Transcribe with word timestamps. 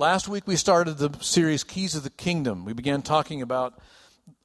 Last 0.00 0.28
week 0.28 0.46
we 0.46 0.56
started 0.56 0.96
the 0.96 1.12
series 1.20 1.62
Keys 1.62 1.94
of 1.94 2.04
the 2.04 2.08
Kingdom. 2.08 2.64
We 2.64 2.72
began 2.72 3.02
talking 3.02 3.42
about 3.42 3.78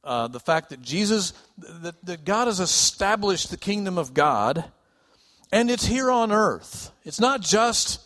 uh, 0.04 0.28
the 0.28 0.42
fact 0.42 0.72
that 0.72 0.82
Jesus, 0.82 1.32
that, 1.58 2.06
that 2.06 2.26
God 2.26 2.48
has 2.48 2.60
established 2.60 3.52
the 3.52 3.56
kingdom 3.56 3.98
of 3.98 4.14
God, 4.14 4.66
and 5.54 5.72
it's 5.72 5.86
here 5.86 6.12
on 6.12 6.34
earth. 6.34 6.92
It's 7.06 7.22
not 7.22 7.40
just 7.40 8.02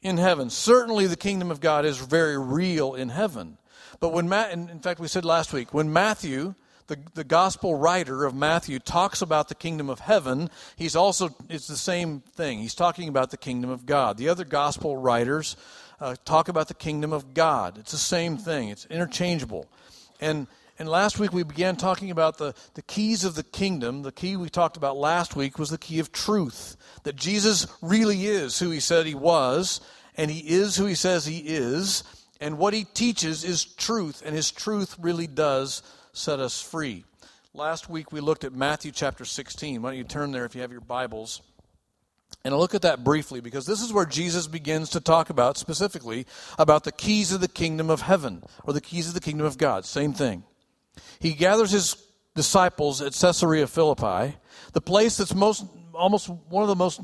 in 0.00 0.16
heaven. 0.16 0.48
Certainly, 0.48 1.08
the 1.08 1.16
kingdom 1.16 1.50
of 1.50 1.60
God 1.60 1.84
is 1.84 1.98
very 1.98 2.38
real 2.38 2.94
in 2.94 3.08
heaven. 3.08 3.58
But 3.98 4.12
when 4.12 4.28
Matt, 4.28 4.52
in 4.52 4.78
fact, 4.78 5.00
we 5.00 5.08
said 5.08 5.24
last 5.24 5.52
week, 5.52 5.74
when 5.74 5.92
Matthew, 5.92 6.54
the, 6.86 7.00
the 7.14 7.24
gospel 7.24 7.74
writer 7.74 8.24
of 8.24 8.36
Matthew, 8.36 8.78
talks 8.78 9.20
about 9.20 9.48
the 9.48 9.56
kingdom 9.56 9.90
of 9.90 9.98
heaven, 9.98 10.50
he's 10.76 10.94
also, 10.94 11.30
it's 11.48 11.66
the 11.66 11.76
same 11.76 12.20
thing. 12.20 12.60
He's 12.60 12.76
talking 12.76 13.08
about 13.08 13.32
the 13.32 13.36
kingdom 13.36 13.70
of 13.70 13.86
God. 13.86 14.18
The 14.18 14.28
other 14.28 14.44
gospel 14.44 14.96
writers 14.96 15.56
uh, 16.02 16.16
talk 16.24 16.48
about 16.48 16.66
the 16.66 16.74
kingdom 16.74 17.12
of 17.12 17.32
God. 17.32 17.78
It's 17.78 17.92
the 17.92 17.96
same 17.96 18.36
thing, 18.36 18.68
it's 18.68 18.86
interchangeable. 18.86 19.66
And 20.20 20.48
and 20.78 20.88
last 20.88 21.18
week 21.18 21.32
we 21.32 21.44
began 21.44 21.76
talking 21.76 22.10
about 22.10 22.38
the, 22.38 22.54
the 22.74 22.82
keys 22.82 23.24
of 23.24 23.36
the 23.36 23.44
kingdom. 23.44 24.02
The 24.02 24.10
key 24.10 24.36
we 24.36 24.48
talked 24.48 24.76
about 24.76 24.96
last 24.96 25.36
week 25.36 25.58
was 25.58 25.70
the 25.70 25.78
key 25.78 26.00
of 26.00 26.10
truth. 26.10 26.76
That 27.04 27.14
Jesus 27.14 27.68
really 27.82 28.26
is 28.26 28.58
who 28.58 28.70
he 28.70 28.80
said 28.80 29.06
he 29.06 29.14
was, 29.14 29.80
and 30.16 30.28
he 30.28 30.40
is 30.40 30.76
who 30.76 30.86
he 30.86 30.96
says 30.96 31.24
he 31.24 31.38
is, 31.38 32.02
and 32.40 32.58
what 32.58 32.74
he 32.74 32.82
teaches 32.82 33.44
is 33.44 33.64
truth, 33.64 34.22
and 34.24 34.34
his 34.34 34.50
truth 34.50 34.96
really 34.98 35.28
does 35.28 35.82
set 36.12 36.40
us 36.40 36.60
free. 36.60 37.04
Last 37.54 37.88
week 37.88 38.10
we 38.10 38.20
looked 38.20 38.42
at 38.42 38.52
Matthew 38.52 38.90
chapter 38.90 39.24
16. 39.24 39.82
Why 39.82 39.90
don't 39.90 39.98
you 39.98 40.04
turn 40.04 40.32
there 40.32 40.46
if 40.46 40.54
you 40.56 40.62
have 40.62 40.72
your 40.72 40.80
Bibles? 40.80 41.42
And 42.44 42.52
I'll 42.52 42.60
look 42.60 42.74
at 42.74 42.82
that 42.82 43.04
briefly 43.04 43.40
because 43.40 43.66
this 43.66 43.80
is 43.80 43.92
where 43.92 44.04
Jesus 44.04 44.48
begins 44.48 44.90
to 44.90 45.00
talk 45.00 45.30
about 45.30 45.56
specifically 45.56 46.26
about 46.58 46.84
the 46.84 46.92
keys 46.92 47.32
of 47.32 47.40
the 47.40 47.48
kingdom 47.48 47.88
of 47.88 48.02
heaven 48.02 48.42
or 48.64 48.72
the 48.72 48.80
keys 48.80 49.08
of 49.08 49.14
the 49.14 49.20
kingdom 49.20 49.46
of 49.46 49.58
God. 49.58 49.84
Same 49.84 50.12
thing. 50.12 50.42
He 51.20 51.34
gathers 51.34 51.70
his 51.70 51.96
disciples 52.34 53.00
at 53.00 53.12
Caesarea 53.12 53.66
Philippi, 53.66 54.36
the 54.72 54.80
place 54.80 55.18
that's 55.18 55.34
most, 55.34 55.64
almost 55.94 56.28
one 56.28 56.62
of 56.62 56.68
the 56.68 56.76
most 56.76 57.00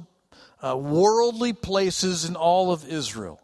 uh, 0.60 0.76
worldly 0.76 1.52
places 1.52 2.24
in 2.24 2.34
all 2.34 2.72
of 2.72 2.86
Israel. 2.88 3.40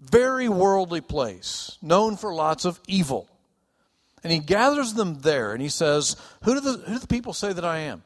Very 0.00 0.48
worldly 0.48 1.00
place, 1.00 1.76
known 1.82 2.16
for 2.16 2.32
lots 2.32 2.64
of 2.64 2.78
evil. 2.86 3.28
And 4.22 4.32
he 4.32 4.38
gathers 4.38 4.94
them 4.94 5.20
there 5.20 5.52
and 5.52 5.62
he 5.62 5.68
says, 5.68 6.16
Who 6.44 6.54
do 6.54 6.60
the, 6.60 6.72
who 6.72 6.94
do 6.94 6.98
the 7.00 7.06
people 7.08 7.32
say 7.32 7.52
that 7.52 7.64
I 7.64 7.78
am? 7.78 8.04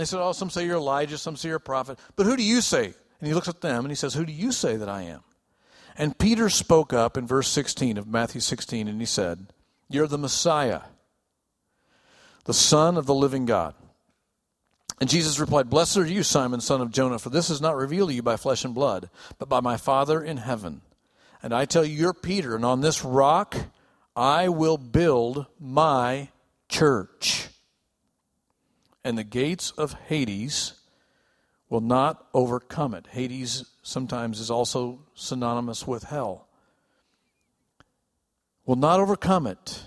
They 0.00 0.06
said, 0.06 0.20
Oh, 0.20 0.32
some 0.32 0.48
say 0.48 0.64
you're 0.64 0.78
Elijah, 0.78 1.18
some 1.18 1.36
say 1.36 1.48
you're 1.48 1.58
a 1.58 1.60
prophet. 1.60 1.98
But 2.16 2.24
who 2.24 2.34
do 2.34 2.42
you 2.42 2.62
say? 2.62 2.86
And 2.86 3.28
he 3.28 3.34
looks 3.34 3.48
at 3.48 3.60
them 3.60 3.84
and 3.84 3.90
he 3.90 3.94
says, 3.94 4.14
Who 4.14 4.24
do 4.24 4.32
you 4.32 4.50
say 4.50 4.76
that 4.76 4.88
I 4.88 5.02
am? 5.02 5.20
And 5.94 6.16
Peter 6.16 6.48
spoke 6.48 6.94
up 6.94 7.18
in 7.18 7.26
verse 7.26 7.48
16 7.48 7.98
of 7.98 8.06
Matthew 8.08 8.40
16 8.40 8.88
and 8.88 8.98
he 8.98 9.04
said, 9.04 9.48
You're 9.90 10.06
the 10.06 10.16
Messiah, 10.16 10.80
the 12.44 12.54
Son 12.54 12.96
of 12.96 13.04
the 13.04 13.14
living 13.14 13.44
God. 13.44 13.74
And 15.02 15.10
Jesus 15.10 15.38
replied, 15.38 15.68
Blessed 15.68 15.98
are 15.98 16.06
you, 16.06 16.22
Simon, 16.22 16.62
son 16.62 16.80
of 16.80 16.92
Jonah, 16.92 17.18
for 17.18 17.28
this 17.28 17.50
is 17.50 17.60
not 17.60 17.76
revealed 17.76 18.08
to 18.08 18.14
you 18.14 18.22
by 18.22 18.38
flesh 18.38 18.64
and 18.64 18.74
blood, 18.74 19.10
but 19.38 19.50
by 19.50 19.60
my 19.60 19.76
Father 19.76 20.22
in 20.22 20.38
heaven. 20.38 20.80
And 21.42 21.52
I 21.52 21.66
tell 21.66 21.84
you, 21.84 21.94
you're 21.94 22.14
Peter, 22.14 22.56
and 22.56 22.64
on 22.64 22.80
this 22.80 23.04
rock 23.04 23.54
I 24.16 24.48
will 24.48 24.78
build 24.78 25.44
my 25.58 26.30
church. 26.70 27.48
And 29.04 29.16
the 29.16 29.24
gates 29.24 29.70
of 29.72 29.94
Hades 30.08 30.74
will 31.68 31.80
not 31.80 32.26
overcome 32.34 32.94
it. 32.94 33.06
Hades 33.08 33.64
sometimes 33.82 34.40
is 34.40 34.50
also 34.50 35.00
synonymous 35.14 35.86
with 35.86 36.04
hell. 36.04 36.46
Will 38.66 38.76
not 38.76 39.00
overcome 39.00 39.46
it. 39.46 39.84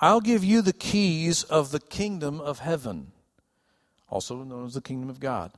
I'll 0.00 0.20
give 0.20 0.44
you 0.44 0.62
the 0.62 0.72
keys 0.72 1.44
of 1.44 1.70
the 1.70 1.80
kingdom 1.80 2.40
of 2.40 2.60
heaven 2.60 3.12
also 4.10 4.42
known 4.42 4.66
as 4.66 4.74
the 4.74 4.80
kingdom 4.80 5.10
of 5.10 5.20
God. 5.20 5.52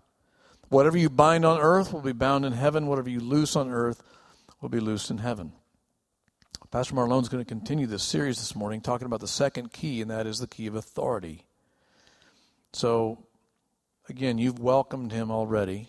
Whatever 0.68 0.98
you 0.98 1.10
bind 1.10 1.44
on 1.44 1.60
earth 1.60 1.92
will 1.92 2.00
be 2.00 2.12
bound 2.12 2.44
in 2.44 2.52
heaven. 2.52 2.86
Whatever 2.86 3.10
you 3.10 3.20
loose 3.20 3.56
on 3.56 3.70
earth 3.70 4.02
will 4.60 4.68
be 4.68 4.80
loosed 4.80 5.10
in 5.10 5.18
heaven. 5.18 5.52
Pastor 6.70 6.94
Marlon 6.94 7.22
is 7.22 7.28
going 7.28 7.44
to 7.44 7.48
continue 7.48 7.86
this 7.86 8.04
series 8.04 8.38
this 8.38 8.54
morning 8.54 8.80
talking 8.80 9.06
about 9.06 9.20
the 9.20 9.26
second 9.26 9.72
key, 9.72 10.00
and 10.00 10.10
that 10.10 10.26
is 10.26 10.38
the 10.38 10.46
key 10.46 10.68
of 10.68 10.76
authority. 10.76 11.44
So, 12.72 13.18
again, 14.08 14.38
you've 14.38 14.58
welcomed 14.58 15.12
him 15.12 15.30
already. 15.30 15.88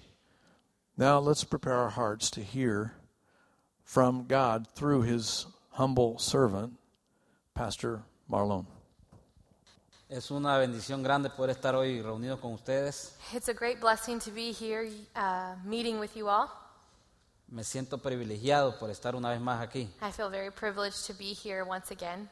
Now 0.97 1.19
let's 1.19 1.43
prepare 1.43 1.75
our 1.75 1.89
hearts 1.89 2.29
to 2.31 2.41
hear 2.41 2.93
from 3.83 4.25
God 4.27 4.67
through 4.75 5.03
his 5.03 5.45
humble 5.71 6.17
servant, 6.19 6.73
Pastor 7.53 8.03
Marlon. 8.29 8.65
Es 10.09 10.29
una 10.29 10.57
bendición 10.57 11.03
grande 11.03 11.29
poder 11.29 11.55
estar 11.55 11.73
hoy 11.73 12.01
reunido 12.01 12.39
con 12.39 12.53
ustedes. 12.53 13.13
It's 13.33 13.47
a 13.47 13.53
great 13.53 13.79
blessing 13.79 14.19
to 14.19 14.31
be 14.31 14.51
here 14.51 14.89
uh, 15.15 15.55
meeting 15.65 15.99
with 15.99 16.17
you 16.17 16.27
all. 16.27 16.49
Me 17.49 17.63
siento 17.63 17.97
privilegiado 18.01 18.77
por 18.77 18.89
estar 18.89 19.15
una 19.15 19.29
vez 19.29 19.39
más 19.39 19.61
aquí. 19.61 19.87
I 20.01 20.11
feel 20.11 20.29
very 20.29 20.51
privileged 20.51 21.05
to 21.07 21.13
be 21.13 21.33
here 21.33 21.63
once 21.63 21.91
again. 21.91 22.27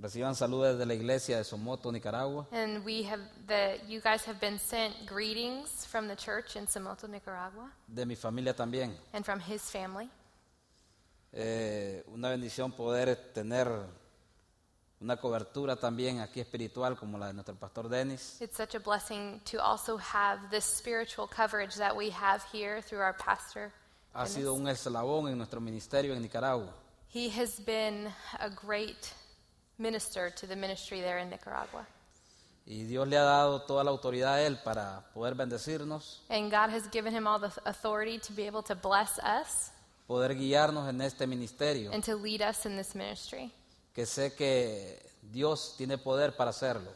Reciban 0.00 0.36
saludos 0.36 0.78
de 0.78 0.86
la 0.86 0.94
iglesia 0.94 1.38
de 1.38 1.44
Somoto, 1.44 1.90
Nicaragua. 1.90 2.46
And 2.52 2.84
we 2.84 3.02
have 3.02 3.20
the 3.48 3.80
you 3.88 4.00
guys 4.00 4.24
have 4.28 4.38
been 4.38 4.58
sent 4.58 4.94
greetings 5.06 5.84
from 5.86 6.06
the 6.06 6.14
church 6.14 6.54
in 6.54 6.66
Somoto, 6.68 7.08
Nicaragua, 7.08 7.72
De 7.88 8.06
mi 8.06 8.14
familia 8.14 8.54
también. 8.54 8.96
and 9.12 9.24
from 9.24 9.40
his 9.40 9.62
family. 9.62 10.08
Eh, 11.32 12.04
una 12.14 12.30
bendición 12.30 12.70
poder 12.72 13.16
tener 13.34 13.68
una 15.00 15.16
cobertura 15.16 15.74
también 15.76 16.20
aquí 16.20 16.40
espiritual 16.40 16.96
como 16.96 17.18
la 17.18 17.26
de 17.26 17.32
nuestro 17.34 17.56
pastor 17.56 17.88
Denis. 17.88 18.40
It's 18.40 18.56
such 18.56 18.76
a 18.76 18.78
blessing 18.80 19.40
to 19.50 19.60
also 19.60 19.98
have 19.98 20.48
this 20.50 20.64
spiritual 20.64 21.26
coverage 21.28 21.74
that 21.76 21.94
we 21.96 22.10
have 22.10 22.44
here 22.52 22.80
through 22.82 23.00
our 23.02 23.16
pastor. 23.16 23.72
Ha 24.14 24.26
sido 24.26 24.54
un 24.54 24.68
eslabón 24.68 25.28
en 25.28 25.36
nuestro 25.38 25.60
ministerio 25.60 26.14
en 26.14 26.22
Nicaragua. 26.22 26.72
He 27.12 27.28
has 27.30 27.58
been 27.58 28.08
a 28.38 28.48
great 28.48 29.12
minister 29.78 30.30
to 30.30 30.46
the 30.46 30.56
ministry 30.56 31.00
there 31.00 31.18
in 31.18 31.30
Nicaragua. 31.30 31.86
Y 32.66 32.84
Dios 32.84 33.08
le 33.08 33.16
ha 33.16 33.22
dado 33.22 33.62
toda 33.62 33.82
la 33.82 33.90
autoridad 33.90 34.34
a 34.34 34.42
él 34.42 34.58
para 34.62 35.02
poder 35.14 35.34
bendecirnos, 35.34 36.20
And 36.28 36.50
God 36.50 36.68
has 36.70 36.86
given 36.90 37.14
him 37.14 37.26
all 37.26 37.38
the 37.38 37.50
authority 37.64 38.18
to 38.18 38.32
be 38.32 38.46
able 38.46 38.62
to 38.64 38.74
bless 38.74 39.18
us 39.20 39.70
poder 40.06 40.34
guiarnos 40.34 40.88
en 40.88 41.00
este 41.00 41.26
ministerio, 41.26 41.90
and 41.92 42.04
to 42.04 42.14
lead 42.16 42.42
us 42.42 42.66
in 42.66 42.76
this 42.76 42.94
ministry. 42.94 43.50
que 43.94 44.04
sé 44.04 44.34
que 44.36 44.98
Dios 45.22 45.76
tiene 45.78 45.96
poder 45.96 46.32
para 46.36 46.50
hacerlo. 46.50 46.90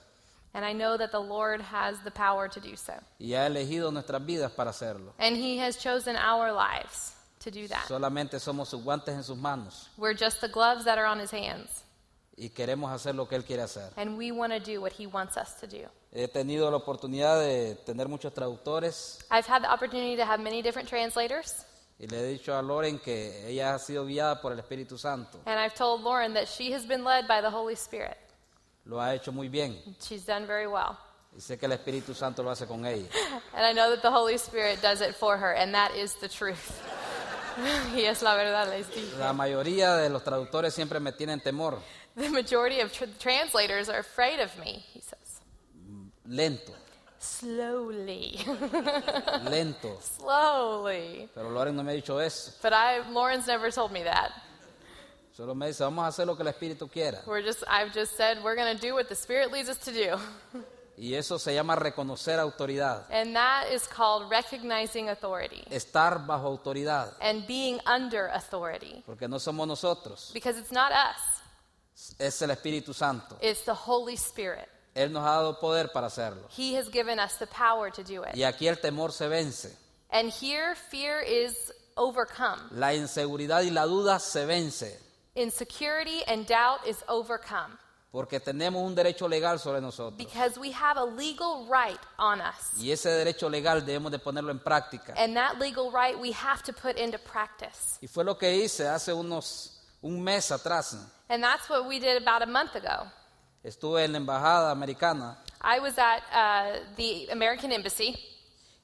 And 0.54 0.66
I 0.66 0.74
know 0.74 0.98
that 0.98 1.10
the 1.12 1.18
Lord 1.20 1.62
has 1.62 1.98
the 2.04 2.10
power 2.10 2.46
to 2.48 2.60
do 2.60 2.76
so. 2.76 2.92
Y 3.18 3.32
ha 3.32 3.46
elegido 3.46 3.90
nuestras 3.90 4.22
vidas 4.26 4.52
para 4.52 4.70
hacerlo. 4.70 5.14
And 5.18 5.34
He 5.36 5.56
has 5.58 5.78
chosen 5.78 6.16
our 6.16 6.52
lives 6.52 7.14
to 7.40 7.50
do 7.50 7.66
that. 7.68 7.86
Solamente 7.88 8.38
somos 8.38 8.68
sus 8.68 8.82
guantes 8.84 9.14
en 9.14 9.22
sus 9.24 9.38
manos 9.38 9.88
We're 9.96 10.12
just 10.14 10.42
the 10.42 10.48
gloves 10.48 10.84
that 10.84 10.98
are 10.98 11.06
on 11.06 11.18
His 11.18 11.30
hands. 11.30 11.84
Y 12.36 12.50
queremos 12.50 12.90
hacer 12.92 13.14
lo 13.14 13.28
que 13.28 13.36
Él 13.36 13.44
quiere 13.44 13.62
hacer. 13.62 13.92
And 13.96 14.16
we 14.16 14.32
want 14.32 14.52
to 14.52 14.60
do 14.60 14.80
what 14.80 14.92
He 14.98 15.06
wants 15.06 15.36
us 15.36 15.54
to 15.60 15.66
do. 15.66 15.88
He 16.12 16.26
tenido 16.28 16.70
la 16.70 16.76
oportunidad 16.78 17.40
de 17.40 17.74
tener 17.86 18.08
muchos 18.08 18.32
traductores 18.32 19.18
I've 19.30 19.46
had 19.46 19.62
the 19.62 19.72
opportunity 19.72 20.16
to 20.16 20.24
have 20.24 20.42
many 20.42 20.62
different 20.62 20.88
translators. 20.88 21.64
y 21.98 22.06
le 22.06 22.18
he 22.18 22.26
dicho 22.32 22.56
a 22.56 22.62
Loren 22.62 22.98
que 22.98 23.46
ella 23.46 23.74
ha 23.74 23.78
sido 23.78 24.04
guiada 24.06 24.40
por 24.40 24.52
el 24.52 24.58
Espíritu 24.58 24.98
Santo. 24.98 25.40
And 25.46 25.58
I've 25.60 25.74
told 25.74 26.02
Lauren 26.02 26.34
that 26.34 26.48
she 26.48 26.72
has 26.72 26.84
been 26.86 27.04
led 27.04 27.26
by 27.28 27.40
the 27.40 27.50
Holy 27.50 27.74
Spirit. 27.74 28.16
Lo 28.86 28.98
ha 29.00 29.14
hecho 29.14 29.30
muy 29.30 29.48
bien 29.48 29.78
She's 30.00 30.26
done 30.26 30.46
very 30.46 30.66
well. 30.66 30.98
y 31.36 31.40
sé 31.40 31.58
que 31.58 31.66
el 31.66 31.72
Espíritu 31.72 32.14
Santo 32.14 32.42
lo 32.42 32.50
hace 32.50 32.66
con 32.66 32.84
ella. 32.84 33.08
And 33.54 33.64
I 33.64 33.72
know 33.72 33.90
that 33.90 34.02
the 34.02 34.10
Holy 34.10 34.34
Spirit 34.34 34.82
does 34.82 35.00
it 35.00 35.14
for 35.14 35.36
her. 35.38 35.54
And 35.54 35.72
that 35.74 35.94
is 35.94 36.14
the 36.16 36.28
truth. 36.28 36.82
y 37.94 38.04
es 38.04 38.22
la 38.22 38.34
verdad, 38.34 38.68
les 38.68 38.88
dije. 38.88 39.16
La 39.18 39.32
mayoría 39.32 39.96
de 39.96 40.10
los 40.10 40.22
traductores 40.24 40.74
siempre 40.74 41.00
me 41.00 41.12
tienen 41.12 41.40
temor, 41.40 41.78
The 42.16 42.28
majority 42.28 42.80
of 42.80 42.92
tr- 42.92 43.04
translators 43.18 43.88
are 43.88 43.98
afraid 44.00 44.40
of 44.40 44.56
me, 44.58 44.84
he 44.92 45.00
says. 45.00 45.40
lento, 46.26 46.72
Slowly. 47.18 48.38
lento. 49.44 49.96
Slowly. 50.00 51.28
Pero 51.34 51.50
Loren 51.50 51.74
no 51.76 51.82
me 51.82 51.92
ha 51.92 51.96
dicho 51.96 52.18
eso. 52.18 52.52
But 52.62 52.72
I, 52.72 53.08
Lauren's 53.10 53.46
never 53.46 53.70
told 53.70 53.92
me 53.92 54.02
that. 54.02 54.32
Solo 55.34 55.54
me 55.54 55.68
dice, 55.68 55.78
vamos 55.84 56.04
a 56.04 56.08
hacer 56.08 56.26
lo 56.26 56.34
que 56.36 56.42
el 56.44 56.52
Espíritu 56.52 56.90
quiera. 56.90 57.20
We're 57.26 57.42
just, 57.42 57.64
I've 57.66 57.92
just 57.94 58.16
said 58.16 58.42
we're 58.44 58.54
going 58.56 58.76
to 58.76 58.80
do 58.80 58.92
what 58.94 59.08
the 59.08 59.14
Spirit 59.14 59.50
leads 59.50 59.68
us 59.68 59.78
to 59.78 59.92
do. 59.92 60.16
Y 60.94 61.14
eso 61.14 61.38
se 61.38 61.54
llama 61.54 61.74
reconocer 61.74 62.38
autoridad. 62.38 63.04
And 63.10 63.34
that 63.34 63.68
is 63.72 63.86
called 63.86 64.30
recognizing 64.30 65.08
authority 65.08 65.64
Estar 65.70 66.26
bajo 66.26 66.50
autoridad. 66.58 67.14
and 67.22 67.46
being 67.46 67.80
under 67.86 68.26
authority. 68.26 69.02
Porque 69.06 69.26
no 69.26 69.38
somos 69.38 69.66
nosotros, 69.66 70.30
Because 70.34 70.58
it's 70.58 70.70
not 70.70 70.92
us, 70.92 71.31
es 72.18 72.42
el 72.42 72.50
Espíritu 72.50 72.94
Santo. 72.94 73.36
it's 73.40 73.64
the 73.64 73.74
Holy 73.74 74.14
Spirit. 74.14 74.68
Él 74.94 75.10
nos 75.10 75.22
ha 75.24 75.36
dado 75.36 75.58
poder 75.58 75.90
para 75.92 76.08
hacerlo. 76.08 76.42
He 76.56 76.74
has 76.76 76.88
given 76.90 77.18
us 77.18 77.36
the 77.38 77.46
power 77.46 77.90
to 77.90 78.02
do 78.02 78.22
it. 78.24 78.34
Y 78.34 78.42
aquí 78.42 78.68
el 78.68 78.76
temor 78.76 79.12
se 79.12 79.28
vence. 79.28 79.76
And 80.10 80.30
here, 80.30 80.74
fear 80.74 81.20
is 81.22 81.72
overcome. 81.96 82.60
La 82.72 82.92
inseguridad 82.94 83.62
y 83.62 83.70
la 83.70 83.86
duda 83.86 84.18
se 84.18 84.44
vence 84.44 84.98
Insecurity 85.34 86.22
and 86.26 86.46
doubt 86.46 86.86
is 86.86 87.02
overcome 87.08 87.78
porque 88.12 88.38
tenemos 88.40 88.82
un 88.82 88.94
derecho 88.94 89.26
legal 89.26 89.58
sobre 89.58 89.80
nosotros. 89.80 90.18
because 90.18 90.58
we 90.58 90.70
have 90.70 90.98
a 90.98 91.04
legal 91.04 91.66
right 91.66 91.98
on 92.18 92.42
us. 92.42 92.78
Y 92.78 92.90
ese 92.90 93.08
derecho 93.08 93.48
legal 93.48 93.84
debemos 93.84 94.12
de 94.12 94.18
ponerlo 94.18 94.50
en 94.50 94.58
práctica. 94.58 95.14
And 95.16 95.34
that 95.34 95.58
legal 95.58 95.90
right 95.90 96.18
we 96.20 96.32
have 96.32 96.62
to 96.64 96.74
put 96.74 96.98
into 96.98 97.18
practice. 97.18 97.98
Y 98.02 98.08
fue 98.08 98.22
lo 98.24 98.36
que 98.36 98.54
hice 98.54 98.86
hace 98.86 99.14
unos 99.14 99.81
un 100.02 100.20
mes 100.22 100.50
atrás. 100.50 100.96
And 101.28 101.42
that's 101.42 101.68
what 101.70 101.86
we 101.86 101.98
did 101.98 102.20
about 102.20 102.42
a 102.42 102.46
month 102.46 102.74
ago. 102.74 103.06
Estuve 103.64 104.04
en 104.04 104.12
la 104.12 104.18
embajada 104.18 104.72
americana 104.72 105.38
I 105.62 105.78
was 105.78 105.96
at 105.96 106.22
uh, 106.32 106.80
the 106.96 107.28
American 107.30 107.70
Embassy, 107.70 108.18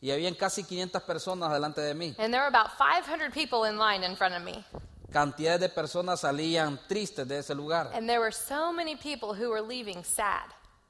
y 0.00 0.10
habían 0.12 0.34
casi 0.34 0.62
500 0.62 1.04
personas 1.04 1.50
delante 1.52 1.80
de 1.80 1.94
mí. 1.94 2.14
and 2.18 2.32
there 2.32 2.40
were 2.42 2.48
about 2.48 2.78
500 2.78 3.32
people 3.32 3.64
in 3.64 3.76
line 3.78 4.04
in 4.04 4.14
front 4.16 4.34
of 4.34 4.42
me. 4.42 4.64
Cantidades 5.12 5.60
de 5.60 5.68
personas 5.70 6.20
salían 6.20 6.78
tristes 6.86 7.26
de 7.26 7.38
ese 7.38 7.54
lugar. 7.54 7.90
And 7.94 8.08
there 8.08 8.20
were 8.20 8.30
so 8.30 8.72
many 8.72 8.94
people 8.94 9.34
who 9.34 9.50
were 9.50 9.62
leaving 9.62 10.04
sad 10.04 10.44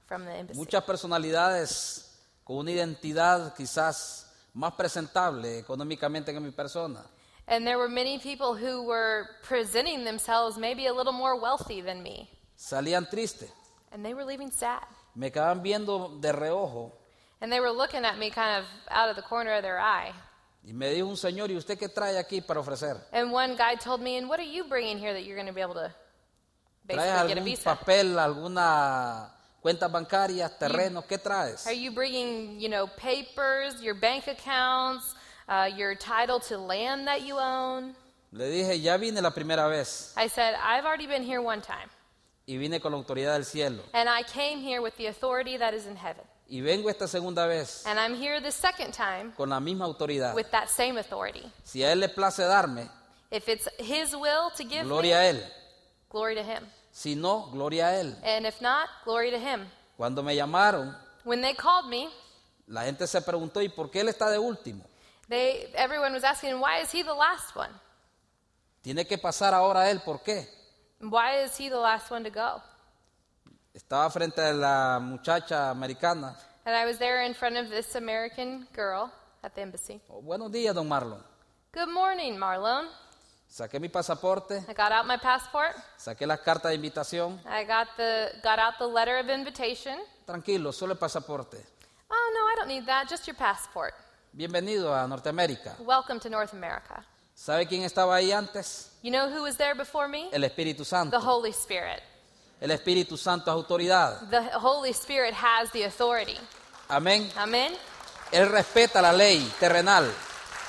from 0.06 0.24
the 0.26 0.32
embassy. 0.32 0.58
Muchas 0.58 0.84
personalidades 0.84 2.04
con 2.44 2.56
una 2.58 2.72
identidad 2.72 3.54
quizás 3.56 4.26
más 4.54 4.74
presentable 4.74 5.58
económicamente 5.58 6.32
que 6.34 6.40
mi 6.40 6.50
persona. 6.50 7.04
And 7.50 7.66
there 7.66 7.78
were 7.78 7.88
many 7.88 8.18
people 8.18 8.54
who 8.54 8.82
were 8.84 9.26
presenting 9.42 10.04
themselves 10.04 10.58
maybe 10.58 10.86
a 10.86 10.92
little 10.92 11.14
more 11.14 11.40
wealthy 11.40 11.80
than 11.80 12.02
me. 12.02 12.28
Salían 12.58 13.08
tristes. 13.08 13.48
And 13.90 14.04
they 14.04 14.12
were 14.12 14.24
leaving 14.24 14.50
sad. 14.50 14.84
Me 15.16 15.30
quedaban 15.30 15.62
viendo 15.62 16.20
de 16.20 16.30
reojo 16.32 16.92
And 17.40 17.50
they 17.50 17.60
were 17.60 17.70
looking 17.70 18.04
at 18.04 18.18
me 18.18 18.30
kind 18.30 18.58
of 18.58 18.64
out 18.90 19.08
of 19.08 19.16
the 19.16 19.22
corner 19.22 19.52
of 19.54 19.62
their 19.62 19.78
eye. 19.78 20.12
y 20.64 20.72
me 20.74 20.92
dijo 20.92 21.08
un 21.08 21.16
señor, 21.16 21.50
¿y 21.50 21.56
usted 21.56 21.78
qué 21.78 21.88
trae 21.88 22.18
aquí 22.18 22.42
para 22.46 22.60
ofrecer? 22.60 23.00
And 23.12 23.32
one 23.32 23.56
guy 23.56 23.76
told 23.76 24.02
me, 24.02 24.18
And 24.18 24.28
what 24.28 24.38
are 24.38 24.42
you 24.46 24.64
bringing 24.64 24.98
here 24.98 25.14
that 25.14 25.24
you're 25.24 25.36
going 25.36 25.46
to 25.46 25.54
be 25.54 25.62
able 25.62 25.74
to 25.74 25.90
¿Traes 26.86 26.96
basically 26.96 27.28
get 27.28 27.38
a 27.38 27.44
visa? 27.44 27.64
papel, 27.76 28.18
alguna 28.18 29.30
cuenta 29.62 29.88
bancaria, 29.88 30.50
terreno? 30.58 31.06
¿Qué 31.06 31.16
traes? 31.18 31.66
Are 31.66 31.72
you 31.72 31.92
bringing, 31.92 32.60
you 32.60 32.68
know, 32.68 32.86
papers, 32.88 33.80
your 33.82 33.94
bank 33.94 34.26
accounts, 34.26 35.14
uh, 35.48 35.68
your 35.76 35.94
title 35.94 36.38
to 36.40 36.58
land 36.58 37.06
that 37.06 37.22
you 37.22 37.38
own? 37.38 37.94
Le 38.32 38.44
dije, 38.50 38.80
ya 38.82 38.96
vine 38.98 39.20
la 39.22 39.30
primera 39.30 39.68
vez 39.68 40.12
I 40.16 40.28
said, 40.28 40.54
I've 40.62 40.84
already 40.84 41.06
been 41.06 41.22
here 41.22 41.40
one 41.40 41.60
time. 41.62 41.88
y 42.46 42.56
vine 42.56 42.78
con 42.80 42.92
la 42.92 42.98
autoridad 42.98 43.34
del 43.34 43.44
cielo. 43.44 43.82
And 43.94 44.08
I 44.08 44.22
came 44.22 44.58
here 44.60 44.80
with 44.82 44.96
the 44.96 45.06
authority 45.06 45.56
that 45.58 45.74
is 45.74 45.86
in 45.86 45.96
heaven. 45.96 46.24
Y 46.50 46.60
vengo 46.62 46.88
esta 46.88 47.06
segunda 47.06 47.46
vez 47.46 47.84
And 47.86 47.98
I'm 47.98 48.14
here 48.14 48.40
the 48.40 48.50
second 48.50 48.92
time 48.92 49.32
con 49.36 49.50
la 49.50 49.60
misma 49.60 49.84
autoridad. 49.86 50.34
with 50.34 50.50
that 50.50 50.68
same 50.70 50.96
authority. 50.98 51.42
Si 51.64 51.82
a 51.82 51.92
él 51.92 52.00
le 52.00 52.08
place 52.08 52.42
darme, 52.42 52.88
If 53.30 53.48
it's 53.48 53.68
His 53.78 54.14
will 54.16 54.50
to 54.56 54.64
give 54.64 54.84
gloria 54.86 55.16
me, 55.16 55.20
a 55.20 55.30
él. 55.32 55.42
glory 56.10 56.34
to 56.34 56.42
Him. 56.42 56.64
Si 56.90 57.14
no, 57.14 57.48
gloria 57.52 57.88
a 57.88 58.00
él. 58.00 58.14
And 58.24 58.46
if 58.46 58.60
not, 58.62 58.88
glory 59.04 59.30
to 59.30 59.38
Him. 59.38 59.66
Cuando 59.98 60.22
me 60.22 60.34
llamaron, 60.34 60.94
When 61.24 61.42
they 61.42 61.52
called 61.54 61.90
me, 61.90 62.08
la 62.66 62.84
gente 62.84 63.06
se 63.06 63.20
preguntó, 63.20 63.62
¿y 63.62 63.68
por 63.68 63.90
qué 63.90 64.00
él 64.00 64.08
está 64.08 64.30
de 64.30 64.38
último? 64.38 64.84
They 65.28 65.68
everyone 65.74 66.12
was 66.12 66.24
asking, 66.24 66.58
why 66.60 66.80
is 66.80 66.90
he 66.90 67.02
the 67.02 67.14
last 67.14 67.54
one? 67.56 67.70
Tiene 68.82 69.04
que 69.04 69.18
pasar 69.18 69.52
ahora 69.52 69.90
él, 69.90 70.00
¿por 70.04 70.18
qué? 70.22 70.46
Why 71.00 71.42
is 71.44 71.56
he 71.56 71.68
the 71.68 71.78
last 71.78 72.10
one 72.10 72.24
to 72.24 72.30
go? 72.30 72.62
Estaba 73.74 74.10
frente 74.10 74.40
a 74.40 74.52
la 74.52 74.98
muchacha 75.00 75.70
americana. 75.70 76.36
And 76.64 76.74
I 76.74 76.84
was 76.84 76.98
there 76.98 77.22
in 77.22 77.34
front 77.34 77.56
of 77.56 77.70
this 77.70 77.94
American 77.94 78.66
girl 78.74 79.12
at 79.42 79.54
the 79.54 79.62
embassy. 79.62 80.00
Oh, 80.10 80.20
buenos 80.20 80.50
días, 80.50 80.74
don 80.74 80.88
Marlon. 80.88 81.22
Good 81.72 81.88
morning, 81.88 82.36
Marlon. 82.36 82.88
Saqué 83.48 83.80
mi 83.80 83.88
pasaporte, 83.88 84.62
I 84.68 84.74
got 84.74 84.92
out 84.92 85.06
my 85.06 85.16
passport. 85.16 85.74
saqué 85.96 86.26
las 86.26 86.40
cartas 86.40 86.70
de 86.70 86.74
invitación. 86.76 87.38
I 87.46 87.64
got 87.64 87.88
the 87.96 88.32
got 88.42 88.58
out 88.58 88.74
the 88.78 88.86
letter 88.86 89.18
of 89.18 89.28
invitation. 89.30 89.98
Tranquilo, 90.26 90.72
solo 90.72 90.92
el 90.92 90.98
pasaporte. 90.98 91.56
Oh 92.10 92.30
no, 92.34 92.40
I 92.46 92.54
don't 92.56 92.68
need 92.68 92.86
that. 92.86 93.08
Just 93.08 93.26
your 93.26 93.36
passport. 93.36 93.94
Bienvenido 94.38 94.94
a 94.94 95.04
Norteamérica. 95.08 95.74
Welcome 95.80 96.20
to 96.20 96.30
North 96.30 96.52
America. 96.52 97.04
¿Sabe 97.34 97.66
quién 97.66 97.82
estaba 97.82 98.14
ahí 98.14 98.30
antes? 98.30 98.92
You 99.02 99.10
know 99.10 99.28
who 99.28 99.42
was 99.42 99.56
there 99.56 99.74
before 99.74 100.06
me? 100.06 100.28
El 100.30 100.44
Espíritu 100.44 100.84
The 100.84 100.84
Santo. 100.84 101.18
Holy 101.18 101.50
Spirit. 101.50 102.00
El 102.60 102.70
Espíritu 102.70 103.16
Santo 103.16 103.50
es 103.50 103.56
autoridad. 103.56 104.30
The 104.30 104.56
Holy 104.56 104.90
Spirit 104.90 105.34
has 105.34 105.72
the 105.72 105.82
authority. 105.86 106.38
Amén. 106.88 107.28
Amen. 107.36 107.72
Él 108.30 108.48
respeta 108.48 109.02
la 109.02 109.12
ley 109.12 109.40
terrenal. 109.58 110.08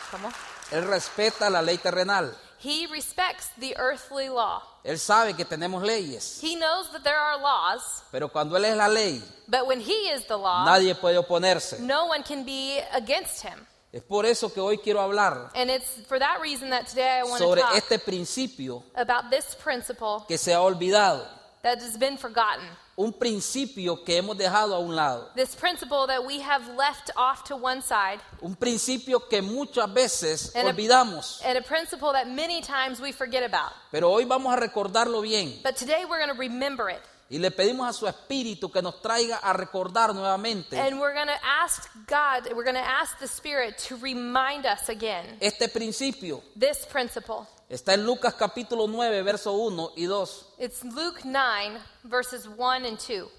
¿Cómo? 0.10 0.31
Él 0.72 0.88
respeta 0.88 1.48
la 1.51 1.62
ley 1.62 1.77
terrenal. 1.77 2.36
He 2.62 2.88
respects 2.88 3.50
the 3.58 3.76
earthly 3.78 4.28
law. 4.30 4.62
Él 4.84 4.98
sabe 5.00 5.34
que 5.36 5.46
tenemos 5.46 5.82
leyes. 5.82 6.40
He 6.42 6.56
knows 6.56 6.92
that 6.92 7.04
there 7.04 7.18
are 7.18 7.38
laws, 7.42 8.04
Pero 8.12 8.28
cuando 8.30 8.56
Él 8.58 8.66
es 8.66 8.76
la 8.76 8.88
ley, 8.88 9.22
but 9.48 9.66
when 9.66 9.80
he 9.80 10.10
is 10.10 10.26
the 10.26 10.38
law, 10.38 10.66
nadie 10.66 10.94
puede 10.96 11.18
oponerse. 11.18 11.80
no 11.80 12.08
one 12.08 12.22
can 12.24 12.44
be 12.44 12.80
against 12.94 13.42
him. 13.44 13.66
Es 13.92 14.04
por 14.04 14.26
eso 14.26 14.50
que 14.50 14.62
hoy 14.62 14.78
quiero 14.78 15.00
hablar 15.02 15.50
And 15.56 15.72
it's 15.72 15.90
for 16.08 16.20
that 16.20 16.40
reason 16.42 16.70
that 16.70 16.86
today 16.88 17.20
I 17.20 17.24
want 17.24 17.40
to 17.42 17.48
sobre 17.48 17.62
talk 17.62 17.76
este 17.76 17.98
principio 18.00 18.84
about 18.96 19.32
this 19.32 19.56
principle 19.56 20.26
que 20.28 20.38
se 20.38 20.52
ha 20.54 20.62
olvidado. 20.62 21.26
that 21.64 21.80
has 21.82 21.98
been 21.98 22.18
forgotten. 22.18 22.66
Un 23.01 23.13
principio 23.13 24.04
que 24.04 24.18
hemos 24.18 24.38
dejado 24.38 24.75
a 24.75 24.80
un 24.80 24.94
lado. 24.94 25.30
This 25.34 25.56
principle 25.56 26.06
that 26.07 26.22
we 26.25 26.42
have 26.42 26.68
left 26.75 27.12
off 27.16 27.46
to 27.46 27.56
one 27.56 27.81
side, 27.81 28.19
Un 28.42 28.56
principio 28.56 29.22
que 29.30 29.42
muchas 29.42 29.88
veces 29.94 30.54
And 30.54 30.68
a- 30.68 30.72
olvidamos. 30.74 31.42
and 31.46 31.57
a 31.57 31.62
principle 31.62 32.12
that 32.12 32.28
many 32.28 32.60
times 32.62 33.00
we 33.00 33.13
forget 33.13 33.42
about. 33.44 33.72
Pero 33.92 34.10
hoy 34.12 34.25
vamos 34.25 34.51
a 34.54 34.57
recordarlo 34.60 35.22
bien. 35.22 35.62
But 35.63 35.78
today 35.78 36.04
we're 36.04 36.19
going 36.19 36.36
to 36.36 36.38
remember 36.38 36.90
it. 36.90 37.00
Y 37.31 37.38
le 37.38 37.51
pedimos 37.51 37.88
a 37.88 37.94
su 37.94 38.06
espíritu 38.06 38.69
que 38.69 38.81
nos 38.81 39.01
traiga 39.01 39.38
a 39.42 39.54
recordar 39.54 40.13
nuevamente 40.13 40.74
And 40.78 41.00
we're 41.00 41.13
going 41.13 41.28
to 41.28 41.40
ask 41.63 41.88
God, 42.07 42.51
we're 42.54 42.66
going 42.66 42.74
to 42.75 42.81
ask 42.86 43.18
the 43.19 43.28
Spirit 43.28 43.78
to 43.88 43.96
remind 43.98 44.66
us 44.66 44.90
again 44.90 45.38
este 45.40 45.69
principio. 45.72 46.42
this 46.60 46.86
principle. 46.86 47.48
Está 47.69 47.94
en 47.94 48.04
Lucas 48.04 48.33
capítulo 48.33 48.88
9, 48.88 49.21
verso 49.21 49.54
1 49.54 49.92
y 49.95 50.06
2. 50.06 50.45
It's 50.57 50.83
Luke 50.83 51.21
9, 51.24 51.80
verses 52.04 52.48
1 52.48 52.86
and 52.86 52.98
2. 52.98 53.30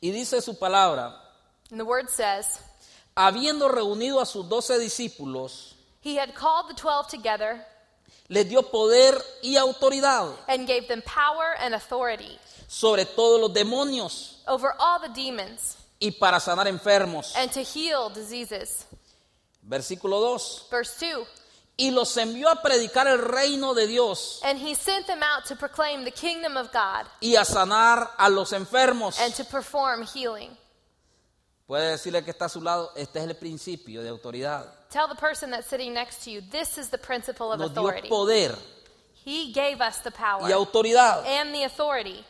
Y 0.00 0.10
dice 0.12 0.40
su 0.40 0.54
palabra, 0.56 1.20
And 1.70 1.80
the 1.80 1.84
word 1.84 2.08
says, 2.10 2.60
habiendo 3.16 3.68
reunido 3.68 4.20
a 4.20 4.26
sus 4.26 4.48
doce 4.48 4.78
discípulos, 4.78 5.74
He 6.00 6.16
had 6.16 6.34
called 6.34 6.68
the 6.68 6.74
twelve 6.74 7.08
together 7.08 7.64
les 8.28 8.48
dio 8.48 8.62
poder 8.62 9.20
y 9.42 9.56
autoridad 9.56 10.34
and 10.48 10.66
gave 10.66 10.86
them 10.86 11.02
power 11.02 11.54
and 11.58 11.74
authority 11.74 12.38
sobre 12.68 13.04
todos 13.04 13.40
los 13.40 13.52
demonios 13.52 14.42
over 14.46 14.74
all 14.78 14.98
the 15.00 15.08
demons 15.08 15.76
y 16.00 16.10
para 16.10 16.38
sanar 16.38 16.66
enfermos. 16.68 17.34
and 17.36 17.50
to 17.50 17.62
heal 17.62 18.10
diseases. 18.10 18.86
Versículo 19.66 20.20
2. 20.20 20.68
Verse 20.70 20.94
2 21.00 21.26
Y 21.76 21.90
los 21.90 22.16
envió 22.16 22.48
a 22.50 22.62
predicar 22.62 23.08
el 23.08 23.18
reino 23.18 23.74
de 23.74 23.88
Dios 23.88 24.40
And 24.44 24.58
He 24.60 24.74
sent 24.76 25.06
them 25.06 25.22
out 25.24 25.44
to 25.46 25.56
proclaim 25.56 26.04
the 26.04 26.12
kingdom 26.12 26.56
of 26.56 26.70
God 26.72 27.06
y 27.20 27.34
a 27.34 27.44
sanar 27.44 28.10
a 28.16 28.28
los 28.30 28.52
enfermos. 28.52 29.18
and 29.18 29.34
to 29.34 29.44
perform 29.44 30.02
healing. 30.06 30.56
Puede 31.66 31.90
decirle 31.92 32.22
que 32.22 32.30
está 32.30 32.44
a 32.44 32.48
su 32.48 32.60
lado, 32.60 32.92
este 32.94 33.18
es 33.20 33.24
el 33.26 33.34
principio 33.36 34.02
de 34.02 34.10
autoridad. 34.10 34.66
Tell 34.90 35.08
the 35.08 35.14
person 35.16 35.50
that's 35.50 35.66
sitting 35.66 35.92
next 35.94 36.22
to 36.24 36.30
you, 36.30 36.42
this 36.42 36.76
is 36.78 36.90
the 36.90 36.98
principle 36.98 37.50
of 37.52 37.58
Nos 37.58 37.72
dio 37.72 37.82
authority. 37.88 38.08
poder 38.08 38.54
He 39.24 39.50
gave 39.52 39.80
us 39.80 39.98
the 40.02 40.10
power 40.10 40.42
y 40.42 40.52
autoridad. 40.52 41.24
and 41.26 41.52
the 41.54 41.64
authority. 41.64 42.22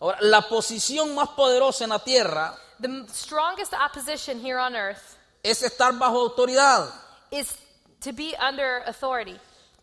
Ahora, 0.00 0.18
la 0.22 0.42
posición 0.42 1.14
más 1.14 1.30
poderosa 1.30 1.84
en 1.84 1.90
la 1.90 1.98
tierra 1.98 2.56
The 2.80 2.86
m- 2.88 3.06
strongest 3.08 3.72
opposition 3.74 4.40
here 4.40 4.58
on 4.58 4.74
earth 4.76 5.16
es 5.42 5.62
estar 5.62 5.92
bajo 5.98 6.20
autoridad. 6.30 6.88
is 7.32 7.52
to 8.04 8.12
be 8.12 8.34
under 8.36 8.82
authority. 8.86 9.36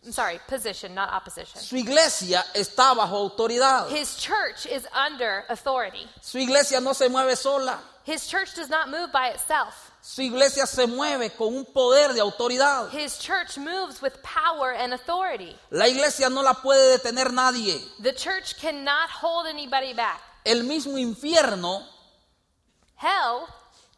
I'm 0.04 0.10
sorry, 0.12 0.40
position, 0.48 0.94
not 0.94 1.12
opposition. 1.12 1.60
Su 1.60 1.76
iglesia 1.76 2.42
está 2.54 2.94
bajo 2.94 3.30
autoridad. 3.30 3.88
His 3.88 4.16
church 4.16 4.66
is 4.66 4.84
under 4.92 5.44
authority. 5.48 6.08
Su 6.20 6.38
iglesia 6.38 6.80
no 6.80 6.92
se 6.92 7.08
mueve 7.08 7.36
sola. 7.36 7.78
His 8.04 8.26
church 8.26 8.54
does 8.56 8.68
not 8.68 8.90
move 8.90 9.12
by 9.12 9.28
itself. 9.28 9.92
Su 10.02 10.22
iglesia 10.22 10.66
se 10.66 10.86
mueve 10.86 11.30
con 11.36 11.54
un 11.54 11.64
poder 11.64 12.12
de 12.14 12.20
autoridad. 12.20 12.90
His 12.90 13.16
church 13.18 13.56
moves 13.56 14.02
with 14.02 14.20
power 14.24 14.72
and 14.72 14.92
authority. 14.92 15.54
La 15.70 15.84
iglesia 15.86 16.28
no 16.28 16.42
la 16.42 16.54
puede 16.54 16.98
detener 16.98 17.32
nadie. 17.32 17.80
The 18.00 18.12
church 18.12 18.58
cannot 18.60 19.08
hold 19.08 19.46
anybody 19.46 19.94
back. 19.94 20.20
El 20.44 20.64
mismo 20.64 20.98
infierno 20.98 21.80
Hell 22.96 23.46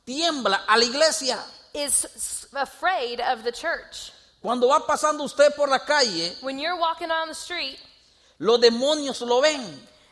tiembla 0.07 0.61
a 0.69 0.76
la 0.78 0.85
iglesia. 0.85 1.38
is 1.75 2.47
afraid 2.54 3.21
of 3.21 3.43
the 3.43 3.52
church. 3.52 4.12
Cuando 4.45 4.69
va 4.69 4.87
pasando 4.87 5.25
usted 5.25 5.55
por 5.57 5.71
la 5.71 5.79
calle, 5.79 6.37
When 6.43 6.59
you're 6.59 6.77
walking 6.79 7.11
on 7.11 7.29
the 7.29 7.35
street, 7.35 7.79
los 8.39 8.61
demonios 8.61 9.23
lo 9.23 9.41
ven. 9.41 9.65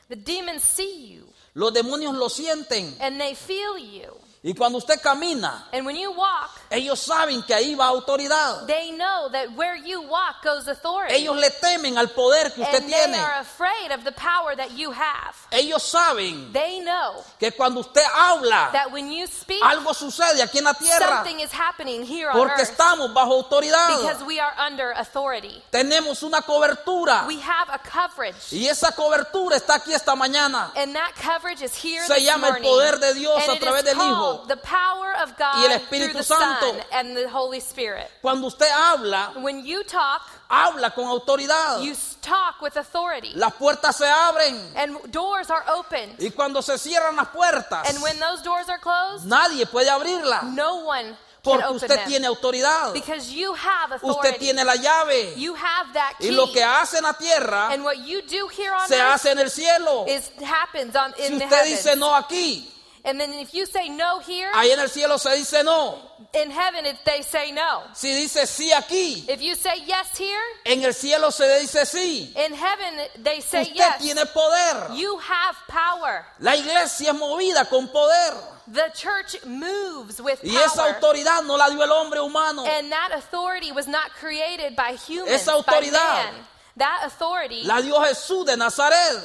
the 0.09 0.17
demons 0.17 0.62
see 0.62 1.09
you 1.12 1.29
Los 1.55 1.75
demonios 1.75 2.15
lo 2.15 2.31
sienten. 2.31 2.97
and 3.01 3.21
they 3.21 3.35
feel 3.35 3.77
you. 3.77 4.11
Y 4.44 4.54
cuando 4.54 4.78
usted 4.78 5.00
camina, 5.00 5.66
And 5.72 5.87
when 5.87 5.94
you 5.94 6.11
walk, 6.11 6.50
ellos 6.68 6.99
saben 6.99 7.44
que 7.46 7.54
ahí 7.54 7.76
va 7.76 7.87
autoridad. 7.87 8.66
they 8.66 8.90
know 8.90 9.28
that 9.30 9.52
where 9.54 9.76
you 9.76 10.00
walk 10.02 10.42
goes 10.42 10.66
authority. 10.66 11.14
Ellos 11.14 11.37
le 11.37 11.49
temen 11.50 11.96
al 11.96 12.08
poder 12.08 12.50
que 12.52 12.61
usted 12.64 12.78
and 12.82 12.87
tiene. 12.88 13.12
they 13.12 13.18
are 13.20 13.38
afraid 13.40 13.92
of 13.92 14.02
the 14.02 14.11
power 14.11 14.56
that 14.56 14.72
you 14.72 14.90
have. 14.90 15.37
Ellos 15.52 15.84
saben 15.84 16.52
They 16.52 16.80
know 16.80 17.22
que 17.38 17.52
cuando 17.52 17.80
usted 17.82 18.02
habla, 18.12 18.70
that 18.72 18.90
when 18.90 19.12
you 19.12 19.28
speak, 19.28 19.62
algo 19.62 19.94
sucede 19.94 20.42
aquí 20.42 20.58
en 20.58 20.64
la 20.64 20.72
tierra. 20.75 21.18
something 21.18 21.38
is 21.38 21.52
happening 21.52 22.02
here 22.04 22.28
on 22.28 22.37
Porque 22.37 22.62
earth 22.62 22.70
estamos 22.76 23.14
bajo 23.14 23.44
autoridad. 23.44 24.00
because 24.00 24.25
we 24.25 24.40
are 24.40 24.54
under 24.58 24.90
authority. 24.96 25.62
Tenemos 25.70 26.20
una 26.25 26.42
cobertura. 26.42 27.26
We 27.28 27.38
have 27.38 27.68
a 27.70 27.78
coverage. 27.78 28.50
Y 28.52 28.66
esa 28.66 28.90
cobertura 28.90 29.54
está 29.56 29.76
aquí 29.76 29.92
esta 29.94 30.16
mañana. 30.16 30.72
And 30.75 30.96
that 30.96 31.12
coverage 31.14 31.62
is 31.62 31.76
here 31.76 32.02
Se 32.06 32.14
this 32.14 32.25
llama 32.25 32.49
el 32.49 32.52
morning. 32.54 32.68
poder 32.68 32.99
de 32.99 33.14
Dios 33.14 33.40
and 33.42 33.50
a 33.50 33.54
it 33.54 33.62
través 33.62 33.84
del 33.84 33.94
called 33.94 34.32
Hijo. 34.35 34.47
The 34.49 34.57
power 34.57 35.15
of 35.23 35.37
God 35.39 35.57
Y 35.57 35.65
el 35.73 35.79
through 35.81 35.99
Espíritu 35.99 36.12
the 36.19 36.23
Santo. 36.23 36.67
Son 36.73 36.81
and 36.93 37.17
the 37.17 37.29
Holy 37.29 37.61
Spirit. 37.61 38.09
Cuando 38.21 38.47
usted 38.49 38.69
habla, 38.71 39.33
When 39.43 39.65
you 39.65 39.83
talk, 39.85 40.23
habla 40.49 40.91
con 40.91 41.05
autoridad. 41.07 41.83
you 41.83 41.95
talk 42.21 42.61
with 42.62 42.77
authority. 42.77 43.33
Las 43.35 43.53
puertas 43.55 43.97
se 43.97 44.05
abren. 44.07 44.61
And 44.77 45.11
doors 45.11 45.51
are 45.51 45.65
opened. 45.69 46.17
Y 46.21 46.31
cuando 46.31 46.61
se 46.62 46.79
cierran 46.79 47.17
las 47.17 47.29
puertas, 47.29 47.89
And 47.89 48.03
when 48.03 48.19
those 48.19 48.43
doors 48.43 48.69
are 48.69 48.79
closed, 48.79 49.25
nadie 49.27 49.67
puede 49.67 49.89
abrirlas. 49.91 50.43
no 50.55 50.85
one 50.87 51.17
can 51.45 51.55
Porque 51.59 51.65
open 51.65 51.77
usted 51.77 51.89
them. 51.97 52.09
tiene 52.09 52.27
autoridad. 52.29 52.93
Because 52.93 53.33
you 53.33 53.53
have 53.55 53.93
Usted 53.97 54.09
authority. 54.09 54.39
tiene 54.39 54.65
la 54.65 54.77
llave. 54.77 55.35
You 55.37 55.55
have 55.57 55.93
that 55.95 56.15
Y 56.21 56.29
key. 56.29 56.31
lo 56.37 56.47
que 56.53 56.62
hace 56.62 56.99
en 56.99 57.03
la 57.03 57.15
tierra 57.15 57.71
and 57.73 57.83
what 57.83 57.97
you 57.99 58.23
do 58.23 58.47
here 58.49 58.73
on 58.73 58.87
se 58.87 58.95
earth 58.97 59.15
hace 59.15 59.31
en 59.33 59.41
el 59.41 59.51
cielo. 59.51 60.05
Si 60.07 61.35
usted 61.35 61.65
dice 61.65 61.97
no 61.97 62.15
aquí, 62.15 62.69
and 63.04 63.18
then 63.21 63.32
if 63.35 63.52
you 63.52 63.66
say 63.66 63.88
no 63.88 64.21
here, 64.21 64.50
ahí 64.54 64.71
en 64.73 64.78
el 64.80 64.88
cielo 64.88 65.16
se 65.18 65.30
dice 65.37 65.62
no. 65.64 65.99
in 66.35 66.50
heaven 66.50 66.87
it, 66.87 66.97
they 67.04 67.23
say 67.23 67.50
no. 67.52 67.82
Si 67.94 68.09
dice 68.14 68.47
sí 68.47 68.71
aquí, 68.73 69.28
If 69.28 69.42
you 69.42 69.54
say 69.54 69.82
yes 69.87 70.16
here, 70.16 70.40
en 70.64 70.82
el 70.85 70.92
cielo 70.94 71.30
se 71.30 71.44
dice 71.61 71.85
sí. 71.85 72.35
in 72.37 72.54
heaven 72.54 73.00
they 73.23 73.40
say 73.40 73.62
Usted 73.62 73.75
yes. 73.76 74.02
tiene 74.02 74.25
poder. 74.26 74.94
You 74.94 75.18
have 75.18 75.56
power. 75.68 76.25
La 76.40 76.52
iglesia 76.56 77.11
es 77.11 77.18
movida 77.18 77.68
con 77.68 77.88
poder. 77.88 78.35
The 78.68 78.90
church 78.94 79.44
moves 79.44 80.21
with 80.21 80.38
Y 80.44 80.54
esa 80.56 80.76
power. 80.82 80.94
autoridad 80.94 81.44
no 81.44 81.56
la 81.56 81.68
dio 81.68 81.82
el 81.82 81.90
hombre 81.90 82.21
humano. 82.21 82.64
And 82.64 82.92
that 82.92 83.11
authority 83.14 83.73
was 83.73 83.88
not 83.88 84.11
created 84.21 84.76
by 84.76 84.92
humans, 84.92 85.32
Esa 85.42 85.50
by 85.50 85.80
autoridad 85.80 85.92
man. 85.92 86.35
That 86.76 87.02
authority, 87.04 87.64
La 87.64 87.80
dio 87.82 87.99
Jesús 88.00 88.47
de 88.47 88.56
Nazaret. 88.56 89.21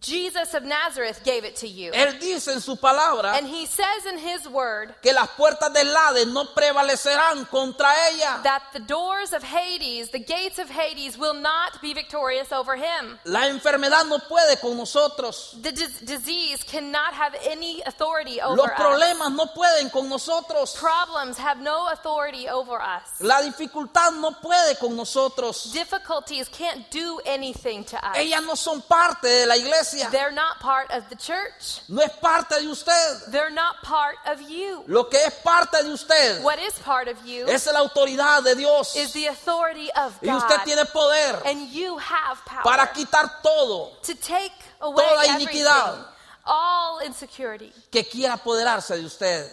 Jesus 0.00 0.54
of 0.54 0.64
Nazareth 0.64 1.22
gave 1.24 1.44
it 1.44 1.56
to 1.56 1.68
you. 1.68 1.92
Él 1.92 2.18
dice 2.18 2.48
en 2.48 2.60
su 2.60 2.74
palabra 2.76 3.36
And 3.36 3.46
he 3.46 3.66
says 3.66 4.04
in 4.08 4.18
his 4.18 4.48
word 4.48 4.94
que 5.02 5.12
las 5.12 5.28
puertas 5.36 5.72
del 5.72 5.94
Hades 5.94 6.26
no 6.26 6.46
prevalecerán 6.54 7.48
contra 7.48 7.88
ella. 8.10 8.40
that 8.42 8.62
the 8.72 8.80
doors 8.80 9.32
of 9.32 9.42
Hades, 9.44 10.10
the 10.10 10.18
gates 10.18 10.58
of 10.58 10.68
Hades, 10.70 11.16
will 11.18 11.34
not 11.34 11.80
be 11.82 11.94
victorious 11.94 12.50
over 12.50 12.74
him. 12.76 13.18
La 13.24 13.46
enfermedad 13.48 14.08
no 14.08 14.18
puede 14.18 14.58
con 14.60 14.76
nosotros. 14.76 15.54
The 15.62 15.70
dis- 15.72 16.00
disease 16.00 16.64
cannot 16.64 17.12
have 17.14 17.36
any 17.46 17.82
authority 17.86 18.38
Los 18.40 18.58
over 18.58 18.72
us. 18.72 18.80
problemas 18.80 19.32
no 19.36 19.46
pueden 19.54 19.90
con 19.92 20.08
nosotros. 20.08 20.74
Problems 20.76 21.36
have 21.38 21.60
no 21.60 21.88
authority 21.92 22.48
over 22.48 22.80
us. 22.80 23.20
La 23.20 23.40
dificultad 23.42 24.12
no 24.20 24.32
puede 24.42 24.78
con 24.80 24.96
nosotros. 24.96 25.72
Difficulties 25.72 26.48
can't 26.48 26.90
do 26.90 27.20
anything 27.26 27.84
to 27.84 27.96
us. 27.96 28.16
Ellas 28.16 28.42
no 28.44 28.54
son 28.56 28.82
parte 28.82 29.28
de 29.28 29.46
la 29.46 29.59
iglesia. 29.60 30.08
They're 30.10 30.32
not 30.32 30.58
part 30.60 30.90
of 30.90 31.08
the 31.08 31.16
church. 31.16 31.80
No 31.88 32.02
es 32.02 32.10
parte 32.20 32.54
de 32.60 32.68
usted. 32.68 33.30
They're 33.30 33.50
not 33.54 33.76
part 33.82 34.16
of 34.26 34.40
you. 34.42 34.82
Lo 34.86 35.04
que 35.04 35.18
es 35.18 35.34
parte 35.42 35.82
de 35.82 35.90
usted 35.92 36.42
What 36.42 36.58
is 36.58 36.74
part 36.80 37.08
of 37.08 37.16
you 37.26 37.46
es 37.48 37.66
la 37.66 37.80
autoridad 37.80 38.42
de 38.44 38.54
Dios. 38.56 38.96
is 38.96 39.12
the 39.12 39.26
authority 39.26 39.88
of 39.96 40.18
Y 40.22 40.28
usted 40.34 40.56
God. 40.56 40.64
tiene 40.64 40.84
poder 40.86 41.42
And 41.46 41.68
you 41.70 41.96
have 41.98 42.44
power 42.44 42.62
para 42.64 42.86
quitar 42.92 43.42
todo 43.42 43.92
to 44.02 44.14
take 44.14 44.52
away 44.80 45.04
toda 45.04 45.26
iniquidad. 45.38 46.06
all 46.44 47.00
insecurity. 47.00 47.72
que 47.90 48.04
quiera 48.04 48.34
apoderarse 48.34 48.96
de 48.96 49.04
usted. 49.04 49.50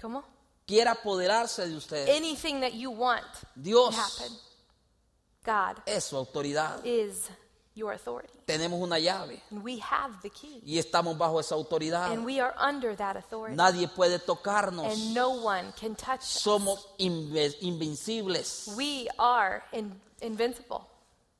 ¿Cómo? 0.00 0.22
Quiera 0.66 0.92
apoderarse 0.92 1.66
de 1.68 1.76
usted. 1.76 2.08
Anything 2.08 2.60
that 2.60 2.72
you 2.74 2.90
want 2.90 3.24
Dios 3.60 3.94
to 3.94 4.00
happen. 4.00 4.36
God 5.44 5.82
es 5.86 6.04
su 6.04 6.16
autoridad. 6.16 6.80
is 6.84 7.28
your 7.74 7.92
authority. 7.92 8.28
Tenemos 8.46 8.80
una 8.82 8.98
llave 8.98 9.40
And 9.50 9.62
we 9.62 9.78
have 9.80 10.20
the 10.22 10.30
key. 10.30 10.60
y 10.64 10.78
estamos 10.78 11.16
bajo 11.16 11.40
esa 11.40 11.54
autoridad. 11.54 12.12
And 12.12 12.24
we 12.24 12.40
are 12.40 12.54
under 12.58 12.94
that 12.96 13.16
authority. 13.16 13.56
Nadie 13.56 13.88
puede 13.88 14.18
tocarnos. 14.18 14.86
And 14.92 15.14
no 15.14 15.30
one 15.30 15.72
can 15.80 15.94
touch 15.94 16.20
us. 16.20 16.42
Somos 16.42 16.86
inve- 16.98 17.56
invencibles. 17.62 18.68
We 18.76 19.08
are 19.18 19.62
in, 19.72 20.00
invincible. 20.20 20.86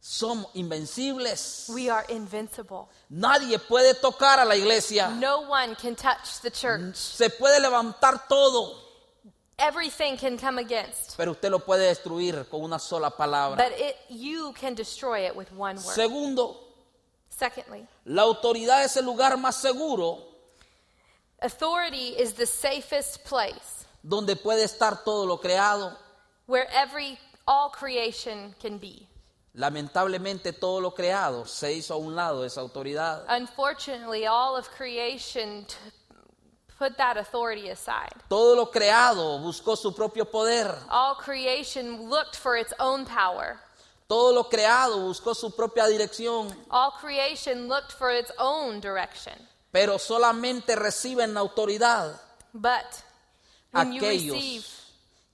Somos 0.01 0.47
invencibles. 0.55 1.69
We 1.73 1.89
are 1.89 2.05
invincible. 2.09 2.89
Nadie 3.11 3.59
puede 3.59 3.95
tocar 4.01 4.41
a 4.41 4.45
la 4.45 4.57
iglesia. 4.57 5.11
No 5.11 5.43
one 5.49 5.77
can 5.77 5.95
touch 5.95 6.41
the 6.43 6.51
church. 6.51 6.97
Se 6.97 7.29
puede 7.31 7.61
levantar 7.61 8.27
todo, 8.29 8.75
Everything 9.63 10.17
can 10.17 10.37
come 10.37 10.59
against. 10.59 11.17
pero 11.17 11.31
usted 11.33 11.51
lo 11.51 11.61
puede 11.61 11.87
destruir 11.87 12.47
con 12.51 12.63
una 12.63 12.79
sola 12.79 13.11
palabra. 13.11 13.57
But 13.57 13.79
it, 13.79 13.97
you 14.09 14.53
can 14.61 14.75
destroy 14.75 15.27
it 15.27 15.37
with 15.37 15.53
one 15.53 15.77
word. 15.77 15.95
Segundo, 15.95 16.57
Secondly, 17.31 17.87
la 18.05 18.23
autoridad 18.23 18.85
es 18.85 18.97
el 18.97 19.05
lugar 19.05 19.37
más 19.37 19.55
seguro 19.57 20.19
authority 21.41 22.15
is 22.19 22.35
the 22.35 22.47
safest 22.47 23.25
place 23.25 23.85
donde 24.05 24.37
puede 24.37 24.65
estar 24.65 25.05
todo 25.05 25.27
lo 25.27 25.39
creado. 25.39 25.97
where 26.47 26.67
every 26.73 27.19
all 27.47 27.71
creation 27.71 28.55
can 28.61 28.79
be. 28.79 29.09
Lamentablemente 29.55 30.53
todo 30.59 30.81
lo 30.81 30.93
creado 30.93 31.45
se 31.47 31.75
hizo 31.75 31.95
a 31.95 31.97
un 31.99 32.15
lado 32.17 32.41
de 32.41 32.47
esa 32.47 32.61
autoridad. 32.63 33.25
Unfortunately, 33.29 34.27
all 34.27 34.57
of 34.57 34.69
creation 34.71 35.67
put 36.83 36.97
that 36.97 37.17
authority 37.17 37.69
aside. 37.69 38.13
Todo 38.29 38.57
lo 38.57 38.67
creado 38.71 39.39
buscó 39.39 39.77
su 39.77 39.93
propio 39.93 40.25
poder. 40.25 40.75
All 40.91 41.15
creation 41.15 42.09
looked 42.09 42.37
for 42.37 42.57
its 42.57 42.73
own 42.81 43.05
power. 43.05 43.59
Todo 44.09 44.35
lo 44.35 44.45
creado 44.45 44.99
buscó 45.07 45.35
su 45.35 45.51
propia 45.51 45.87
dirección. 45.87 46.53
All 46.71 46.91
creation 46.91 47.69
looked 47.69 47.93
for 47.93 48.11
its 48.11 48.33
own 48.39 48.81
direction. 48.81 49.35
Pero 49.71 49.99
solamente 49.99 50.77
reciben 50.77 51.37
autoridad 51.37 52.21
But 52.53 53.03
when 53.71 53.93
you 53.93 54.03
receive, 54.03 54.33
aquellos 54.33 54.81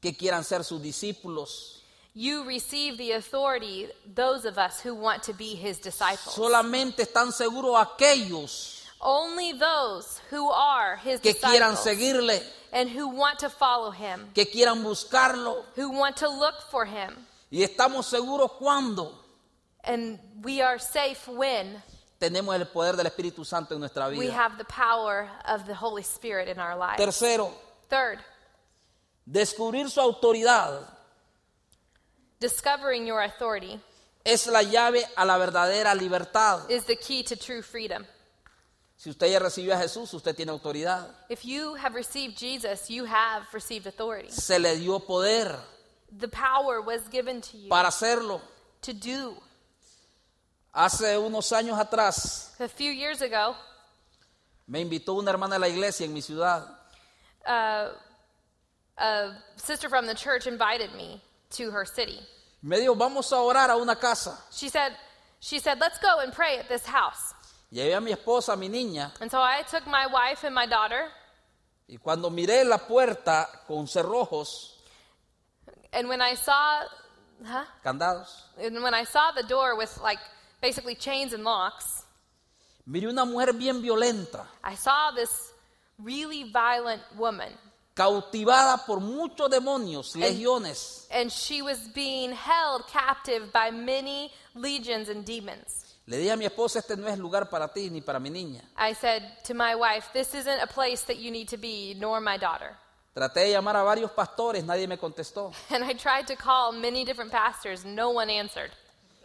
que 0.00 0.12
quieran 0.17 0.45
ser 0.45 0.62
sus 0.62 0.81
discípulos. 0.81 1.81
you 2.14 2.45
receive 2.45 2.99
the 2.99 3.12
authority, 3.12 3.88
those 4.14 4.45
of 4.45 4.59
us 4.59 4.81
who 4.81 4.95
want 4.95 5.23
to 5.25 5.33
be 5.33 5.55
his 5.55 5.78
disciples. 5.78 6.35
Solamente 6.35 7.02
están 7.02 7.33
seguros 7.33 7.81
aquellos 7.81 8.78
Only 9.00 9.52
those 9.52 10.21
who 10.31 10.49
are 10.50 10.97
his 10.97 11.21
que 11.21 11.35
quieran 11.35 11.76
seguirle, 11.76 12.43
and 12.73 12.88
who 12.90 13.09
want 13.09 13.38
to 13.40 13.49
follow 13.49 13.90
him, 13.90 14.31
que 14.35 14.45
quieran 14.47 14.83
buscarlo. 14.83 15.64
who 15.76 15.90
want 15.90 16.17
to 16.17 16.28
look 16.28 16.62
for 16.71 16.85
him. 16.85 17.14
Y 17.50 17.62
estamos 17.62 18.07
seguros 18.07 18.52
cuando 18.59 19.12
And 19.85 20.19
we 20.43 20.61
are 20.61 20.78
safe 20.78 21.28
when 21.28 21.83
tenemos 22.21 22.55
el 22.57 22.67
poder 22.67 22.97
del 22.97 23.07
Espíritu 23.07 23.47
Santo 23.47 23.75
en 23.75 23.81
nuestra 23.81 24.09
we 24.09 24.28
have 24.28 24.59
the 24.59 24.64
power 24.64 25.31
of 25.47 25.67
the 25.67 25.75
Holy 25.75 26.02
Spirit 26.02 26.49
in 26.49 26.59
our 26.59 26.76
lives. 26.76 27.00
Tercero, 27.00 27.52
Third, 27.88 28.19
descubrir 29.25 29.88
su 29.88 30.00
autoridad 30.00 30.83
discovering 32.40 33.07
your 33.07 33.23
authority 33.23 33.81
es 34.25 34.47
la 34.47 34.62
llave 34.62 35.05
a 35.17 35.25
la 35.25 35.38
verdadera 35.38 35.95
libertad. 35.95 36.69
is 36.69 36.85
the 36.85 36.97
key 36.97 37.23
to 37.23 37.37
true 37.37 37.62
freedom. 37.62 38.05
Si 38.99 39.11
usted 39.11 39.28
ya 39.28 39.38
recibió 39.38 39.75
a 39.75 39.78
Jesús, 39.78 40.12
usted 40.12 40.35
tiene 40.35 40.50
autoridad. 40.50 41.09
If 41.31 41.45
you 41.45 41.76
have 41.76 41.95
received 41.95 42.37
Jesus, 42.37 42.90
you 42.90 43.05
have 43.05 43.47
received 43.52 43.87
authority. 43.87 44.31
Se 44.31 44.59
le 44.59 44.76
dio 44.76 44.99
poder 44.99 45.57
The 46.11 46.28
power 46.28 46.81
was 46.83 47.09
given 47.09 47.40
to 47.40 47.57
you 47.57 47.69
para 47.69 47.88
hacerlo. 47.88 48.40
to 48.83 48.93
do. 48.93 49.37
Hace 50.75 51.17
unos 51.17 51.50
años 51.52 51.78
atrás 51.78 52.50
A 52.61 52.69
few 52.69 52.90
years 52.93 53.23
ago, 53.23 53.55
me 54.67 54.81
invitó 54.81 55.14
una 55.17 55.31
hermana 55.31 55.55
de 55.55 55.61
la 55.61 55.69
iglesia 55.69 56.05
en 56.05 56.12
mi 56.12 56.21
ciudad 56.21 56.78
uh, 57.47 57.88
a 58.99 59.37
sister 59.57 59.88
from 59.88 60.07
the 60.07 60.14
church 60.14 60.47
invited 60.47 60.93
me 60.95 61.21
to 61.50 61.71
her 61.71 61.85
city. 61.85 62.21
Me 62.62 62.78
dijo, 62.78 62.97
vamos 62.97 63.33
a 63.33 63.37
orar 63.37 63.71
a 63.71 63.76
una 63.76 63.97
casa. 63.97 64.37
She 64.52 64.69
said, 64.69 64.93
she 65.40 65.59
said, 65.59 65.78
let's 65.81 65.99
go 65.99 66.19
and 66.21 66.33
pray 66.33 66.59
at 66.59 66.69
this 66.69 66.85
house. 66.85 67.35
Llevé 67.71 67.95
a 67.95 68.01
mi 68.01 68.13
esposa, 68.13 68.55
a 68.55 68.57
mi 68.57 68.69
niña, 68.69 69.13
And 69.21 69.31
so 69.31 69.39
I 69.41 69.63
took 69.71 69.87
my 69.87 70.07
wife 70.07 70.45
and 70.45 70.55
my 70.55 70.67
daughter, 70.67 71.11
y 71.87 71.97
cuando 71.99 72.31
miré 72.31 72.65
la 72.65 72.79
puerta 72.79 73.47
con 73.67 73.87
cerrojos, 73.87 74.75
and 75.93 76.09
when 76.09 76.21
I 76.23 76.35
saw, 76.35 76.83
huh? 77.45 77.65
candados, 77.85 78.45
And 78.59 78.83
when 78.83 78.95
I 78.95 79.05
saw 79.05 79.33
the 79.33 79.43
door 79.43 79.77
with 79.77 79.99
like 80.03 80.19
basically 80.63 80.95
chains 80.95 81.33
and 81.35 81.45
locks, 81.45 82.05
miré 82.87 83.07
una 83.09 83.27
mujer 83.27 83.53
bien 83.53 83.83
violenta, 83.83 84.47
I 84.65 84.75
saw 84.75 85.11
this 85.15 85.53
really 85.99 86.45
violent 86.51 87.03
woman. 87.19 87.53
cautivada 87.95 88.87
por 88.87 89.01
muchos 89.01 89.51
demonios, 89.51 90.15
legiones. 90.17 91.07
And 91.11 91.31
she 91.31 91.61
was 91.63 91.89
being 91.95 92.33
held 92.33 92.87
captive 92.87 93.53
by 93.53 93.71
many 93.73 94.33
legions 94.55 95.09
and 95.11 95.25
demons. 95.25 95.88
Le 96.09 96.17
dije 96.17 96.33
a 96.33 96.37
mi 96.37 96.47
esposa, 96.47 96.79
este 96.79 96.97
no 96.97 97.07
es 97.07 97.19
lugar 97.19 97.50
para 97.50 97.69
ti 97.69 97.91
ni 97.91 98.00
para 98.00 98.19
mi 98.19 98.31
niña. 98.31 98.62
I 98.79 98.95
said 98.95 99.23
to 99.45 99.53
my 99.53 99.75
wife, 99.75 100.11
This 100.15 100.33
isn't 100.33 100.59
a 100.59 100.67
place 100.67 101.03
that 101.03 101.19
you 101.19 101.31
need 101.31 101.49
to 101.50 101.59
be, 101.59 101.95
nor 101.99 102.19
my 102.19 102.38
daughter. 102.38 102.75
Traté 103.15 103.41
de 103.41 103.50
llamar 103.50 103.77
a 103.77 103.83
varios 103.83 104.11
pastores, 104.12 104.65
nadie 104.65 104.88
me 104.88 104.97
contestó. 104.97 105.53
And 105.71 105.85
I 105.85 105.93
tried 105.93 106.27
to 106.29 106.35
call 106.35 106.73
many 106.73 107.05
different 107.05 107.31
pastors, 107.31 107.85
no 107.85 108.09
one 108.09 108.31
answered. 108.31 108.71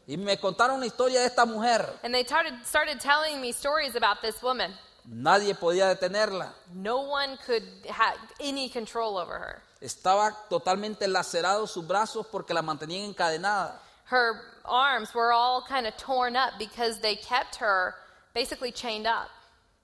Y 0.05 0.17
me 0.17 0.35
contaron 0.35 0.81
la 0.81 0.87
historia 0.87 1.21
de 1.21 1.27
esta 1.27 1.45
mujer. 1.45 1.87
And 2.03 2.13
they 2.13 2.25
started, 2.25 2.53
started 2.65 2.99
telling 2.99 3.39
me 3.39 3.53
stories 3.53 3.95
about 3.95 4.21
this 4.21 4.43
woman. 4.43 4.73
Nadie 5.05 5.55
podía 5.55 5.87
detenerla. 5.87 6.51
No 6.73 6.99
one 6.99 7.37
could 7.45 7.63
have 7.89 8.17
any 8.41 8.67
control 8.67 9.17
over 9.17 9.39
her. 9.39 9.61
Estaba 9.79 10.35
totalmente 10.49 11.07
lacerado 11.07 11.65
sus 11.65 11.87
brazos 11.87 12.25
porque 12.29 12.53
la 12.53 12.61
mantenían 12.61 13.05
encadenada. 13.05 13.79
Her 14.11 14.52
arms 14.65 15.13
were 15.13 15.33
all 15.33 15.61
kind 15.67 15.85
of 15.87 15.95
torn 15.97 16.35
up 16.35 16.53
because 16.57 16.99
they 16.99 17.15
kept 17.15 17.55
her 17.57 17.95
basically 18.33 18.71
chained 18.71 19.07
up. 19.07 19.29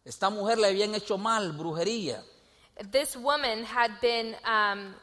Esta 0.06 0.30
mujer 0.30 0.56
le 0.56 0.68
habían 0.68 0.94
hecho 0.94 1.18
mal, 1.18 1.52
brujería. 1.52 2.22
This 2.92 3.16
woman 3.16 3.64
had 3.64 3.92
been 4.02 4.36
um, 4.46 4.96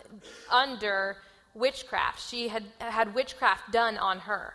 under 0.51 1.17
witchcraft. 1.55 2.21
She 2.29 2.49
had 2.49 2.65
had 2.79 3.15
witchcraft 3.15 3.71
done 3.71 3.99
on 3.99 4.19
her. 4.21 4.55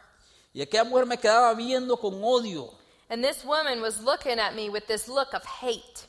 Y 0.53 0.61
aquella 0.61 0.85
mujer 0.89 1.05
me 1.05 1.17
quedaba 1.17 1.55
viendo 1.55 1.99
con 1.99 2.13
odio. 2.21 2.73
And 3.09 3.23
this 3.23 3.43
woman 3.45 3.81
was 3.81 4.01
looking 4.03 4.39
at 4.39 4.55
me 4.55 4.69
with 4.69 4.87
this 4.87 5.07
look 5.07 5.33
of 5.33 5.45
hate. 5.45 6.07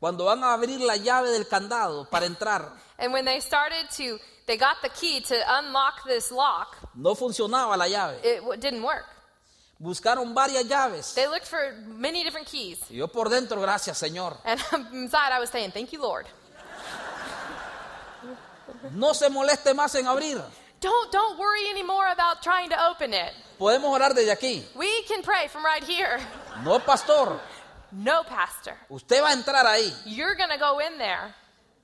Cuando 0.00 0.24
van 0.24 0.42
a 0.42 0.56
abrir 0.56 0.78
la 0.80 0.96
llave 0.96 1.30
del 1.30 1.44
candado 1.44 2.08
para 2.10 2.26
entrar, 2.26 2.70
And 2.98 3.12
when 3.12 3.24
they 3.24 3.40
started 3.40 3.90
to, 3.96 4.18
they 4.46 4.56
got 4.56 4.76
the 4.82 4.88
key 4.88 5.20
to 5.20 5.34
unlock 5.58 6.04
this 6.06 6.30
lock, 6.30 6.76
no 6.94 7.14
funcionaba 7.14 7.76
la 7.76 7.86
llave. 7.86 8.18
it 8.24 8.60
didn't 8.60 8.82
work. 8.82 9.04
Buscaron 9.82 10.34
varias 10.34 10.64
llaves. 10.66 11.14
They 11.14 11.26
looked 11.26 11.46
for 11.46 11.74
many 11.86 12.24
different 12.24 12.46
keys. 12.46 12.78
Y 12.90 12.96
yo 12.96 13.08
por 13.08 13.28
dentro, 13.28 13.60
gracias 13.60 13.98
Señor. 14.00 14.36
And 14.44 14.58
inside 14.94 15.32
I 15.32 15.38
was 15.38 15.50
saying, 15.50 15.70
Thank 15.72 15.92
you, 15.92 16.00
Lord. 16.00 16.26
No 18.92 19.12
se 19.12 19.28
moleste 19.28 19.74
más 19.74 19.94
en 19.96 20.06
abrir. 20.06 20.42
Don't, 20.80 21.10
don't 21.12 21.38
worry 21.38 21.68
anymore 21.70 22.06
about 22.12 22.42
trying 22.42 22.70
to 22.70 22.76
open 22.88 23.12
it. 23.12 23.32
Podemos 23.58 23.90
orar 23.90 24.14
desde 24.14 24.30
aquí. 24.32 24.62
We 24.76 25.02
can 25.02 25.22
pray 25.22 25.48
from 25.48 25.64
right 25.64 25.82
here. 25.82 26.18
No, 26.64 26.78
pastor. 26.78 27.40
No, 27.92 28.24
Pastor. 28.24 28.74
Usted 28.90 29.22
va 29.22 29.28
a 29.30 29.32
entrar 29.32 29.64
ahí. 29.64 29.90
You're 30.04 30.34
going 30.34 30.50
to 30.50 30.58
go 30.58 30.80
in 30.80 30.98
there. 30.98 31.34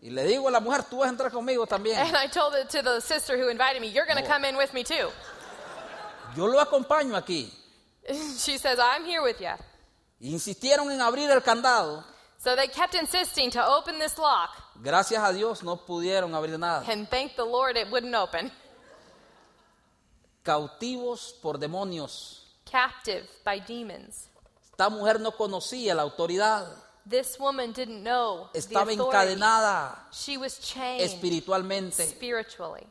Y 0.02 0.10
le 0.10 0.24
digo 0.24 0.48
a 0.48 0.50
la 0.50 0.58
mujer, 0.58 0.82
tú 0.90 0.98
vas 0.98 1.06
a 1.06 1.10
entrar 1.10 1.30
conmigo 1.30 1.64
también. 1.64 1.96
And 1.96 2.16
I 2.16 2.26
told 2.26 2.54
it 2.56 2.68
to 2.70 2.82
the 2.82 3.00
sister 3.00 3.38
who 3.38 3.48
invited 3.48 3.80
me, 3.80 3.86
You're 3.86 4.04
going 4.04 4.20
to 4.20 4.28
come 4.28 4.44
in 4.44 4.56
with 4.56 4.74
me 4.74 4.82
too. 4.82 5.08
Yo 6.36 6.46
lo 6.46 6.60
acompaño 6.60 7.16
aquí. 7.16 7.48
She 8.36 8.58
says, 8.58 8.80
I'm 8.80 9.04
here 9.04 9.22
with 9.22 9.40
you. 9.40 9.54
Insistieron 10.20 10.90
en 10.90 11.00
abrir 11.00 11.30
el 11.30 11.40
candado. 11.40 12.02
So 12.38 12.56
they 12.56 12.66
kept 12.66 12.96
insisting 12.96 13.52
to 13.52 13.64
open 13.64 14.00
this 14.00 14.18
lock. 14.18 14.50
Gracias 14.82 15.22
a 15.22 15.32
Dios 15.32 15.62
no 15.62 15.76
pudieron 15.76 16.34
abrir 16.34 16.58
nada. 16.58 16.84
And 16.90 17.08
thank 17.08 17.36
the 17.36 17.44
Lord 17.44 17.76
it 17.76 17.88
wouldn't 17.88 18.14
open. 18.16 18.50
Cautivos 20.44 21.32
por 21.40 21.58
demonios. 21.58 22.40
Captive 22.64 23.28
by 23.44 23.60
demons. 23.60 24.28
Esta 24.68 24.90
mujer 24.90 25.20
no 25.20 25.30
conocía 25.30 25.94
la 25.94 26.02
autoridad. 26.02 26.66
This 27.08 27.38
woman 27.38 27.72
didn't 27.72 28.02
know 28.02 28.48
Estaba 28.54 28.92
encadenada 28.92 30.06
She 30.12 30.36
was 30.36 30.58
chained 30.60 31.02
espiritualmente. 31.02 32.06
spiritually. 32.06 32.86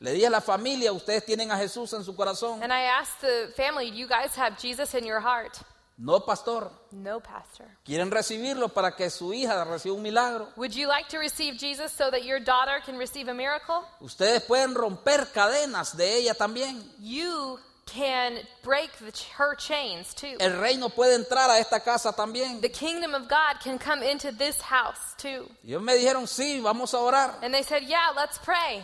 Le 0.00 0.12
dije 0.12 0.26
a 0.26 0.30
la 0.30 0.40
familia, 0.40 0.92
ustedes 0.92 1.26
tienen 1.26 1.50
a 1.52 1.58
Jesús 1.58 1.92
en 1.92 2.02
su 2.04 2.14
corazón. 2.14 2.62
And 2.62 2.72
I 2.72 2.84
asked 2.84 3.20
the 3.20 3.52
family, 3.54 3.90
Do 3.90 3.98
you 3.98 4.08
guys 4.08 4.34
have 4.36 4.56
Jesus 4.58 4.94
in 4.94 5.04
your 5.04 5.20
heart? 5.20 5.58
No, 6.02 6.18
pastor. 6.20 6.70
No, 6.92 7.20
Pastor. 7.20 7.66
Quieren 7.84 8.10
recibirlo 8.10 8.70
para 8.70 8.96
que 8.96 9.10
su 9.10 9.34
hija 9.34 9.62
reciba 9.64 9.94
un 9.94 10.00
milagro. 10.02 10.48
Would 10.56 10.72
you 10.74 10.88
like 10.88 11.10
to 11.10 11.18
receive 11.18 11.58
Jesus 11.58 11.92
so 11.92 12.10
that 12.10 12.24
your 12.24 12.40
daughter 12.40 12.80
can 12.82 12.96
receive 12.96 13.28
a 13.28 13.34
miracle? 13.34 13.82
Ustedes 14.00 14.42
pueden 14.44 14.74
romper 14.74 15.30
cadenas 15.30 15.94
de 15.98 16.16
ella 16.16 16.32
también. 16.32 16.82
You 17.00 17.58
can 17.90 18.38
break 18.62 18.90
the, 18.98 19.12
her 19.36 19.54
chains 19.54 20.14
too. 20.14 20.36
El 20.40 20.60
reino 20.60 20.88
puede 20.88 21.14
entrar 21.16 21.50
a 21.50 21.58
esta 21.58 21.80
casa 21.80 22.12
también. 22.12 22.60
The 22.60 22.68
kingdom 22.68 23.14
of 23.14 23.28
God 23.28 23.60
can 23.60 23.78
come 23.78 24.02
into 24.02 24.32
this 24.32 24.60
house 24.60 25.14
too. 25.18 25.48
Y 25.64 25.70
ellos 25.72 25.82
me 25.82 25.94
dijeron, 25.94 26.26
sí, 26.26 26.60
vamos 26.62 26.94
a 26.94 26.98
orar. 26.98 27.34
And 27.42 27.52
they 27.52 27.62
said, 27.62 27.82
Yeah, 27.84 28.12
let's 28.14 28.38
pray. 28.38 28.82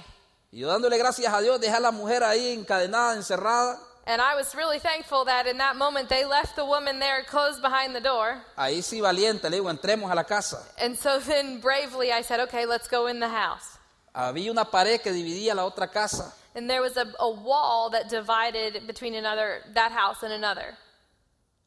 Y 0.52 0.60
yo 0.60 0.68
dándole 0.68 0.98
gracias 0.98 1.32
a 1.32 1.40
Dios, 1.40 1.60
dejé 1.60 1.76
a 1.76 1.80
la 1.80 1.92
mujer 1.92 2.22
ahí 2.22 2.52
encadenada, 2.52 3.14
encerrada. 3.14 3.78
And 4.08 4.22
I 4.22 4.36
was 4.36 4.54
really 4.54 4.78
thankful 4.78 5.24
that 5.24 5.48
in 5.48 5.58
that 5.58 5.74
moment 5.74 6.08
they 6.08 6.24
left 6.24 6.54
the 6.54 6.64
woman 6.64 7.00
there 7.00 7.24
closed 7.24 7.60
behind 7.60 7.94
the 7.94 8.00
door. 8.00 8.40
Ahí 8.56 8.82
sí 8.82 9.00
valiente, 9.00 9.50
le 9.50 9.58
digo, 9.58 9.70
entremos 9.70 10.10
a 10.10 10.14
la 10.14 10.24
casa. 10.24 10.62
And 10.80 10.96
so 10.96 11.18
then 11.26 11.60
bravely 11.60 12.12
I 12.12 12.22
said, 12.22 12.40
Okay, 12.40 12.66
let's 12.66 12.88
go 12.88 13.06
in 13.08 13.20
the 13.20 13.28
house. 13.28 13.78
Había 14.14 14.50
una 14.50 14.64
pared 14.64 15.00
que 15.02 15.12
dividía 15.12 15.54
la 15.54 15.64
otra 15.64 15.92
casa. 15.92 16.32
And 16.56 16.68
there 16.70 16.80
was 16.80 16.96
a, 16.96 17.06
a 17.20 17.30
wall 17.30 17.90
that 17.90 18.08
divided 18.08 18.86
between 18.86 19.14
another 19.14 19.60
that 19.74 19.92
house 19.92 20.22
and 20.22 20.32
another. 20.32 20.74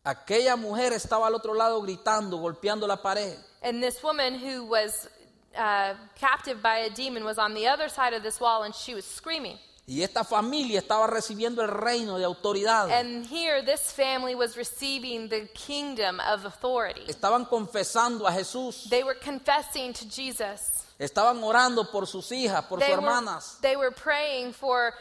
Aquella 0.04 0.58
mujer 0.58 0.94
estaba 0.94 1.28
al 1.28 1.36
otro 1.36 1.54
lado 1.54 1.80
gritando, 1.82 2.40
golpeando 2.40 2.88
la 2.88 2.96
pared. 2.96 3.38
And 3.62 3.84
this 3.84 4.02
woman 4.02 4.34
who 4.34 4.66
was 4.66 5.08
uh, 5.56 5.94
captive 6.16 6.64
by 6.64 6.80
a 6.80 6.90
demon 6.90 7.24
was 7.24 7.38
on 7.38 7.54
the 7.54 7.68
other 7.68 7.88
side 7.88 8.14
of 8.14 8.24
this 8.24 8.40
wall 8.40 8.64
and 8.64 8.74
she 8.74 8.96
was 8.96 9.06
screaming. 9.06 9.60
Y 9.88 10.02
esta 10.04 10.24
familia 10.24 10.82
estaba 10.82 11.08
recibiendo 11.08 11.62
el 11.62 11.68
reino 11.68 12.18
de 12.18 12.26
autoridad. 12.26 12.92
And 12.92 13.26
here, 13.26 13.64
this 13.64 13.92
family 13.92 14.36
was 14.36 14.56
receiving 14.56 15.30
the 15.30 15.48
kingdom 15.56 16.20
of 16.20 16.46
authority. 16.46 17.06
Estaban 17.08 17.48
confesando 17.48 18.28
a 18.28 18.32
Jesús. 18.32 18.88
They 18.90 19.04
were 19.04 19.16
confessing 19.16 19.94
to 19.94 20.08
Jesus. 20.08 20.86
Estaban 21.00 21.42
orando 21.44 21.90
por 21.90 22.06
sus 22.08 22.30
hijas, 22.32 22.66
por 22.66 22.80
sus 22.80 22.88
They 22.88 22.96
were, 22.96 23.02
hermanas. 23.02 23.58
they 23.62 23.76
were 23.78 23.92
praying 23.92 24.52
for 24.54 24.94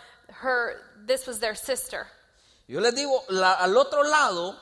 her, 0.42 0.80
this 1.06 1.26
was 1.26 1.40
their 1.40 1.56
sister. 1.56 2.06
Yo 2.68 2.80
les 2.80 2.94
digo, 2.94 3.24
la- 3.30 3.54
al 3.54 3.76
otro 3.76 4.02
lado 4.04 4.54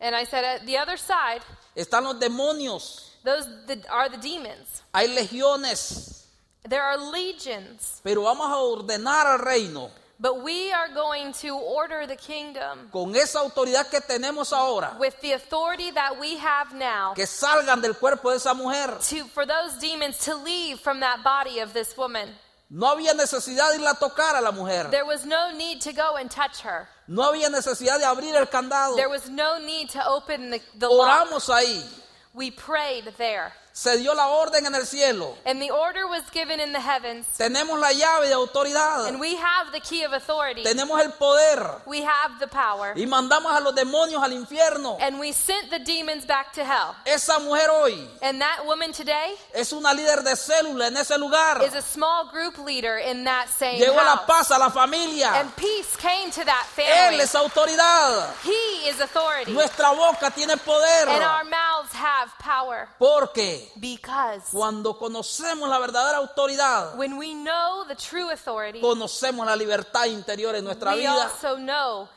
And 0.00 0.14
I 0.16 0.24
said, 0.24 0.44
at 0.44 0.66
the 0.66 0.76
other 0.76 0.96
side, 0.96 1.42
están 1.76 2.02
los 2.02 2.16
demonios. 2.18 3.10
those 3.22 3.46
the, 3.66 3.80
are 3.88 4.08
the 4.08 4.16
demons. 4.18 4.82
Hay 4.92 5.06
legiones. 5.08 6.24
There 6.68 6.82
are 6.82 6.96
legions. 6.98 8.00
Pero 8.02 8.22
vamos 8.22 8.46
a 8.50 8.56
ordenar 8.56 9.26
al 9.26 9.38
reino 9.38 9.90
But 10.24 10.42
we 10.42 10.72
are 10.72 10.88
going 10.88 11.34
to 11.42 11.50
order 11.54 12.06
the 12.06 12.16
kingdom 12.16 12.88
con 12.90 13.14
esa 13.14 13.40
autoridad 13.40 13.90
que 13.90 14.00
tenemos 14.00 14.54
ahora. 14.54 14.96
with 14.98 15.20
the 15.20 15.32
authority 15.32 15.90
that 15.90 16.18
we 16.18 16.38
have 16.38 16.72
now 16.74 17.12
Que 17.12 17.26
salgan 17.26 17.82
del 17.82 17.92
cuerpo 17.92 18.30
de 18.30 18.36
esa 18.36 18.54
mujer. 18.54 18.96
to, 19.10 19.26
for 19.26 19.44
those 19.44 19.74
demons 19.78 20.16
to 20.20 20.34
leave 20.34 20.80
from 20.80 21.00
that 21.00 21.22
body 21.22 21.58
of 21.58 21.74
this 21.74 21.94
woman. 21.98 22.30
No 22.70 22.86
había 22.86 23.12
necesidad 23.12 23.72
de 23.72 23.80
irla 23.80 23.90
a 23.90 23.94
tocar 23.96 24.34
a 24.36 24.40
la 24.40 24.50
mujer. 24.50 24.90
There 24.90 25.04
was 25.04 25.26
no 25.26 25.52
need 25.52 25.82
to 25.82 25.92
go 25.92 26.16
and 26.16 26.30
touch 26.30 26.62
her. 26.62 26.88
No 27.06 27.30
había 27.30 27.50
necesidad 27.50 27.98
de 27.98 28.06
abrir 28.06 28.34
el 28.34 28.46
candado. 28.46 28.96
There 28.96 29.10
was 29.10 29.28
no 29.28 29.58
need 29.58 29.90
to 29.90 30.08
open 30.08 30.48
the, 30.50 30.60
the 30.78 30.88
lock. 30.88 31.28
Ahí. 31.50 31.84
We 32.32 32.50
prayed 32.50 33.12
there. 33.18 33.52
Se 33.76 33.96
dio 33.96 34.14
la 34.14 34.28
orden 34.28 34.64
en 34.66 34.74
el 34.76 34.86
cielo. 34.86 35.36
And 35.44 35.60
the 35.60 35.72
order 35.72 36.06
was 36.06 36.22
given 36.32 36.60
in 36.60 36.72
the 36.72 36.78
heavens. 36.78 37.26
Tenemos 37.36 37.76
la 37.80 37.90
llave 37.90 38.28
de 38.28 38.32
autoridad. 38.32 39.08
And 39.08 39.18
we 39.18 39.34
have 39.34 39.72
the 39.72 39.80
key 39.80 40.04
of 40.04 40.12
authority. 40.12 40.62
Tenemos 40.62 41.00
el 41.02 41.10
poder. 41.10 41.82
We 41.84 42.02
have 42.02 42.38
the 42.38 42.46
power. 42.46 42.92
Y 42.94 43.04
mandamos 43.06 43.52
a 43.52 43.58
los 43.58 43.74
demonios 43.74 44.22
al 44.22 44.30
infierno. 44.32 44.96
And 45.00 45.18
we 45.18 45.32
sent 45.32 45.70
the 45.70 45.80
demons 45.80 46.24
back 46.24 46.52
to 46.52 46.64
hell. 46.64 46.94
Esa 47.04 47.40
mujer 47.40 47.68
hoy 47.68 48.08
And 48.22 48.40
that 48.40 48.64
woman 48.64 48.92
today 48.92 49.34
es 49.52 49.72
una 49.72 49.92
líder 49.92 50.22
de 50.22 50.36
célula 50.36 50.86
en 50.86 50.96
ese 50.96 51.18
lugar. 51.18 51.60
is 51.66 51.74
a 51.74 51.82
small 51.82 52.30
group 52.30 52.56
leader 52.64 52.98
in 52.98 53.24
that 53.24 53.48
same 53.48 53.80
Llegó 53.80 53.96
la 53.96 54.18
house. 54.18 54.26
paz 54.28 54.50
a 54.52 54.58
la 54.60 54.70
familia. 54.70 55.32
And 55.40 55.50
peace 55.56 55.96
came 55.96 56.30
to 56.30 56.44
that 56.44 56.64
Él 56.76 57.10
family. 57.10 57.20
es 57.24 57.34
autoridad. 57.34 58.34
He 58.44 58.88
is 58.88 59.00
authority. 59.00 59.50
Nuestra 59.52 59.90
boca 59.96 60.30
tiene 60.30 60.56
poder. 60.58 61.08
And 61.08 61.24
our 61.24 61.42
mouths 61.42 61.92
have 61.92 62.30
power. 62.38 62.88
Porque 63.00 63.63
Because 63.76 64.50
cuando 64.52 64.98
conocemos 64.98 65.68
la 65.68 65.78
verdadera 65.78 66.18
autoridad, 66.18 66.96
when 66.96 67.16
we 67.18 67.34
know 67.34 67.84
the 67.86 67.94
true 67.94 68.30
authority, 68.30 68.80
conocemos 68.80 69.44
la 69.46 69.54
libertad 69.56 70.06
interior 70.06 70.54
en 70.54 70.64
nuestra 70.64 70.92
we 70.92 71.00
vida. 71.00 71.24
also 71.24 71.56
know 71.56 72.08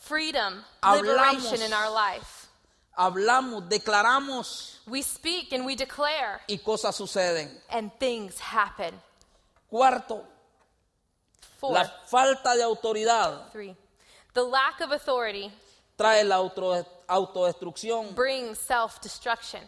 freedom, 0.00 0.64
Hablamos. 0.82 1.42
liberation 1.42 1.62
in 1.62 1.72
our 1.72 1.90
life. 1.90 2.48
Hablamos, 2.96 3.68
declaramos 3.68 4.78
We 4.86 5.02
speak 5.02 5.52
and 5.52 5.66
we 5.66 5.74
declare, 5.76 6.40
y 6.48 6.58
cosas 6.58 6.96
suceden. 6.96 7.50
and 7.70 7.92
things 7.98 8.38
happen. 8.40 8.94
Cuarto, 9.70 10.24
Four, 11.58 11.72
la 11.72 11.84
falta 12.06 12.54
de 12.56 12.62
autoridad 12.62 13.50
three. 13.52 13.74
The 14.34 14.42
lack 14.44 14.80
of 14.80 14.92
authority 14.92 15.50
trae 15.98 16.22
la 16.24 16.36
auto- 16.36 16.86
autodestrucción. 17.08 18.14
brings 18.14 18.58
self 18.58 19.00
destruction. 19.00 19.60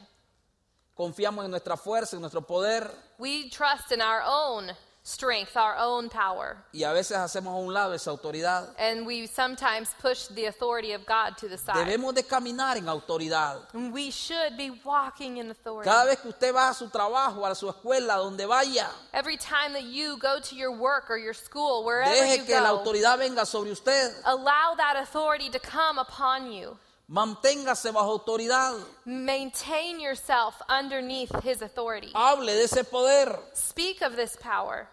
Confiamos 0.99 1.45
en 1.45 1.53
nuestra 1.53 1.77
fuerza, 1.77 2.17
en 2.17 2.21
nuestro 2.23 2.43
poder 2.43 2.91
We 3.19 3.49
trust 3.51 3.93
in 3.93 4.03
our 4.03 4.21
own 4.27 4.73
strength, 5.05 5.57
our 5.57 5.75
own 5.79 6.09
power. 6.11 6.59
y 6.73 6.83
a 6.83 6.93
veces 6.93 7.17
hacemos 7.17 7.55
a 7.55 7.57
un 7.57 7.73
lado 7.73 7.95
esa 7.95 8.11
autoridad. 8.11 8.75
And 8.79 9.07
we 9.07 9.27
sometimes 9.27 9.89
push 10.03 10.27
the 10.29 10.47
authority 10.47 10.93
of 10.93 11.07
God 11.07 11.37
to 11.39 11.49
the 11.49 11.57
side. 11.57 11.87
Debemos 11.87 12.15
de 12.15 12.23
caminar 12.25 12.77
en 12.77 12.89
autoridad. 12.89 13.61
And 13.73 13.93
we 13.93 14.11
should 14.11 14.57
be 14.59 14.71
walking 14.85 15.39
in 15.39 15.51
authority. 15.51 15.89
Cada 15.89 16.05
vez 16.11 16.19
que 16.21 16.29
usted 16.31 16.53
va 16.53 16.71
a 16.71 16.75
su 16.75 16.89
trabajo, 16.91 17.47
a 17.47 17.55
su 17.55 17.69
escuela, 17.69 18.17
donde 18.17 18.45
vaya, 18.47 18.91
Every 19.15 19.39
time 19.39 19.73
that 19.73 19.85
you 19.85 20.19
go 20.19 20.41
to 20.41 20.55
your 20.55 20.73
work 20.77 21.09
or 21.09 21.17
your 21.17 21.33
school, 21.35 21.85
wherever 21.85 22.15
you 22.15 22.43
deje 22.43 22.47
que 22.47 22.61
la 22.61 22.71
autoridad 22.71 23.19
venga 23.19 23.47
sobre 23.47 23.71
usted. 23.71 24.13
allow 24.27 24.75
that 24.77 24.97
authority 24.97 25.49
to 25.49 25.59
come 25.61 25.99
upon 25.99 26.53
you. 26.53 26.77
Manténgase 27.11 27.91
bajo 27.91 28.11
autoridad. 28.19 28.77
Maintain 29.07 29.99
yourself 29.99 30.61
underneath 30.69 31.33
his 31.43 31.63
authority. 31.63 32.13
Hable 32.15 32.47
de 32.47 32.63
ese 32.65 32.85
poder. 32.85 33.39
Speak 33.55 34.03
of 34.03 34.15
this 34.17 34.37
power. 34.37 34.89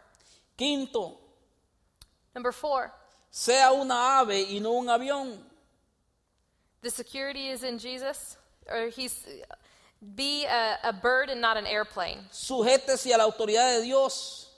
Quinto, 0.58 1.17
Number 2.34 2.54
four, 2.54 2.93
sea 3.30 3.69
una 3.73 4.19
ave 4.21 4.43
y 4.43 4.60
no 4.60 4.78
un 4.80 4.88
avión. 4.88 5.38
the 6.82 6.89
security 6.89 7.49
is 7.49 7.63
in 7.63 7.78
Jesus, 7.80 8.38
or 8.69 8.88
he's 8.88 9.25
be 10.15 10.45
a, 10.45 10.78
a 10.84 10.93
bird 10.93 11.30
and 11.30 11.41
not 11.41 11.58
an 11.58 11.65
airplane. 11.65 12.19
Sujétese 12.32 13.13
a 13.13 13.17
la 13.17 13.25
autoridad 13.25 13.78
de 13.80 13.82
Dios. 13.84 14.49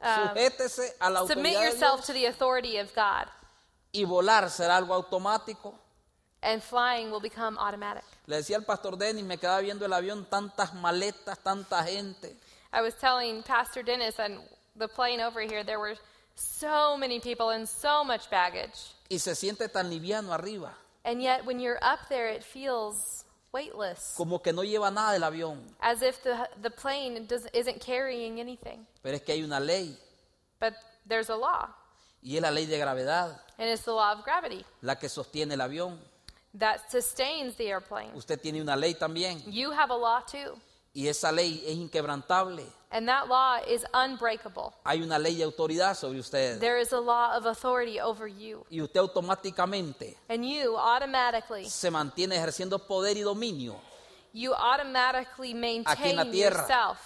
Um, 0.00 0.28
Sujétese 0.28 0.90
a 1.00 1.10
la 1.10 1.26
submit 1.26 1.54
de 1.54 1.60
yourself 1.64 1.96
Dios. 2.00 2.06
to 2.06 2.12
the 2.14 2.24
authority 2.26 2.78
of 2.78 2.94
God, 2.94 3.26
Y 3.92 4.04
volar 4.04 4.48
será 4.48 4.78
algo 4.78 4.94
automático. 4.94 5.74
And 6.44 6.62
flying 6.62 7.10
will 7.10 7.20
become 7.20 7.58
automatic. 7.58 8.04
Le 8.26 8.36
decía 8.36 8.56
al 8.56 8.64
pastor 8.64 8.96
Denis, 8.96 9.24
me 9.24 9.36
quedaba 9.36 9.60
viendo 9.60 9.84
el 9.84 9.92
avión, 9.92 10.24
tantas 10.28 10.72
maletas, 10.74 11.38
tanta 11.42 11.82
gente. 11.84 12.36
I 12.72 12.80
was 12.82 12.94
telling 12.94 13.42
Pastor 13.42 13.82
Dennis 13.82 14.18
and 14.18 14.38
the 14.76 14.88
plane 14.88 15.20
over 15.20 15.40
here, 15.40 15.62
there 15.64 15.78
were 15.78 15.96
so 16.34 16.96
many 16.96 17.20
people 17.20 17.50
and 17.50 17.68
so 17.68 18.02
much 18.04 18.28
baggage. 18.30 18.92
Y 19.10 19.18
se 19.18 19.32
siente 19.34 19.68
tan 19.72 19.90
liviano 19.90 20.32
arriba, 20.32 20.72
And 21.04 21.22
yet, 21.22 21.44
when 21.44 21.60
you're 21.60 21.78
up 21.82 22.08
there, 22.08 22.28
it 22.28 22.42
feels 22.42 23.24
weightless, 23.52 24.14
como 24.16 24.38
que 24.40 24.52
no 24.52 24.62
lleva 24.62 24.90
nada 24.92 25.12
del 25.12 25.22
avión. 25.22 25.58
as 25.80 26.02
if 26.02 26.22
the, 26.24 26.48
the 26.62 26.70
plane 26.70 27.26
does, 27.26 27.46
isn't 27.52 27.78
carrying 27.80 28.40
anything. 28.40 28.86
Pero 29.02 29.16
es 29.16 29.22
que 29.22 29.34
hay 29.34 29.42
una 29.42 29.60
ley, 29.60 29.96
But 30.58 30.74
there's 31.06 31.28
a 31.28 31.36
law, 31.36 31.68
y 32.22 32.36
es 32.36 32.42
la 32.42 32.50
ley 32.50 32.64
de 32.66 32.78
gravedad, 32.78 33.38
and 33.58 33.68
it's 33.68 33.82
the 33.84 33.92
law 33.92 34.12
of 34.12 34.24
gravity 34.24 34.64
la 34.82 34.96
que 34.96 35.08
sostiene 35.08 35.52
el 35.52 35.60
avión. 35.60 35.98
That 36.58 36.80
sustains 36.90 37.56
the 37.56 37.66
airplane. 37.68 38.10
Usted 38.14 38.40
tiene 38.40 38.60
una 38.60 38.76
ley 38.76 38.94
también, 38.94 39.42
You 39.50 39.70
have 39.72 39.90
a 39.90 39.96
law 39.96 40.20
too, 40.20 40.58
y 40.94 41.08
esa 41.08 41.32
ley 41.32 41.62
es 41.66 41.74
inquebrantable. 41.76 42.64
and 42.92 43.08
that 43.08 43.26
law 43.28 43.58
is 43.68 43.84
unbreakable. 43.92 44.72
Hay 44.84 45.02
una 45.02 45.18
ley 45.18 45.34
de 45.34 45.42
autoridad 45.44 45.96
sobre 45.96 46.20
usted. 46.20 46.60
There 46.60 46.78
is 46.78 46.92
a 46.92 47.00
law 47.00 47.36
of 47.36 47.46
authority 47.46 47.98
over 48.00 48.28
you, 48.28 48.64
Y 48.70 48.80
usted 48.80 49.00
automáticamente 49.00 50.16
and 50.28 50.44
you 50.44 50.76
automatically, 50.78 51.68
se 51.68 51.90
mantiene 51.90 52.36
ejerciendo 52.36 52.78
poder 52.78 53.16
y 53.16 53.22
dominio. 53.22 53.74
you 54.32 54.52
automatically 54.54 55.52
Aquí 55.86 56.10
en 56.10 56.16
la 56.16 56.24
maintain 56.24 56.32
tierra. 56.32 56.60
yourself 56.60 56.98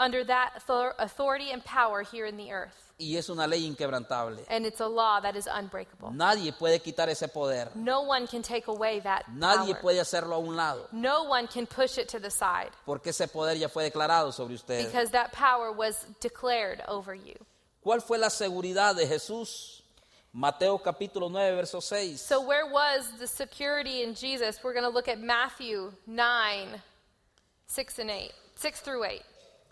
under 0.00 0.24
that 0.24 0.54
authority 0.98 1.50
and 1.52 1.62
power 1.64 2.02
here 2.02 2.26
in 2.26 2.36
the 2.36 2.50
earth. 2.50 2.74
Y 2.98 3.16
es 3.16 3.30
una 3.30 3.46
ley 3.46 3.64
inquebrantable. 3.66 4.38
And 4.50 4.66
it's 4.66 4.80
a 4.80 4.86
law 4.88 5.20
that 5.20 5.36
is 5.36 5.46
unbreakable. 5.46 6.10
Nadie 6.12 6.52
puede 6.52 6.82
quitar 6.82 7.08
ese 7.08 7.28
poder. 7.32 7.68
No 7.74 8.02
one 8.02 8.26
can 8.26 8.42
take 8.42 8.66
away 8.68 9.00
that 9.00 9.24
Nadie 9.34 9.72
power. 9.72 9.80
puede 9.80 10.00
hacerlo 10.00 10.34
a 10.34 10.38
un 10.38 10.56
lado. 10.56 10.86
No 10.92 11.24
one 11.24 11.46
can 11.46 11.66
push 11.66 11.96
it 11.98 12.08
to 12.08 12.18
the 12.18 12.30
side 12.30 12.70
Porque 12.84 13.08
ese 13.10 13.26
poder 13.32 13.54
ya 13.56 13.68
fue 13.68 13.84
declarado 13.88 14.32
sobre 14.32 14.54
usted. 14.54 14.84
because 14.86 15.10
that 15.12 15.32
power 15.32 15.72
was 15.72 16.04
declared 16.20 16.82
over 16.88 17.14
you. 17.14 17.36
¿Cuál 17.84 18.02
fue 18.02 18.18
la 18.18 18.28
seguridad 18.28 18.94
de 18.96 19.06
Jesús? 19.06 19.80
Mateo 20.32 20.78
capítulo 20.78 21.30
9, 21.30 21.56
verso 21.56 21.80
6. 21.80 22.20
So, 22.20 22.42
where 22.46 22.66
was 22.70 23.10
the 23.18 23.26
security 23.26 24.02
in 24.02 24.14
Jesus? 24.14 24.60
We're 24.62 24.74
going 24.74 24.84
to 24.84 24.90
look 24.90 25.08
at 25.08 25.18
Matthew 25.20 25.90
9, 26.06 26.68
6 27.66 27.98
and 27.98 28.10
8, 28.10 28.32
6 28.54 28.80
through 28.80 29.04
8. 29.04 29.22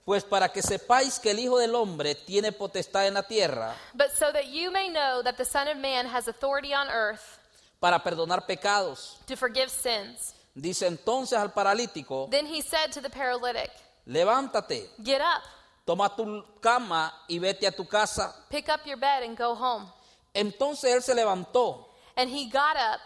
Pues 0.08 0.24
para 0.24 0.48
que 0.48 0.62
sepáis 0.62 1.18
que 1.18 1.32
el 1.32 1.38
Hijo 1.38 1.58
del 1.58 1.74
Hombre 1.74 2.14
tiene 2.14 2.50
potestad 2.50 3.06
en 3.06 3.12
la 3.12 3.24
tierra 3.24 3.76
But 3.92 4.08
so 4.18 4.32
that 4.32 4.46
you 4.46 4.70
may 4.70 4.88
know 4.88 5.22
that 5.22 5.36
the 5.36 5.44
Son 5.44 5.68
of 5.68 5.76
Man 5.76 6.06
has 6.06 6.28
authority 6.28 6.72
on 6.72 6.88
earth 6.88 7.38
para 7.78 8.02
perdonar 8.02 8.46
pecados. 8.46 9.18
to 9.26 9.36
forgive 9.36 9.68
sins. 9.68 10.32
Dice 10.54 10.86
entonces 10.86 11.38
al 11.38 11.52
paralítico, 11.52 12.26
Then 12.30 12.46
he 12.46 12.62
said 12.62 12.90
to 12.92 13.02
the 13.02 13.10
paralytic, 13.10 13.70
levántate, 14.06 14.88
Get 15.04 15.20
up, 15.20 15.42
toma 15.84 16.08
tu 16.16 16.42
cama 16.62 17.12
y 17.28 17.38
vete 17.38 17.66
a 17.66 17.70
tu 17.70 17.84
casa. 17.86 18.34
pick 18.48 18.70
up 18.70 18.86
your 18.86 18.96
bed, 18.96 19.24
and 19.24 19.36
go 19.36 19.54
home. 19.54 19.92
Entonces 20.32 20.90
él 20.90 21.02
se 21.02 21.14
levantó 21.14 21.90
And 22.16 22.30
he 22.30 22.48
got 22.48 22.76
up 22.78 23.00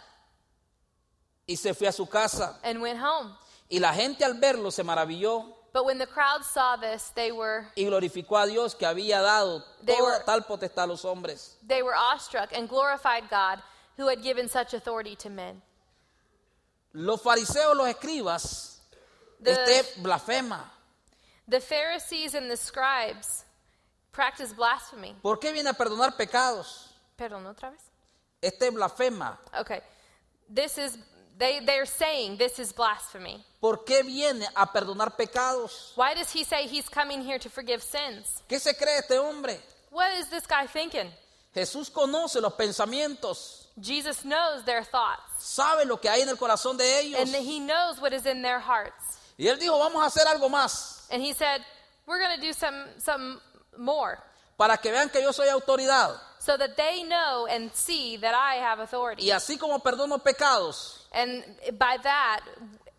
y 1.48 1.56
se 1.56 1.74
fue 1.74 1.88
a 1.88 1.92
su 1.92 2.06
casa. 2.06 2.60
and 2.62 2.80
went 2.80 3.00
home. 3.00 3.34
Y 3.68 3.80
la 3.80 3.92
gente 3.92 4.24
al 4.24 4.34
verlo 4.34 4.70
se 4.70 4.84
maravilló 4.84 5.61
But 5.72 5.84
when 5.86 5.96
the 5.98 6.06
crowd 6.06 6.44
saw 6.44 6.76
this, 6.76 7.10
they 7.14 7.32
were 7.32 7.66
y 7.76 7.84
glorificó 7.84 8.36
a 8.42 8.46
Dios 8.46 8.74
que 8.74 8.86
había 8.86 9.22
dado 9.22 9.64
They 9.82 9.96
toda 9.96 10.18
were- 10.18 10.24
tal 10.24 10.42
potestad 10.42 10.84
a 10.84 10.86
los 10.88 11.02
hombres. 11.04 11.56
they 11.66 11.82
were 11.82 11.94
awestruck 11.94 12.52
and 12.54 12.68
glorified 12.68 13.28
God 13.30 13.62
who 13.96 14.06
had 14.08 14.22
given 14.22 14.48
such 14.48 14.74
authority 14.74 15.16
to 15.16 15.30
men. 15.30 15.62
Los 16.94 17.22
fariseos, 17.22 17.74
los 17.74 17.88
escribas, 17.88 18.80
The, 19.40 19.52
este 19.52 20.02
blasfema. 20.02 20.60
the 21.48 21.60
Pharisees 21.60 22.34
and 22.34 22.50
the 22.50 22.56
scribes 22.56 23.44
practiced 24.12 24.54
blasphemy. 24.56 25.14
¿Por 25.22 25.38
qué 25.38 25.52
viene 25.52 25.68
a 25.70 25.72
perdonar 25.74 26.16
pecados? 26.18 26.88
Perdón, 27.16 27.46
otra 27.46 27.70
vez. 27.70 27.80
Este 28.42 28.70
blasfema. 28.70 29.38
Okay. 29.58 29.80
This 30.50 30.76
is 30.76 30.98
they 31.38 31.60
they're 31.60 31.86
saying 31.86 32.36
this 32.38 32.58
is 32.58 32.72
blasphemy. 32.72 33.44
¿Por 33.60 33.84
qué 33.84 34.02
viene 34.02 34.46
a 34.56 34.66
perdonar 34.66 35.16
pecados? 35.16 35.92
Why 35.96 36.14
does 36.14 36.30
he 36.32 36.44
say 36.44 36.66
he's 36.66 36.88
coming 36.88 37.22
here 37.22 37.38
to 37.38 37.48
forgive 37.48 37.82
sins? 37.82 38.42
¿Qué 38.48 38.58
se 38.58 38.74
cree 38.74 38.98
este 38.98 39.18
hombre? 39.18 39.58
What 39.90 40.12
is 40.18 40.28
this 40.28 40.46
guy 40.46 40.66
thinking? 40.66 41.10
Jesús 41.54 41.90
conoce 41.90 42.40
los 42.40 42.54
pensamientos, 42.54 43.66
Jesus 43.80 44.24
knows 44.24 44.64
their 44.64 44.82
thoughts 44.84 45.22
sabe 45.38 45.84
lo 45.86 45.96
que 45.98 46.08
hay 46.08 46.22
en 46.22 46.28
el 46.28 46.36
corazón 46.36 46.76
de 46.78 47.00
ellos. 47.00 47.20
and 47.20 47.34
he 47.34 47.58
knows 47.60 48.00
what 48.00 48.12
is 48.12 48.24
in 48.26 48.42
their 48.42 48.58
hearts. 48.60 49.18
Y 49.38 49.46
él 49.48 49.58
dijo, 49.58 49.78
vamos 49.78 50.02
a 50.02 50.06
hacer 50.06 50.26
algo 50.26 50.48
más 50.48 51.06
And 51.10 51.22
he 51.22 51.32
said, 51.34 51.62
"We're 52.06 52.18
going 52.18 52.36
to 52.36 52.40
do 52.40 52.52
some 52.52 52.86
some 52.98 53.40
more 53.76 54.18
para 54.56 54.76
que 54.78 54.90
vean 54.90 55.10
que 55.10 55.20
yo 55.20 55.32
soy 55.32 55.48
autoridad. 55.48 56.18
So 56.42 56.56
that 56.56 56.76
they 56.76 57.02
know 57.04 57.46
and 57.46 57.70
see 57.74 58.16
that 58.16 58.34
I 58.34 58.56
have 58.56 58.80
authority." 58.80 59.24
Y 59.24 59.30
así 59.30 59.58
como 59.58 59.78
perdono 59.78 60.22
pecados, 60.22 61.06
And 61.12 61.44
by 61.78 61.98
that, 62.02 62.40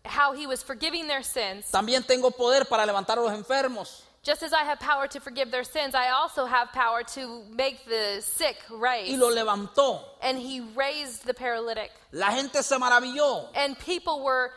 how 0.04 0.32
he 0.32 0.46
was 0.46 0.62
forgiving 0.62 1.08
their 1.08 1.22
sins, 1.22 1.70
también 1.70 2.06
tengo 2.06 2.30
poder 2.30 2.64
para 2.64 2.86
levantar 2.86 3.18
a 3.18 3.22
los 3.22 3.32
enfermos. 3.32 4.02
just 4.22 4.42
as 4.42 4.52
I 4.52 4.64
have 4.64 4.80
power 4.80 5.06
to 5.08 5.20
forgive 5.20 5.50
their 5.50 5.64
sins, 5.64 5.94
I 5.94 6.10
also 6.10 6.46
have 6.46 6.72
power 6.72 7.02
to 7.14 7.42
make 7.50 7.84
the 7.84 8.22
sick 8.22 8.56
Y 8.70 9.16
lo 9.16 9.30
levantó. 9.30 10.00
And 10.22 10.38
he 10.38 10.60
raised 10.60 11.26
the 11.26 11.34
paralytic. 11.34 11.90
La 12.12 12.30
gente 12.30 12.62
se 12.62 12.76
maravilló. 12.78 13.48
And 13.54 13.78
people 13.78 14.24
were 14.24 14.52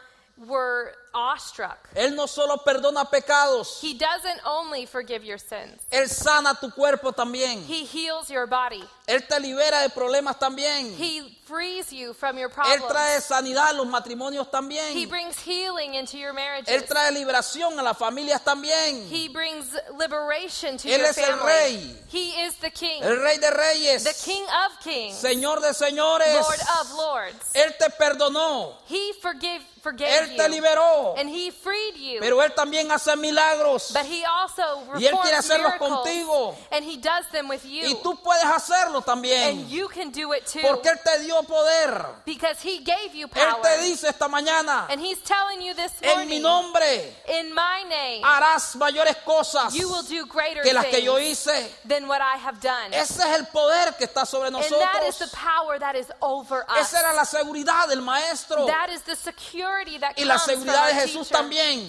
were 0.45 0.93
awestruck. 1.13 1.77
Él 1.95 2.15
no 2.15 2.27
solo 2.27 2.57
perdona 2.63 3.09
pecados, 3.09 3.79
He 3.81 3.93
doesn't 3.93 4.39
only 4.45 4.85
forgive 4.85 5.23
your 5.23 5.39
sins. 5.39 5.81
Él 5.91 6.09
sana 6.09 6.53
tu 6.59 6.69
cuerpo 6.71 7.11
también. 7.11 7.63
He 7.67 7.85
heals 7.85 8.29
your 8.29 8.45
body. 8.47 8.83
Él 9.07 9.25
te 9.27 9.39
libera 9.39 9.81
de 9.81 9.89
problemas 9.89 10.37
también. 10.37 10.93
He 10.97 11.33
frees 11.45 11.93
you 11.93 12.13
from 12.13 12.37
your 12.37 12.49
Él 12.49 12.53
problems. 12.55 12.87
trae 12.91 13.21
sanidad 13.21 13.69
a 13.69 13.73
los 13.73 13.87
matrimonios 13.87 14.47
He 14.47 14.51
también. 14.51 15.09
brings 15.09 15.39
healing 15.39 15.93
into 15.95 16.17
your 16.17 16.31
Él 16.31 16.35
marriages. 16.35 16.85
trae 16.89 17.11
liberación 17.11 17.79
a 17.79 17.83
las 17.83 17.97
familias 17.97 18.43
también. 18.43 19.07
He 19.09 19.29
brings 19.29 19.73
liberation 19.97 20.77
to 20.77 20.89
Él 20.89 20.97
your 20.99 21.07
es 21.09 21.17
el 21.17 21.25
family. 21.37 21.45
rey. 21.45 21.95
He 22.09 22.29
is 22.45 22.55
the 22.57 22.69
king, 22.71 23.01
El 23.01 23.17
rey 23.21 23.37
de 23.37 23.49
the 23.49 23.55
reyes, 23.57 24.23
king 24.25 24.43
of 24.43 24.79
kings, 24.83 25.15
Señor 25.15 25.61
de 25.61 25.73
señores. 25.73 26.33
Lord 26.33 26.59
of 26.81 26.91
lords. 26.97 27.51
Él 27.53 27.73
te 27.77 27.89
perdonó. 27.91 28.73
He 28.89 29.13
forgive, 29.21 29.61
forgave 29.81 30.11
Él 30.11 30.35
te 30.37 30.43
you, 30.43 30.49
liberó. 30.97 31.15
and 31.19 31.29
he 31.29 31.51
freed 31.51 31.95
you. 31.97 32.19
Pero 32.19 32.41
Él 32.41 32.53
también 32.55 32.91
hace 32.91 33.15
milagros. 33.15 33.91
but 33.93 34.05
he 34.05 34.23
also 34.25 34.61
Y 34.97 35.05
Él 35.05 35.17
quiere 35.21 35.37
hacerlos 35.37 35.73
contigo. 35.77 36.55
and 36.71 36.83
he 36.85 36.97
does 36.97 37.25
them 37.31 37.47
with 37.49 37.63
you. 37.65 37.85
Y 37.87 37.95
tú 38.03 38.15
puedes 38.23 38.43
hacerlo 38.45 38.97
and 38.97 39.05
también. 39.05 39.69
you 39.69 39.87
can 39.87 40.11
do 40.11 40.33
it 40.33 40.45
too, 40.45 40.61
Porque 40.61 40.89
Él 40.89 40.99
te 41.03 41.19
dio 41.23 41.41
poder. 41.43 42.05
because 42.25 42.61
he 42.61 42.79
gave 42.79 43.13
you 43.13 43.27
Él 43.27 43.31
power. 43.31 43.61
te 43.61 43.77
dice 43.83 44.07
esta 44.09 44.27
mañana, 44.27 44.87
and 44.89 44.99
he's 45.01 45.19
telling 45.23 45.61
you 45.61 45.73
this 45.73 45.91
en 46.01 46.27
mi 46.27 46.39
morning, 46.39 46.41
nombre 46.41 47.13
in 47.27 47.53
my 47.53 47.83
name, 47.89 48.21
harás 48.23 48.75
mayores 48.75 49.15
cosas 49.25 49.73
you 49.73 49.87
will 49.89 50.03
do 50.03 50.25
greater 50.25 50.63
que 50.63 50.73
las 50.73 50.85
que 50.85 51.01
yo 51.01 51.17
hice. 51.19 51.69
than 51.85 52.07
what 52.07 52.21
I 52.21 52.37
have 52.37 52.59
done. 52.61 52.93
Ese 52.93 53.19
es 53.19 53.39
el 53.39 53.45
poder 53.47 53.95
que 53.97 54.05
está 54.05 54.25
sobre 54.25 54.47
and 54.47 54.55
that 54.55 55.03
is 55.07 55.17
the 55.17 55.25
nosotros. 55.25 55.31
power 55.33 55.79
that 55.79 55.95
is 55.95 56.07
over 56.21 56.65
us. 56.69 56.79
Esa 56.87 56.99
era 56.99 57.13
la 57.13 57.25
seguridad 57.25 57.87
del 57.87 58.01
maestro. 58.01 58.65
That 58.67 58.89
is 58.89 59.01
the 59.03 59.15
security 59.15 59.97
that 59.99 60.13
Y 60.17 60.23
la 60.25 60.35
comes 60.35 60.43
from 60.43 60.53
seguridad 60.61 60.86
de 60.87 60.93
Jesús 60.93 61.27
teacher. 61.29 61.43
también. 61.43 61.87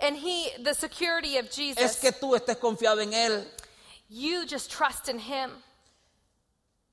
And 0.00 0.16
he, 0.16 0.50
the 0.62 0.74
security 0.74 1.36
of 1.38 1.46
es 1.46 1.56
Jesus, 1.56 1.96
que 2.00 2.12
tú 2.12 2.34
estés 2.34 2.56
confiado 2.58 3.00
en 3.00 3.12
Él. 3.12 3.44
you 4.08 4.44
just 4.46 4.70
trust 4.70 5.08
in 5.08 5.18
him. 5.18 5.50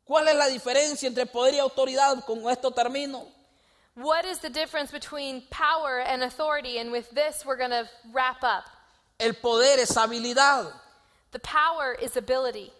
¿Cuál 0.08 0.28
es 0.30 0.36
la 0.36 0.48
diferencia 0.48 1.08
entre 1.08 1.26
poder 1.26 1.54
y 1.56 1.60
autoridad? 1.60 2.26
Con 2.26 2.48
esto 2.50 2.72
termino. 2.72 3.26
What 3.96 4.26
is 4.26 4.39
the 4.39 4.50
difference 4.50 4.91
between 4.91 5.41
power 5.50 6.00
and 6.00 6.24
authority? 6.24 6.78
And 6.78 6.91
with 6.91 7.10
this, 7.12 7.43
we're 7.46 7.58
going 7.58 7.72
to 7.72 7.89
wrap 8.13 8.43
up. 8.43 8.65
El 9.20 9.34
poder 9.34 9.80
es 9.80 9.89
habilidad. 9.96 10.72
The 11.32 11.39
power 11.39 11.98
is 12.00 12.15
ability. 12.15 12.72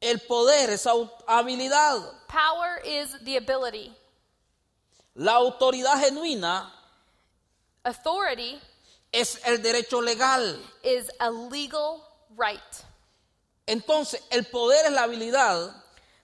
El 0.00 0.18
poder 0.18 0.70
es 0.70 0.86
au- 0.86 1.10
habilidad. 1.28 2.04
Power 2.28 2.80
is 2.84 3.16
the 3.24 3.36
ability. 3.36 3.92
La 5.16 5.32
autoridad 5.34 6.00
genuina 6.00 6.70
Authority 7.84 8.60
es 9.12 9.38
el 9.44 9.58
derecho 9.62 10.00
legal. 10.02 10.56
is 10.84 11.10
a 11.20 11.30
legal 11.30 12.00
right. 12.36 12.60
Entonces, 13.66 14.20
el 14.30 14.44
poder 14.44 14.86
es 14.86 14.92
la 14.92 15.02
habilidad, 15.04 15.72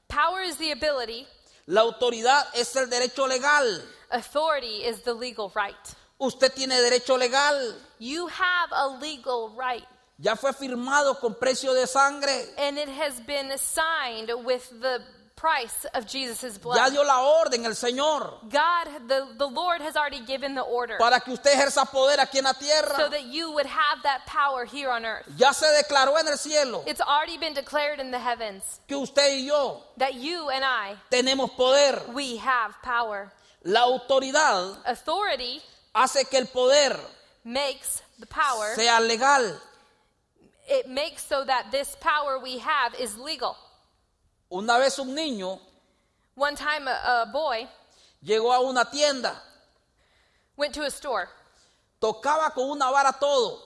Power 0.09 0.43
is 0.43 0.57
the 0.57 0.73
ability. 0.73 1.27
la 1.67 1.83
autoridad 1.83 2.47
es 2.55 2.75
el 2.77 2.87
derecho 2.89 3.27
legal. 3.29 3.83
Authority 4.11 4.85
is 4.85 5.03
the 5.03 5.13
legal 5.13 5.53
right. 5.55 5.77
Usted 6.21 6.53
tiene 6.55 6.75
derecho 6.81 7.19
legal. 7.19 7.75
You 7.99 8.27
have 8.29 8.71
a 8.73 8.89
legal 9.01 9.51
right. 9.57 9.85
Ya 10.21 10.35
fue 10.35 10.53
firmado 10.53 11.21
con 11.21 11.35
precio 11.35 11.75
de 11.75 11.87
sangre. 11.87 12.47
And 12.57 12.77
it 12.79 12.89
has 12.89 13.21
been 13.21 13.57
signed 13.59 14.31
with 14.45 14.69
the 14.81 15.01
price 15.39 15.87
of 15.95 16.07
Jesus' 16.07 16.55
Ya 16.57 16.63
blood. 16.63 16.91
dio 16.91 17.05
la 17.05 17.23
orden 17.23 17.65
el 17.65 17.75
Señor 17.75 18.41
God, 18.51 19.09
the, 19.09 19.27
the 19.39 19.47
Lord 19.47 19.81
has 19.81 19.97
already 19.97 20.21
given 20.27 20.55
the 20.55 20.63
order 20.63 20.99
para 20.99 21.21
que 21.21 21.33
usted 21.33 21.53
ejerza 21.53 21.87
poder 21.87 22.19
aquí 22.19 22.39
en 22.39 22.45
la 22.45 22.53
so 22.97 23.09
that 23.09 23.25
you 23.27 23.53
would 23.53 23.67
have 23.67 24.03
that 24.03 24.27
power 24.27 24.65
here 24.65 24.91
on 24.91 25.05
earth. 25.05 25.27
Ya 25.37 25.53
se 25.53 25.67
declaró 25.67 26.19
en 26.19 26.27
el 26.27 26.37
cielo 26.37 26.83
It's 26.87 27.01
already 27.01 27.39
been 27.39 27.55
declared 27.55 28.01
in 28.01 28.11
the 28.11 28.19
heavens 28.19 28.81
que 28.89 28.97
usted 28.97 29.39
y 29.39 29.47
yo 29.47 29.81
that 29.97 30.15
you 30.15 30.51
and 30.51 30.65
I, 30.65 30.97
tenemos 31.11 31.51
poder. 31.57 32.01
we 32.13 32.37
have 32.39 32.75
power. 32.83 33.31
La 33.65 33.81
autoridad 33.81 34.77
Authority 34.87 35.63
hace 35.95 36.25
que 36.29 36.39
el 36.39 36.47
poder 36.47 36.97
makes 37.45 38.03
the 38.19 38.27
power, 38.27 38.75
sea 38.75 39.01
legal. 39.01 39.57
it 40.69 40.89
makes 40.89 41.25
so 41.25 41.45
that 41.45 41.71
this 41.71 41.97
power 42.01 42.39
we 42.39 42.59
have 42.59 42.95
is 42.97 43.17
legal. 43.17 43.57
Una 44.51 44.79
vez 44.79 44.99
un 44.99 45.15
niño 45.15 45.61
One 46.37 46.57
time, 46.57 46.89
a, 46.89 47.23
a 47.23 47.25
boy 47.27 47.69
llegó 48.23 48.53
a 48.53 48.61
una 48.61 48.85
tienda, 48.85 49.35
went 50.57 50.75
to 50.75 50.83
a 50.83 50.91
store 50.91 51.29
tocaba 52.01 52.55
con 52.55 52.71
una 52.71 52.91
vara 52.91 53.13
todo 53.19 53.61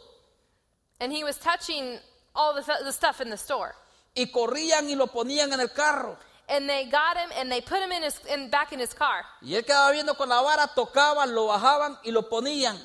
and 1.01 1.13
he 1.13 1.23
was 1.25 1.37
touching 1.39 1.99
all 2.35 2.55
the, 2.55 2.63
th- 2.63 2.79
the 2.85 2.93
stuff 2.93 3.21
in 3.21 3.29
the 3.29 3.37
store. 3.37 3.75
y 4.17 4.27
corrían 4.27 4.89
y 4.89 4.95
lo 4.95 5.07
ponían 5.07 5.53
en 5.53 5.61
el 5.61 5.69
carro. 5.69 6.17
And 6.49 6.69
they 6.69 6.85
got 6.87 7.17
him 7.17 7.31
and 7.39 7.51
they 7.51 7.61
put 7.61 7.81
him 7.81 7.93
in 7.93 8.03
his, 8.03 8.21
in, 8.27 8.51
back 8.51 8.73
in 8.73 8.79
his 8.79 8.93
car. 8.93 9.25
Y 9.43 9.55
él 9.55 9.65
quedaba 9.65 9.91
viendo 9.93 10.15
con 10.17 10.29
la 10.29 10.43
vara, 10.43 10.67
tocaban, 10.75 11.35
lo 11.35 11.47
bajaban 11.47 11.99
y 12.05 12.11
lo 12.11 12.23
ponían. 12.23 12.79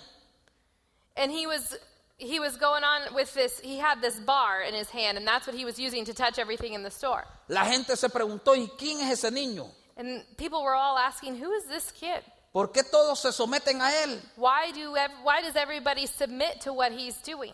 And 1.18 1.32
he 1.32 1.46
was 1.48 1.76
he 2.18 2.40
was 2.40 2.58
going 2.58 2.84
on 2.84 3.14
with 3.14 3.34
this 3.34 3.60
he 3.60 3.78
had 3.78 4.02
this 4.02 4.20
bar 4.20 4.62
in 4.62 4.74
his 4.74 4.90
hand 4.90 5.18
and 5.18 5.28
that's 5.28 5.46
what 5.48 5.56
he 5.56 5.66
was 5.66 5.78
using 5.80 6.04
to 6.06 6.14
touch 6.14 6.40
everything 6.40 6.74
in 6.74 6.84
the 6.84 6.92
store. 6.92 7.26
La 7.48 7.64
gente 7.66 7.96
se 7.96 8.08
preguntó, 8.10 8.56
¿y 8.56 8.68
quién 8.78 9.02
es 9.02 9.24
ese 9.24 9.32
niño? 9.32 9.70
And 9.98 10.24
people 10.38 10.62
were 10.64 10.76
all 10.76 10.98
asking, 10.98 11.36
"Who 11.42 11.52
is 11.54 11.66
this 11.66 11.92
kid? 11.92 12.22
¿Por 12.54 12.70
qué 12.72 12.84
todos 12.84 13.20
se 13.20 13.30
someten 13.32 13.82
a 13.82 13.92
él? 14.04 14.20
Why 14.36 14.72
do 14.72 14.96
ev- 14.96 15.12
why 15.24 15.42
does 15.42 15.56
everybody 15.56 16.06
submit 16.08 16.62
to 16.62 16.74
what 16.74 16.92
he's 16.92 17.16
doing?" 17.24 17.54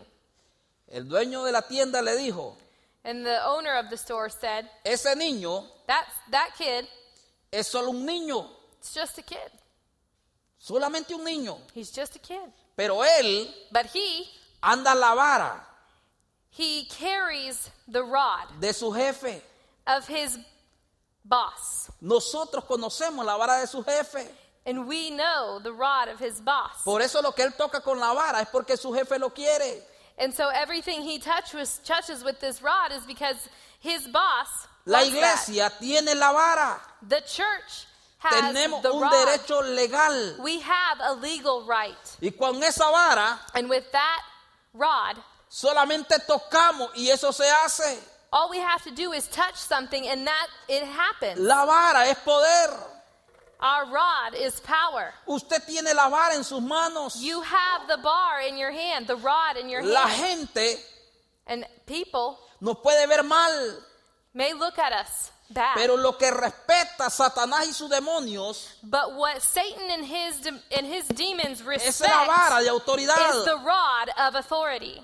El 0.90 1.04
dueño 1.04 1.44
de 1.44 1.52
la 1.52 1.62
tienda 1.62 2.02
le 2.02 2.16
dijo, 2.16 2.56
And 3.04 3.24
the 3.24 3.44
owner 3.46 3.74
of 3.76 3.90
the 3.90 3.96
store 3.98 4.28
said, 4.30 4.68
ese 4.84 5.14
niño 5.14 5.64
"That's 5.86 6.12
that 6.30 6.50
kid. 6.56 6.86
es 7.52 7.66
solo 7.68 7.90
un 7.90 8.06
niño, 8.06 8.48
It's 8.78 8.92
just 8.94 9.18
a 9.18 9.22
kid. 9.22 9.50
solamente 10.58 11.14
un 11.14 11.24
niño. 11.24 11.58
He's 11.74 11.90
just 11.90 12.16
a 12.16 12.18
kid." 12.18 12.50
Pero 12.76 13.02
él 13.04 13.48
But 13.70 13.86
he 13.86 14.26
anda 14.64 14.94
la 14.94 15.14
vara 15.14 15.60
he 16.50 16.84
carries 16.86 17.68
the 17.88 18.02
rod 18.02 18.46
de 18.60 18.72
su 18.72 18.92
jefe. 18.92 19.42
of 19.86 20.06
his 20.06 20.38
boss. 21.24 21.90
Nosotros 22.00 22.64
conocemos 22.64 23.24
la 23.24 23.36
vara 23.36 23.60
de 23.60 23.66
su 23.66 23.82
jefe. 23.82 24.26
And 24.66 24.86
we 24.86 25.10
know 25.10 25.58
the 25.62 25.72
rod 25.72 26.08
of 26.08 26.18
his 26.18 26.40
boss. 26.40 26.82
Por 26.84 27.00
eso 27.02 27.20
lo 27.20 27.32
que 27.32 27.44
él 27.44 27.52
toca 27.56 27.80
con 27.82 27.98
la 27.98 28.14
vara 28.14 28.40
es 28.40 28.48
porque 28.50 28.76
su 28.78 28.92
jefe 28.94 29.18
lo 29.18 29.30
quiere. 29.30 29.82
And 30.18 30.32
so 30.32 30.48
everything 30.48 31.02
he 31.02 31.18
touches, 31.18 31.80
touches 31.84 32.22
with 32.22 32.40
this 32.40 32.62
rod 32.62 32.92
is 32.92 33.04
because 33.04 33.48
his 33.80 34.06
boss, 34.06 34.68
La 34.86 34.98
wants 35.00 35.12
that. 35.12 35.18
iglesia 35.48 35.72
tiene 35.80 36.14
la 36.18 36.32
vara. 36.32 36.80
the 37.08 37.20
church, 37.26 37.86
has 38.18 38.54
Tenemos 38.54 38.84
un 38.84 39.02
rod. 39.02 39.12
derecho 39.12 39.74
legal. 39.74 40.36
We 40.42 40.60
have 40.60 40.98
a 41.02 41.14
legal 41.14 41.66
right. 41.66 42.16
Y 42.22 42.30
con 42.30 42.62
esa 42.62 42.84
vara 42.84 43.38
And 43.54 43.68
with 43.68 43.90
that 43.92 44.20
rod, 44.74 45.16
solamente 45.48 46.18
tocamos 46.26 46.90
y 46.96 47.08
eso 47.08 47.32
se 47.32 47.44
hace. 47.48 47.98
all 48.32 48.50
we 48.50 48.58
have 48.58 48.82
to 48.82 48.90
do 48.90 49.12
is 49.12 49.28
touch 49.28 49.54
something 49.54 50.06
and 50.08 50.26
that 50.26 50.48
it 50.68 50.82
happens. 50.82 51.38
La 51.38 51.64
vara 51.64 52.08
es 52.08 52.18
poder. 52.18 52.76
Our 53.60 53.86
rod 53.86 54.34
is 54.34 54.60
power. 54.60 55.14
Usted 55.26 55.62
tiene 55.66 55.94
la 55.94 56.10
vara 56.10 56.34
en 56.34 56.42
sus 56.42 56.60
manos. 56.60 57.22
You 57.22 57.40
have 57.40 57.86
the 57.88 57.98
bar 58.02 58.40
in 58.46 58.58
your 58.58 58.72
hand, 58.72 59.06
the 59.06 59.16
rod 59.16 59.56
in 59.56 59.68
your 59.68 59.80
hand. 59.80 59.92
La 59.92 60.08
gente 60.08 60.76
And 61.46 61.64
people 61.86 62.38
nos 62.60 62.76
puede 62.76 63.06
ver 63.06 63.22
mal, 63.22 63.76
may 64.32 64.52
look 64.52 64.78
at 64.78 64.92
us 64.92 65.30
bad. 65.50 65.74
pero 65.76 65.96
lo 65.96 66.16
que 66.16 66.30
respeta 66.30 67.10
Satanás 67.10 67.66
y 67.68 67.72
sus 67.72 67.88
demonios 67.90 68.68
but 68.82 69.12
what 69.14 69.40
Satan 69.40 69.90
and 69.90 70.04
his 70.04 70.40
de- 70.40 70.62
and 70.76 70.86
his 70.86 71.06
demons 71.08 71.60
es 71.60 71.64
respect 71.66 72.10
la 72.10 72.24
vara 72.26 72.56
de 72.56 72.62
is 72.62 72.66
the 72.66 72.70
autoridad. 72.72 73.64
rod 73.64 74.08
of 74.18 74.34
authority. 74.36 75.02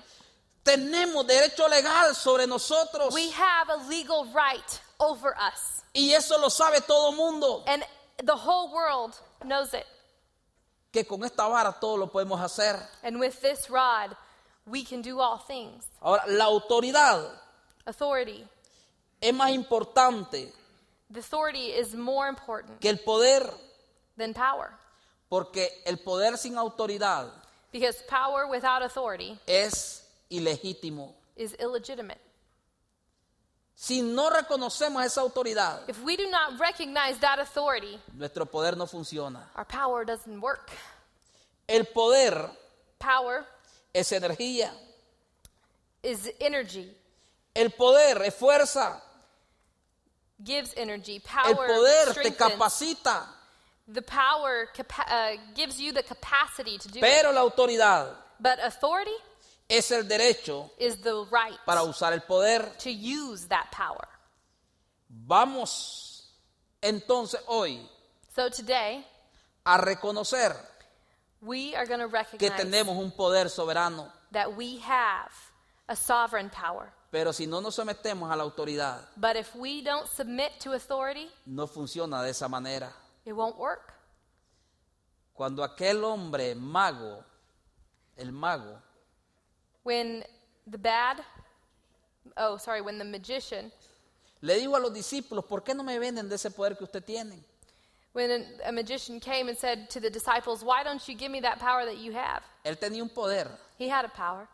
Tenemos 0.63 1.25
derecho 1.25 1.67
legal 1.67 2.13
sobre 2.15 2.45
nosotros 2.45 3.13
We 3.13 3.31
have 3.31 3.69
a 3.69 3.77
legal 3.89 4.25
right 4.33 4.79
over 4.99 5.35
us. 5.37 5.81
y 5.93 6.13
eso 6.13 6.37
lo 6.39 6.49
sabe 6.49 6.81
todo 6.85 7.11
mundo. 7.13 7.63
And 7.67 7.83
the 8.23 8.35
whole 8.35 8.71
world 8.71 9.15
knows 9.43 9.73
it. 9.73 9.85
Que 10.93 11.03
con 11.05 11.23
esta 11.23 11.47
vara 11.47 11.73
todo 11.79 11.97
lo 11.97 12.07
podemos 12.07 12.39
hacer. 12.39 12.77
And 13.03 13.19
with 13.19 13.41
this 13.41 13.69
rod, 13.69 14.15
we 14.67 14.83
can 14.83 15.01
do 15.01 15.19
all 15.19 15.37
things. 15.39 15.85
Ahora, 16.01 16.23
la 16.27 16.45
autoridad 16.45 17.27
Authority. 17.87 18.47
Es 19.21 19.33
más 19.33 19.51
importante 19.51 20.51
The 21.13 21.19
authority 21.19 21.71
is 21.71 21.93
more 21.93 22.27
important 22.29 22.79
que 22.79 22.89
el 22.89 22.99
poder, 22.99 23.43
than 24.17 24.33
power. 24.33 24.71
porque 25.29 25.81
el 25.85 25.97
poder 25.99 26.37
sin 26.37 26.57
autoridad 26.57 27.31
Because 27.71 28.01
power 28.09 28.47
without 28.47 28.81
authority 28.81 29.39
es 29.47 30.03
ilegítimo. 30.29 31.13
is 31.37 31.55
illegitimate. 31.59 32.19
Si 33.75 34.01
no 34.01 34.29
reconocemos 34.29 35.03
esa 35.05 35.21
autoridad, 35.21 35.87
If 35.89 36.03
we 36.03 36.15
do 36.15 36.29
not 36.29 36.59
recognize 36.59 37.17
that 37.19 37.39
authority, 37.39 37.99
nuestro 38.13 38.45
poder 38.45 38.75
no 38.77 38.85
funciona. 38.85 39.49
our 39.55 39.65
power 39.65 40.05
doesn't 40.05 40.39
work. 40.41 40.69
El 41.67 41.85
poder 41.85 42.49
Power 42.99 43.45
es 43.93 44.11
energía. 44.11 44.71
is 46.03 46.29
energy, 46.39 46.95
El 47.55 47.71
poder 47.71 48.21
es 48.23 48.35
fuerza. 48.35 49.01
Gives 50.43 50.73
energy. 50.77 51.15
El 51.15 51.21
Power 51.55 51.67
poder 51.67 52.13
te 52.23 52.31
capacita. 52.31 53.27
The 53.87 54.01
power 54.01 54.69
uh, 55.07 55.31
gives 55.55 55.79
you 55.79 55.91
the 55.91 56.03
capacity 56.03 56.77
to 56.77 56.87
do. 56.87 56.99
Pero 57.01 57.31
la 57.31 57.41
autoridad 57.41 58.15
But 58.39 58.59
authority 58.63 59.11
es 59.69 59.91
el 59.91 60.03
derecho 60.03 60.69
is 60.77 60.97
the 60.97 61.25
right 61.31 61.57
para 61.65 61.81
usar 61.83 62.13
el 62.13 62.21
poder. 62.21 62.71
to 62.79 62.91
use 62.91 63.47
that 63.47 63.69
power. 63.71 64.07
Vamos 65.09 66.23
entonces 66.81 67.39
hoy 67.47 67.79
So 68.33 68.49
today, 68.49 69.05
a 69.65 69.77
reconocer 69.77 70.55
we 71.41 71.75
are 71.75 71.85
going 71.85 71.99
to 71.99 72.07
que 72.07 72.49
recognize 72.49 72.51
tenemos 72.61 72.95
un 72.97 73.11
poder 73.11 73.49
soberano. 73.49 74.09
that 74.31 74.55
we 74.55 74.77
have 74.77 75.31
a 75.89 75.95
sovereign 75.95 76.49
power. 76.49 76.93
Pero 77.11 77.33
si 77.33 77.45
no 77.45 77.59
nos 77.59 77.75
sometemos 77.75 78.31
a 78.31 78.35
la 78.37 78.43
autoridad, 78.43 79.01
But 79.17 79.35
if 79.35 79.53
we 79.55 79.81
don't 79.83 80.07
submit 80.07 80.59
to 80.61 80.71
authority, 80.73 81.29
no 81.45 81.67
funciona 81.67 82.23
de 82.23 82.29
esa 82.29 82.47
manera. 82.47 82.93
it 83.25 83.33
won't 83.33 83.57
work. 83.57 83.93
Cuando 85.33 85.63
aquel 85.63 86.03
hombre 86.03 86.55
mago, 86.55 87.23
el 88.17 88.31
mago, 88.31 88.77
When 89.83 90.23
the 90.67 90.77
bad, 90.77 91.21
oh, 92.37 92.57
sorry, 92.57 92.81
when 92.81 92.97
the 92.97 93.03
magician, 93.03 93.71
le 94.41 94.53
dijo 94.59 94.75
a 94.75 94.79
los 94.79 94.93
discípulos, 94.93 95.45
¿por 95.45 95.61
qué 95.63 95.73
no 95.75 95.83
me 95.83 95.97
venden 95.99 96.29
de 96.29 96.35
ese 96.35 96.51
poder 96.51 96.75
que 96.77 96.83
usted 96.85 97.03
tiene? 97.03 97.43
When 98.13 98.59
a, 98.65 98.71
magician 98.71 99.19
came 99.19 99.49
and 99.49 99.57
said 99.57 99.89
to 99.91 99.99
the 99.99 100.09
disciples, 100.09 100.63
Why 100.63 100.83
don't 100.83 101.05
you 101.07 101.15
give 101.15 101.31
me 101.31 101.39
that 101.41 101.59
power 101.59 101.85
that 101.85 101.97
you 101.97 102.11
have? 102.13 102.43
Él 102.63 102.77
tenía 102.77 103.01
un 103.01 103.09
poder, 103.09 103.47
He 103.77 103.87
had 103.89 104.05
a 104.05 104.09
power, 104.09 104.47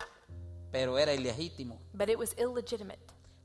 pero 0.72 0.98
era 0.98 1.12
ilegítimo. 1.14 1.78
but 1.94 2.08
it 2.08 2.18
was 2.18 2.34
illegitimate. 2.38 2.98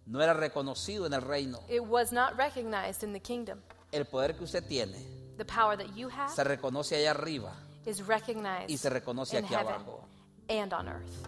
No 0.06 0.22
era 0.22 0.34
reconocido 0.34 1.06
en 1.06 1.14
el 1.14 1.22
reino. 1.22 1.60
It 1.70 1.82
was 1.84 2.12
not 2.12 2.36
recognized 2.38 3.04
in 3.04 3.14
the 3.14 3.20
kingdom. 3.22 3.62
El 3.92 4.06
poder 4.06 4.36
que 4.36 4.44
usted 4.44 4.64
tiene 4.68 4.98
The 5.38 5.46
power 5.46 5.78
that 5.78 5.96
you 5.96 6.10
have 6.10 6.30
se 6.34 6.44
reconoce 6.44 6.96
allá 6.98 7.12
arriba 7.12 7.54
is 7.86 8.06
recognized 8.06 8.70
y 8.70 8.78
se 8.78 8.90
reconoce 8.90 9.38
in 9.38 9.46
aquí 9.46 9.54
heaven 9.54 9.74
abajo. 9.76 10.04
and 10.50 10.74
on 10.74 10.88
earth. 10.88 11.28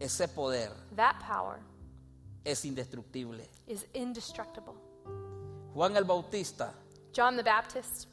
Ese 0.00 0.28
poder 0.28 0.70
That 0.96 1.18
power 1.20 1.58
es 2.44 2.64
indestructible. 2.64 3.42
is 3.66 3.86
indestructible. 3.94 4.74
Juan 5.74 5.96
el 5.96 6.04
Bautista 6.04 6.72
John 7.16 7.36
the 7.36 7.42
Baptist 7.42 8.06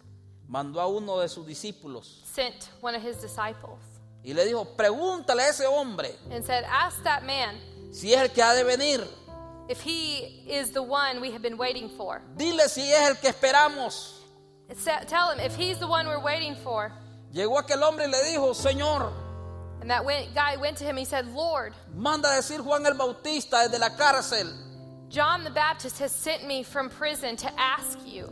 mandó 0.47 0.79
a 0.79 0.87
uno 0.87 1.19
de 1.19 1.27
sus 1.27 1.45
discípulos 1.45 2.21
sent 2.25 2.69
one 2.81 2.95
of 2.95 3.03
his 3.03 3.17
disciples 3.21 3.79
y 4.25 4.33
le 4.33 4.45
dijo, 4.45 4.65
pregúntale 4.75 5.43
a 5.43 5.49
ese 5.49 5.65
hombre 5.67 6.09
and 6.31 6.43
said, 6.43 6.63
Ask 6.69 7.03
that 7.03 7.23
man 7.25 7.55
si 7.91 8.13
es 8.13 8.21
el 8.21 8.29
que 8.29 8.41
ha 8.43 8.53
de 8.55 8.63
venir. 8.63 9.05
if 9.69 9.79
he 9.81 10.43
is 10.47 10.71
the 10.71 10.81
one 10.83 11.21
we 11.21 11.31
have 11.31 11.41
been 11.41 11.57
waiting 11.57 11.89
for. 11.89 12.21
Dile 12.37 12.67
si 12.67 12.81
es 12.91 13.09
el 13.09 13.15
que 13.15 13.29
esperamos. 13.31 14.11
Sa- 14.75 14.99
Tell 15.07 15.31
him 15.31 15.39
if 15.39 15.55
he's 15.55 15.77
the 15.79 15.87
one 15.87 16.07
we're 16.07 16.19
waiting 16.23 16.55
for. 16.63 16.91
Llegó 17.33 17.57
aquel 17.61 17.81
hombre 17.83 18.05
y 18.05 18.11
le 18.11 18.23
dijo, 18.23 18.53
Señor, 18.55 19.11
And 19.81 19.89
that 19.91 20.03
went, 20.05 20.33
guy 20.33 20.55
went 20.55 20.77
to 20.77 20.83
him. 20.83 20.97
He 20.97 21.05
said, 21.05 21.27
Lord, 21.27 21.73
manda 21.95 22.29
a 22.29 22.37
decir 22.41 22.59
Juan 22.63 22.85
el 22.85 22.93
Bautista 22.95 23.67
desde 23.67 23.79
la 23.79 23.89
cárcel, 23.89 24.51
John 25.09 25.43
the 25.43 25.51
Baptist 25.51 25.99
has 25.99 26.11
sent 26.11 26.47
me 26.47 26.63
from 26.63 26.89
prison 26.89 27.35
to 27.37 27.51
ask 27.59 27.99
you 28.05 28.31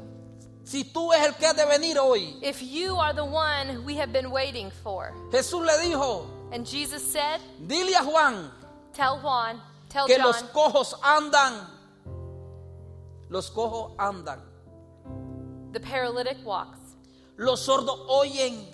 si 0.65 0.83
tú 0.85 1.11
es 1.13 1.25
el 1.25 1.33
que 1.35 1.45
ha 1.47 1.53
de 1.53 1.65
venir 1.65 1.97
hoy. 1.99 2.37
if 2.41 2.61
you 2.61 2.95
are 2.97 3.13
the 3.13 3.23
one 3.25 3.83
we 3.85 3.95
have 3.95 4.11
been 4.13 4.31
waiting 4.31 4.71
for. 4.83 5.13
Jesús 5.31 5.65
le 5.65 5.73
dijo, 5.83 6.25
And 6.51 6.65
Jesus 6.65 7.03
said, 7.03 7.41
dile 7.67 7.93
a 7.99 8.03
Juan 8.03 8.49
Tell 8.93 9.17
Juan, 9.19 9.59
tell 9.89 10.05
que 10.07 10.15
John, 10.17 10.25
los 10.27 10.41
cojos 10.53 10.93
andan. 11.01 11.65
Los 13.29 13.49
cojos 13.49 13.95
andan. 13.97 14.39
the 15.71 15.79
paralytic 15.79 16.37
walks, 16.45 16.77
Los 17.37 17.65
sordos 17.65 17.97
oyen. 18.07 18.65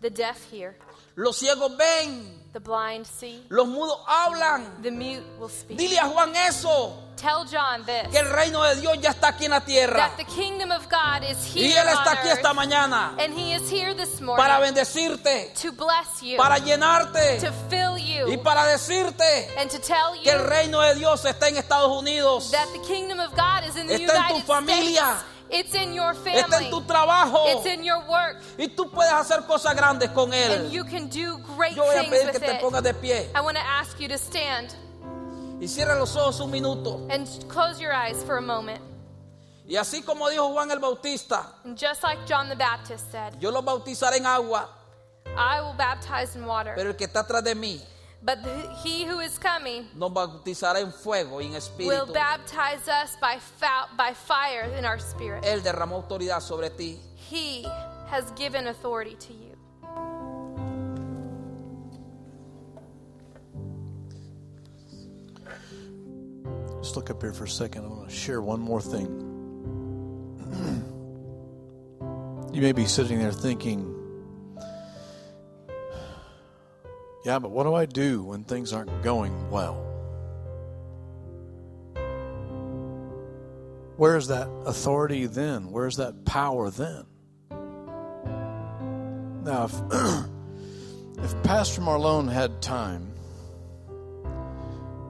the 0.00 0.10
deaf 0.10 0.48
hear, 0.50 0.76
Los 1.16 1.36
ciegos 1.38 1.76
ven. 1.76 2.40
the 2.52 2.60
blind 2.60 3.04
see, 3.06 3.42
Los 3.50 3.66
mudos 3.66 3.98
hablan. 4.06 4.80
the 4.82 4.90
mute 4.90 5.22
will 5.40 5.48
speak. 5.48 5.76
Dile 5.78 5.98
a 5.98 6.06
Juan 6.08 6.34
eso. 6.36 7.00
Tell 7.16 7.44
John 7.44 7.84
this 7.86 8.08
Que 8.12 8.18
el 8.18 8.28
reino 8.30 8.62
de 8.64 8.74
Dios 8.80 8.98
ya 9.00 9.10
está 9.10 9.28
aquí 9.28 9.44
en 9.44 9.52
la 9.52 9.60
tierra. 9.60 9.96
that 9.96 10.16
the 10.16 10.24
kingdom 10.24 10.70
of 10.72 10.88
God 10.88 11.22
is 11.22 11.38
Y 11.54 11.60
here 11.62 11.80
Él 11.80 11.88
está 11.88 12.12
aquí 12.12 12.28
esta 12.28 12.52
mañana 12.52 13.14
and 13.18 13.32
He 13.32 13.52
is 13.54 13.70
here 13.70 13.94
this 13.94 14.20
morning 14.20 14.44
para 14.44 14.58
bendecirte, 14.60 15.52
to 15.62 15.70
bless 15.72 16.22
you, 16.22 16.36
para 16.36 16.58
llenarte 16.58 17.38
to 17.40 17.52
fill 17.70 17.96
you, 17.98 18.28
y 18.28 18.36
para 18.36 18.66
decirte 18.66 19.48
and 19.56 19.70
to 19.70 19.78
tell 19.78 20.12
que 20.22 20.28
el 20.30 20.40
you 20.42 20.48
reino 20.48 20.80
de 20.80 20.96
Dios 20.96 21.24
está 21.24 21.48
en 21.48 21.56
Estados 21.56 21.90
Unidos. 21.96 22.50
that 22.50 22.68
the 22.72 22.80
kingdom 22.86 23.20
of 23.20 23.30
God 23.36 23.64
is 23.68 23.76
in 23.76 23.86
the 23.86 23.94
Está 23.94 24.16
en 24.16 24.28
tu 24.28 24.34
United 24.34 24.46
familia. 24.46 25.02
States. 25.02 25.24
It's 25.50 25.74
in 25.74 25.92
your 25.94 26.14
Está 26.14 26.48
family. 26.48 26.64
en 26.66 26.70
tu 26.70 26.80
trabajo. 26.82 27.46
It's 27.48 27.66
in 27.66 27.84
your 27.84 28.00
work. 28.08 28.36
Y 28.58 28.68
tú 28.68 28.90
puedes 28.90 29.12
hacer 29.12 29.46
cosas 29.46 29.74
grandes 29.76 30.10
con 30.10 30.32
And 30.32 30.66
Él. 30.66 30.70
you 30.70 30.84
can 30.84 31.08
do 31.08 31.38
great 31.56 31.74
Yo 31.76 31.84
voy 31.84 31.96
a 31.96 32.04
pedir 32.04 32.30
que 32.32 32.40
te 32.40 32.58
pongas 32.60 32.82
de 32.82 32.94
pie 32.94 33.28
I 33.34 33.40
want 33.40 33.56
to 33.56 33.62
ask 33.62 34.00
you 34.00 34.08
to 34.08 34.16
stand 34.18 34.74
y 35.60 35.66
cierra 35.68 35.94
los 35.98 36.16
ojos 36.16 36.40
un 36.40 36.50
minuto. 36.50 37.06
and 37.10 37.28
close 37.48 37.80
your 37.80 37.92
eyes 37.92 38.22
for 38.24 38.38
a 38.38 38.42
moment. 38.42 38.80
Y 39.66 39.76
así 39.76 40.02
como 40.04 40.28
dijo 40.28 40.52
Juan 40.52 40.70
el 40.70 40.78
Bautista, 40.78 41.52
And 41.64 41.76
just 41.78 42.02
like 42.02 42.18
John 42.26 42.48
the 42.48 42.56
Baptist 42.56 43.10
said, 43.12 43.34
yo 43.40 43.50
los 43.50 43.62
bautizaré 43.64 44.16
en 44.18 44.26
agua, 44.26 44.68
I 45.36 45.60
will 45.62 45.74
baptize 45.74 46.36
in 46.36 46.44
water, 46.44 46.74
pero 46.76 46.90
el 46.90 46.96
que 46.96 47.06
está 47.06 47.20
atrás 47.20 47.42
de 47.44 47.54
mí 47.54 47.80
but 48.24 48.42
the, 48.42 48.68
he 48.82 49.04
who 49.04 49.20
is 49.20 49.38
coming 49.38 49.86
nos 49.94 50.10
bautizará 50.10 50.80
en 50.80 50.92
fuego 50.92 51.40
y 51.40 51.46
en 51.46 51.52
will 51.86 52.06
baptize 52.06 52.88
us 52.88 53.16
by, 53.20 53.38
by 53.96 54.14
fire 54.14 54.72
in 54.78 54.86
our 54.86 54.98
spirit. 54.98 55.44
Él 55.44 55.62
derramó 55.62 55.96
autoridad 55.96 56.40
sobre 56.40 56.70
ti. 56.70 56.98
He 57.14 57.66
has 58.06 58.30
given 58.32 58.68
authority 58.68 59.16
to 59.16 59.34
you. 59.34 59.50
Just 66.80 66.96
look 66.96 67.10
up 67.10 67.20
here 67.20 67.32
for 67.32 67.44
a 67.44 67.48
second. 67.48 67.84
I 67.84 67.88
want 67.88 68.08
to 68.08 68.14
share 68.14 68.40
one 68.40 68.60
more 68.60 68.80
thing. 68.80 69.20
you 72.54 72.62
may 72.62 72.72
be 72.72 72.86
sitting 72.86 73.18
there 73.18 73.32
thinking, 73.32 73.94
yeah, 77.24 77.38
but 77.38 77.50
what 77.50 77.64
do 77.64 77.74
I 77.74 77.86
do 77.86 78.22
when 78.22 78.44
things 78.44 78.72
aren't 78.72 79.02
going 79.02 79.50
well? 79.50 79.80
Where's 83.96 84.28
that 84.28 84.48
authority 84.66 85.26
then? 85.26 85.70
Where's 85.70 85.96
that 85.96 86.24
power 86.24 86.70
then? 86.70 87.06
Now, 89.44 89.64
if, 89.64 89.74
if 91.24 91.42
Pastor 91.42 91.80
Marlon 91.80 92.30
had 92.30 92.60
time, 92.60 93.14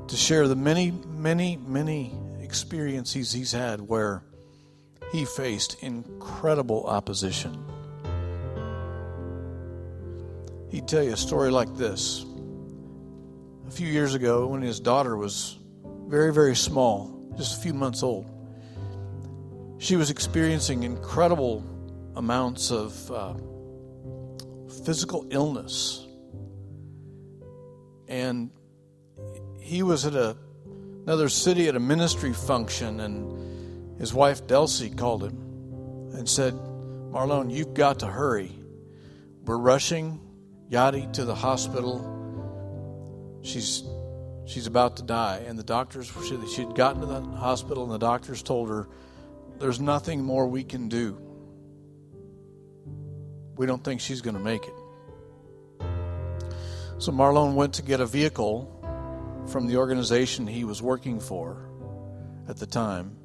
to 0.09 0.17
share 0.17 0.47
the 0.47 0.57
many, 0.57 0.93
many, 1.09 1.57
many 1.57 2.15
experiences 2.41 3.33
he's 3.33 3.53
had 3.53 3.81
where 3.81 4.23
he 5.13 5.25
faced 5.25 5.83
incredible 5.83 6.85
opposition. 6.87 7.64
He'd 10.75 10.89
tell 10.89 11.05
you 11.05 11.13
a 11.13 11.17
story 11.17 11.53
like 11.53 11.77
this. 11.77 12.27
A 13.69 13.71
few 13.71 13.87
years 13.87 14.15
ago, 14.15 14.49
when 14.49 14.61
his 14.61 14.81
daughter 14.81 15.17
was 15.17 15.57
very, 16.09 16.33
very 16.33 16.57
small, 16.57 17.31
just 17.37 17.59
a 17.59 17.63
few 17.63 17.73
months 17.73 18.03
old, 18.03 18.27
she 19.79 19.95
was 19.95 20.11
experiencing 20.11 20.83
incredible 20.83 21.63
amounts 22.17 22.73
of 22.73 23.13
uh, 23.13 23.35
physical 24.85 25.25
illness. 25.31 26.09
And 28.09 28.51
he 29.61 29.85
was 29.85 30.07
at 30.07 30.17
a, 30.17 30.37
another 31.05 31.29
city 31.29 31.69
at 31.69 31.77
a 31.77 31.81
ministry 31.81 32.33
function, 32.33 32.99
and 32.99 34.01
his 34.01 34.13
wife 34.13 34.45
Delcy 34.49 34.99
called 34.99 35.23
him 35.23 35.37
and 36.15 36.29
said, 36.29 36.55
Marlon, 37.13 37.53
you've 37.53 37.75
got 37.75 38.01
to 38.01 38.07
hurry. 38.07 38.51
We're 39.45 39.57
rushing 39.57 40.19
Yadi 40.75 41.13
to 41.13 41.25
the 41.25 41.35
hospital. 41.37 42.11
She's 43.43 43.85
she's 44.45 44.67
about 44.67 44.97
to 44.97 45.05
die. 45.05 45.45
And 45.47 45.57
the 45.57 45.63
doctors, 45.63 46.11
she, 46.27 46.37
she'd 46.49 46.75
gotten 46.75 47.01
to 47.01 47.07
the 47.07 47.21
hospital, 47.21 47.85
and 47.85 47.93
the 47.93 47.99
doctors 47.99 48.43
told 48.43 48.69
her, 48.71 48.89
There's 49.61 49.81
nothing 49.81 50.25
more 50.25 50.49
we 50.49 50.65
can 50.65 50.89
do. 50.89 51.17
We 53.57 53.67
don't 53.67 53.85
think 53.85 54.01
she's 54.01 54.21
going 54.21 54.35
to 54.35 54.43
make 54.43 54.65
it. 54.65 54.75
So 56.99 57.13
Marlon 57.13 57.55
went 57.55 57.75
to 57.75 57.83
get 57.83 58.01
a 58.01 58.07
vehicle 58.07 58.71
from 59.47 59.69
the 59.69 59.77
organization 59.77 60.45
he 60.45 60.65
was 60.65 60.83
working 60.83 61.21
for 61.21 61.69
at 62.49 62.57
the 62.57 62.67
time. 62.67 63.17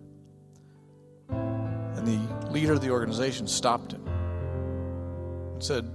And 1.30 2.06
the 2.06 2.52
leader 2.52 2.74
of 2.74 2.82
the 2.82 2.92
organization 2.92 3.48
stopped 3.48 3.94
him 3.94 4.08
and 4.08 5.64
said, 5.64 5.90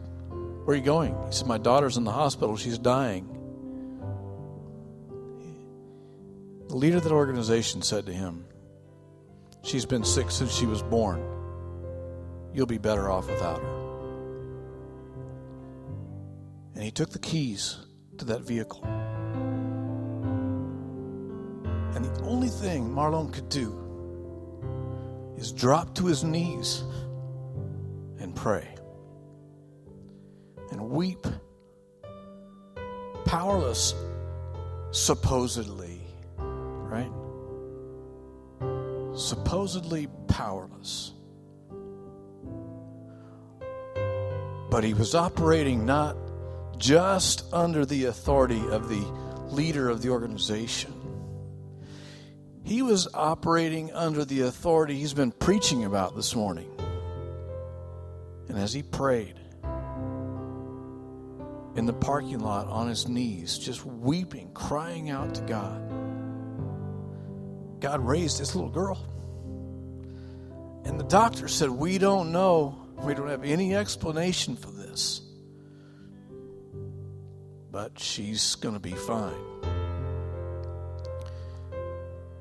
Where 0.64 0.74
are 0.74 0.78
you 0.78 0.84
going? 0.84 1.14
He 1.26 1.32
said, 1.32 1.46
My 1.46 1.58
daughter's 1.58 1.98
in 1.98 2.04
the 2.04 2.12
hospital. 2.12 2.56
She's 2.56 2.78
dying. 2.78 3.28
The 6.68 6.76
leader 6.76 6.96
of 6.96 7.04
that 7.04 7.12
organization 7.12 7.82
said 7.82 8.06
to 8.06 8.12
him, 8.12 8.46
She's 9.62 9.84
been 9.84 10.04
sick 10.04 10.30
since 10.30 10.54
she 10.54 10.64
was 10.64 10.82
born. 10.82 11.22
You'll 12.54 12.64
be 12.64 12.78
better 12.78 13.10
off 13.10 13.28
without 13.28 13.60
her. 13.60 13.74
And 16.74 16.82
he 16.82 16.90
took 16.90 17.10
the 17.10 17.18
keys 17.18 17.76
to 18.16 18.24
that 18.26 18.40
vehicle. 18.40 18.82
And 21.94 22.04
the 22.04 22.22
only 22.22 22.48
thing 22.48 22.88
Marlon 22.88 23.32
could 23.32 23.50
do 23.50 23.78
is 25.36 25.52
drop 25.52 25.94
to 25.96 26.06
his 26.06 26.24
knees 26.24 26.84
and 28.18 28.34
pray 28.34 28.73
and 30.74 30.90
weep, 30.90 31.24
powerless, 33.24 33.94
supposedly, 34.90 36.00
right? 36.36 37.10
Supposedly 39.16 40.08
powerless. 40.26 41.12
But 44.68 44.82
he 44.82 44.94
was 44.94 45.14
operating 45.14 45.86
not 45.86 46.16
just 46.76 47.44
under 47.52 47.86
the 47.86 48.06
authority 48.06 48.60
of 48.68 48.88
the 48.88 49.00
leader 49.54 49.88
of 49.88 50.02
the 50.02 50.08
organization. 50.08 50.92
He 52.64 52.82
was 52.82 53.06
operating 53.14 53.92
under 53.92 54.24
the 54.24 54.40
authority 54.42 54.96
he's 54.96 55.14
been 55.14 55.30
preaching 55.30 55.84
about 55.84 56.16
this 56.16 56.34
morning. 56.34 56.68
And 58.48 58.58
as 58.58 58.72
he 58.72 58.82
prayed 58.82 59.38
in 61.76 61.86
the 61.86 61.92
parking 61.92 62.38
lot 62.38 62.68
on 62.68 62.88
his 62.88 63.08
knees, 63.08 63.58
just 63.58 63.84
weeping, 63.84 64.50
crying 64.52 65.10
out 65.10 65.34
to 65.34 65.42
God, 65.42 65.82
God 67.80 68.00
raised 68.00 68.40
this 68.40 68.54
little 68.54 68.70
girl. 68.70 68.98
And 70.84 70.98
the 71.00 71.04
doctor 71.04 71.48
said, 71.48 71.70
We 71.70 71.98
don't 71.98 72.32
know. 72.32 72.78
We 73.02 73.14
don't 73.14 73.28
have 73.28 73.44
any 73.44 73.74
explanation 73.74 74.56
for 74.56 74.70
this. 74.70 75.20
But 77.70 77.98
she's 77.98 78.54
going 78.54 78.74
to 78.74 78.80
be 78.80 78.92
fine. 78.92 79.34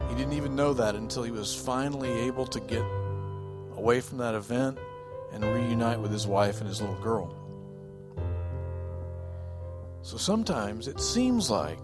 He 0.10 0.16
didn't 0.16 0.34
even 0.34 0.56
know 0.56 0.74
that 0.74 0.96
until 0.96 1.24
he 1.24 1.32
was 1.32 1.56
finally 1.56 2.12
able 2.12 2.46
to 2.48 2.60
get 2.60 2.84
away 3.76 4.00
from 4.00 4.20
that 4.20 4.36
event 4.36 4.78
and 5.32 5.44
reunite 5.44 6.00
with 6.00 6.12
his 6.12 6.28
wife 6.28 6.60
and 6.60 6.70
his 6.70 6.82
little 6.82 7.02
girl. 7.02 7.43
So 10.04 10.18
sometimes 10.18 10.88
it 10.90 11.00
seems 11.00 11.50
like 11.50 11.80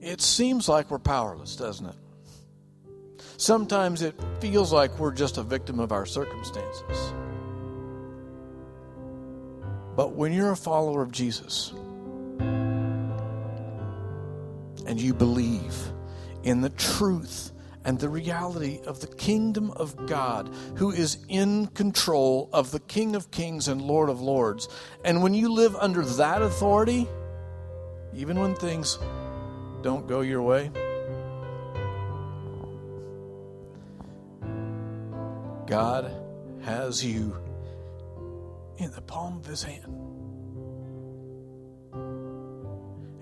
it 0.00 0.22
seems 0.22 0.68
like 0.70 0.90
we're 0.90 0.98
powerless, 0.98 1.54
doesn't 1.54 1.86
it? 1.86 1.94
Sometimes 3.36 4.00
it 4.00 4.18
feels 4.40 4.72
like 4.72 4.98
we're 4.98 5.12
just 5.12 5.36
a 5.36 5.42
victim 5.42 5.80
of 5.80 5.92
our 5.92 6.06
circumstances. 6.06 7.12
But 9.96 10.14
when 10.14 10.32
you're 10.32 10.52
a 10.52 10.56
follower 10.56 11.02
of 11.02 11.12
Jesus 11.12 11.74
and 14.86 14.98
you 14.98 15.12
believe 15.12 15.74
in 16.42 16.62
the 16.62 16.70
truth 16.70 17.52
and 17.84 17.98
the 17.98 18.08
reality 18.08 18.80
of 18.86 19.00
the 19.00 19.06
kingdom 19.06 19.70
of 19.72 20.06
God, 20.06 20.50
who 20.76 20.90
is 20.90 21.18
in 21.28 21.66
control 21.68 22.50
of 22.52 22.70
the 22.70 22.80
King 22.80 23.16
of 23.16 23.30
Kings 23.30 23.68
and 23.68 23.80
Lord 23.80 24.10
of 24.10 24.20
Lords. 24.20 24.68
And 25.04 25.22
when 25.22 25.32
you 25.32 25.52
live 25.52 25.74
under 25.76 26.04
that 26.04 26.42
authority, 26.42 27.08
even 28.14 28.38
when 28.38 28.54
things 28.54 28.98
don't 29.82 30.06
go 30.06 30.20
your 30.20 30.42
way, 30.42 30.70
God 35.66 36.12
has 36.62 37.04
you 37.04 37.36
in 38.76 38.90
the 38.90 39.00
palm 39.00 39.38
of 39.38 39.46
his 39.46 39.62
hand. 39.62 39.84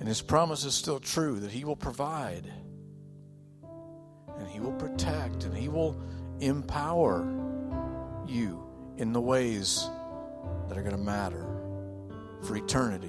And 0.01 0.09
his 0.09 0.23
promise 0.23 0.65
is 0.65 0.75
still 0.75 0.99
true 0.99 1.39
that 1.41 1.51
he 1.51 1.65
will 1.65 1.77
provide 1.77 2.51
will 4.69 4.89
protect 4.89 5.45
and 5.45 5.57
he 5.57 5.69
will 5.69 5.99
empower 6.41 7.27
you 8.27 8.63
in 8.99 9.13
the 9.13 9.21
ways 9.21 9.89
that 10.69 10.77
are 10.77 10.83
going 10.83 10.97
to 10.97 11.03
matter 11.03 11.47
for 12.43 12.55
eternity. 12.55 13.09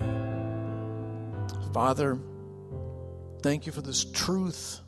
Father, 1.74 2.18
thank 3.44 3.66
you 3.66 3.74
for 3.74 3.82
this 3.82 4.06
truth. 4.06 4.80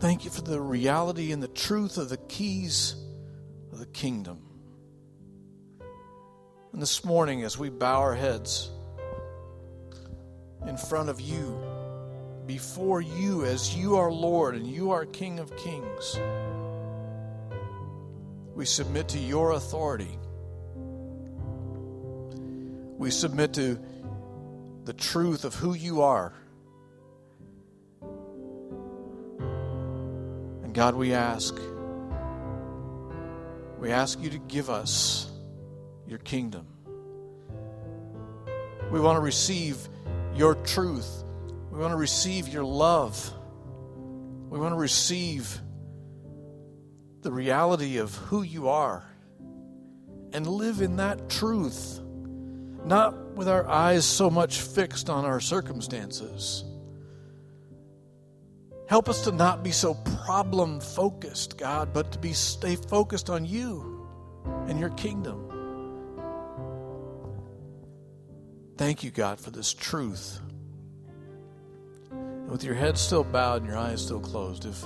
Thank 0.00 0.24
you 0.24 0.30
for 0.30 0.42
the 0.42 0.60
reality 0.60 1.30
and 1.30 1.42
the 1.42 1.48
truth 1.48 1.98
of 1.98 2.08
the 2.08 2.16
keys 2.16 2.96
of 3.72 3.78
the 3.78 3.86
kingdom. 3.86 4.40
And 6.72 6.82
this 6.82 7.04
morning, 7.04 7.44
as 7.44 7.56
we 7.56 7.68
bow 7.68 8.00
our 8.00 8.14
heads 8.14 8.70
in 10.66 10.76
front 10.76 11.10
of 11.10 11.20
you, 11.20 11.60
before 12.50 13.00
you, 13.00 13.44
as 13.44 13.76
you 13.76 13.94
are 13.94 14.10
Lord 14.10 14.56
and 14.56 14.66
you 14.66 14.90
are 14.90 15.06
King 15.06 15.38
of 15.38 15.56
Kings, 15.56 16.18
we 18.56 18.66
submit 18.66 19.06
to 19.10 19.20
your 19.20 19.52
authority. 19.52 20.18
We 22.98 23.12
submit 23.12 23.54
to 23.54 23.78
the 24.84 24.92
truth 24.92 25.44
of 25.44 25.54
who 25.54 25.74
you 25.74 26.02
are. 26.02 26.32
And 30.64 30.74
God, 30.74 30.96
we 30.96 31.14
ask, 31.14 31.56
we 33.78 33.92
ask 33.92 34.20
you 34.20 34.30
to 34.30 34.38
give 34.38 34.70
us 34.70 35.30
your 36.08 36.18
kingdom. 36.18 36.66
We 38.90 38.98
want 38.98 39.18
to 39.18 39.20
receive 39.20 39.78
your 40.34 40.56
truth. 40.56 41.22
We 41.70 41.78
want 41.78 41.92
to 41.92 41.96
receive 41.96 42.48
your 42.48 42.64
love. 42.64 43.32
We 44.48 44.58
want 44.58 44.72
to 44.72 44.78
receive 44.78 45.60
the 47.22 47.30
reality 47.30 47.98
of 47.98 48.14
who 48.14 48.42
you 48.42 48.68
are 48.68 49.04
and 50.32 50.46
live 50.46 50.80
in 50.80 50.96
that 50.96 51.28
truth, 51.28 52.00
not 52.84 53.34
with 53.34 53.48
our 53.48 53.68
eyes 53.68 54.04
so 54.04 54.30
much 54.30 54.60
fixed 54.60 55.08
on 55.08 55.24
our 55.24 55.40
circumstances. 55.40 56.64
Help 58.88 59.08
us 59.08 59.22
to 59.22 59.30
not 59.30 59.62
be 59.62 59.70
so 59.70 59.94
problem 60.24 60.80
focused, 60.80 61.56
God, 61.56 61.92
but 61.92 62.10
to 62.10 62.18
be 62.18 62.32
stay 62.32 62.74
focused 62.74 63.30
on 63.30 63.44
you 63.44 64.08
and 64.66 64.80
your 64.80 64.90
kingdom. 64.90 65.46
Thank 68.76 69.04
you, 69.04 69.10
God, 69.12 69.38
for 69.38 69.50
this 69.50 69.72
truth. 69.72 70.40
With 72.50 72.64
your 72.64 72.74
head 72.74 72.98
still 72.98 73.22
bowed 73.22 73.62
and 73.62 73.70
your 73.70 73.78
eyes 73.78 74.02
still 74.02 74.18
closed, 74.18 74.64
if 74.64 74.84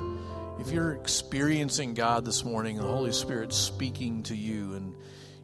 if 0.61 0.71
you're 0.71 0.93
experiencing 0.93 1.95
God 1.95 2.25
this 2.25 2.45
morning, 2.45 2.77
the 2.77 2.83
Holy 2.83 3.11
Spirit 3.11 3.53
speaking 3.55 4.23
to 4.25 4.37
you, 4.37 4.75
and 4.75 4.95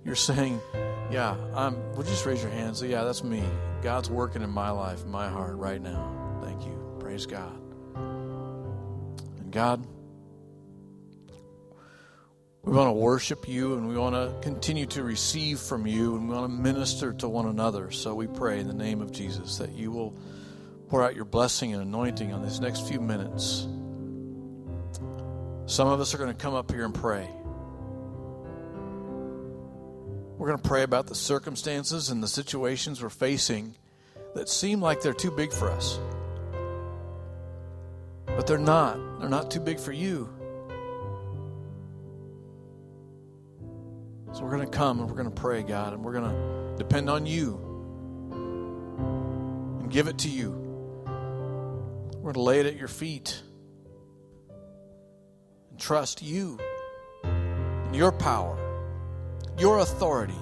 you're 0.04 0.14
saying, 0.14 0.60
"Yeah, 1.10 1.34
I'm," 1.54 1.76
would 1.96 2.06
you 2.06 2.12
just 2.12 2.26
raise 2.26 2.42
your 2.42 2.52
hands? 2.52 2.80
Say, 2.80 2.90
"Yeah, 2.90 3.04
that's 3.04 3.24
me. 3.24 3.42
God's 3.82 4.10
working 4.10 4.42
in 4.42 4.50
my 4.50 4.70
life, 4.70 5.02
in 5.02 5.10
my 5.10 5.28
heart, 5.28 5.56
right 5.56 5.80
now. 5.80 6.38
Thank 6.42 6.66
you. 6.66 6.78
Praise 7.00 7.24
God." 7.24 7.58
And 7.94 9.50
God. 9.50 9.86
We 12.62 12.72
want 12.72 12.88
to 12.88 12.92
worship 12.92 13.48
you 13.48 13.78
and 13.78 13.88
we 13.88 13.96
want 13.96 14.14
to 14.14 14.34
continue 14.42 14.84
to 14.86 15.02
receive 15.02 15.58
from 15.58 15.86
you 15.86 16.16
and 16.16 16.28
we 16.28 16.34
want 16.34 16.52
to 16.52 16.54
minister 16.54 17.14
to 17.14 17.26
one 17.26 17.46
another. 17.46 17.90
So 17.90 18.14
we 18.14 18.26
pray 18.26 18.60
in 18.60 18.68
the 18.68 18.74
name 18.74 19.00
of 19.00 19.10
Jesus 19.10 19.56
that 19.56 19.70
you 19.70 19.90
will 19.90 20.14
pour 20.90 21.04
out 21.04 21.14
your 21.14 21.24
blessing 21.24 21.72
and 21.72 21.80
anointing 21.80 22.32
on 22.32 22.42
these 22.42 22.60
next 22.60 22.88
few 22.88 23.00
minutes. 23.00 23.68
Some 25.66 25.86
of 25.86 26.00
us 26.00 26.12
are 26.14 26.18
going 26.18 26.34
to 26.34 26.36
come 26.36 26.52
up 26.52 26.72
here 26.72 26.84
and 26.84 26.92
pray. 26.92 27.30
We're 30.36 30.48
going 30.48 30.58
to 30.58 30.68
pray 30.68 30.82
about 30.82 31.06
the 31.06 31.14
circumstances 31.14 32.10
and 32.10 32.20
the 32.20 32.26
situations 32.26 33.00
we're 33.00 33.08
facing 33.08 33.76
that 34.34 34.48
seem 34.48 34.80
like 34.80 35.00
they're 35.00 35.14
too 35.14 35.30
big 35.30 35.52
for 35.52 35.70
us. 35.70 36.00
But 38.26 38.48
they're 38.48 38.58
not. 38.58 38.98
They're 39.20 39.28
not 39.28 39.48
too 39.48 39.60
big 39.60 39.78
for 39.78 39.92
you. 39.92 40.28
So 44.32 44.42
we're 44.42 44.56
going 44.56 44.68
to 44.68 44.76
come 44.76 44.98
and 44.98 45.08
we're 45.08 45.16
going 45.16 45.30
to 45.30 45.40
pray, 45.40 45.62
God, 45.62 45.92
and 45.92 46.04
we're 46.04 46.14
going 46.14 46.30
to 46.30 46.74
depend 46.78 47.08
on 47.08 47.26
you 47.26 47.60
and 49.82 49.88
give 49.88 50.08
it 50.08 50.18
to 50.18 50.28
you. 50.28 50.59
We're 52.30 52.34
to 52.34 52.42
lay 52.42 52.60
it 52.60 52.66
at 52.66 52.76
your 52.76 52.86
feet 52.86 53.42
and 55.68 55.80
trust 55.80 56.22
you 56.22 56.60
and 57.24 57.96
your 57.96 58.12
power, 58.12 58.56
your 59.58 59.80
authority. 59.80 60.38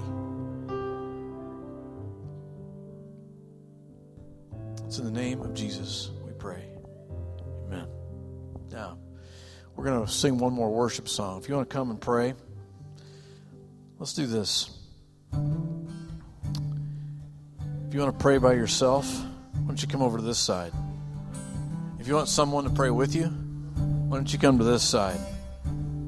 It's 4.84 4.99
in 4.99 5.07
the 5.07 5.11
name 5.11 5.41
of 5.41 5.55
Jesus 5.55 6.11
we 6.26 6.32
pray. 6.32 6.62
Amen. 7.64 7.89
Now, 8.70 8.99
we're 9.74 9.84
going 9.84 10.05
to 10.05 10.12
sing 10.12 10.36
one 10.36 10.53
more 10.53 10.70
worship 10.70 11.09
song. 11.09 11.41
If 11.41 11.49
you 11.49 11.55
want 11.55 11.70
to 11.70 11.74
come 11.74 11.89
and 11.89 11.99
pray, 11.99 12.34
Let's 13.99 14.12
do 14.12 14.26
this. 14.26 14.68
If 15.32 15.39
you 17.95 18.01
want 18.01 18.12
to 18.12 18.22
pray 18.22 18.36
by 18.36 18.53
yourself, 18.53 19.11
why 19.55 19.68
don't 19.68 19.80
you 19.80 19.89
come 19.89 20.03
over 20.03 20.18
to 20.18 20.22
this 20.22 20.39
side? 20.39 20.74
If 22.09 22.11
you 22.11 22.17
want 22.17 22.31
someone 22.31 22.65
to 22.65 22.71
pray 22.71 22.89
with 22.89 23.15
you, 23.15 23.27
why 23.27 24.17
don't 24.17 24.33
you 24.33 24.39
come 24.39 24.57
to 24.57 24.65
this 24.65 24.83
side 24.83 25.21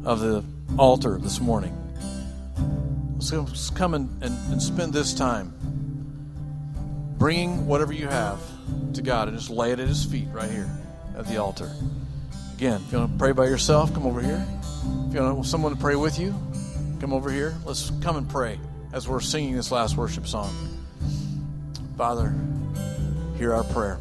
of 0.03 0.21
the 0.21 0.43
altar 0.79 1.19
this 1.19 1.43
morning? 1.43 1.77
Let's 3.19 3.69
come 3.69 3.93
and, 3.93 4.23
and, 4.23 4.35
and 4.51 4.63
spend 4.63 4.95
this 4.95 5.13
time 5.13 5.53
bringing 7.19 7.67
whatever 7.67 7.93
you 7.93 8.09
have 8.09 8.41
to 8.95 9.03
God 9.03 9.29
and 9.29 9.37
just 9.37 9.51
lay 9.51 9.73
it 9.73 9.79
at 9.79 9.89
His 9.89 10.03
feet 10.03 10.29
right 10.33 10.51
here 10.51 10.71
at 11.19 11.27
the 11.27 11.37
altar. 11.37 11.71
Again, 12.55 12.81
if 12.87 12.93
you 12.93 12.99
want 12.99 13.13
to 13.13 13.19
pray 13.19 13.33
by 13.33 13.45
yourself, 13.45 13.93
come 13.93 14.07
over 14.07 14.23
here. 14.23 14.43
If 15.09 15.15
you 15.15 15.21
want 15.21 15.45
someone 15.45 15.75
to 15.75 15.79
pray 15.79 15.97
with 15.97 16.19
you, 16.19 16.35
come 16.99 17.13
over 17.13 17.31
here. 17.31 17.55
Let's 17.67 17.93
come 18.01 18.17
and 18.17 18.27
pray 18.27 18.59
as 18.95 19.07
we're 19.07 19.21
singing 19.21 19.55
this 19.55 19.71
last 19.71 19.99
worship 19.99 20.27
song. 20.27 20.51
Father, 21.99 22.35
hear 23.37 23.53
our 23.53 23.65
prayer. 23.65 24.01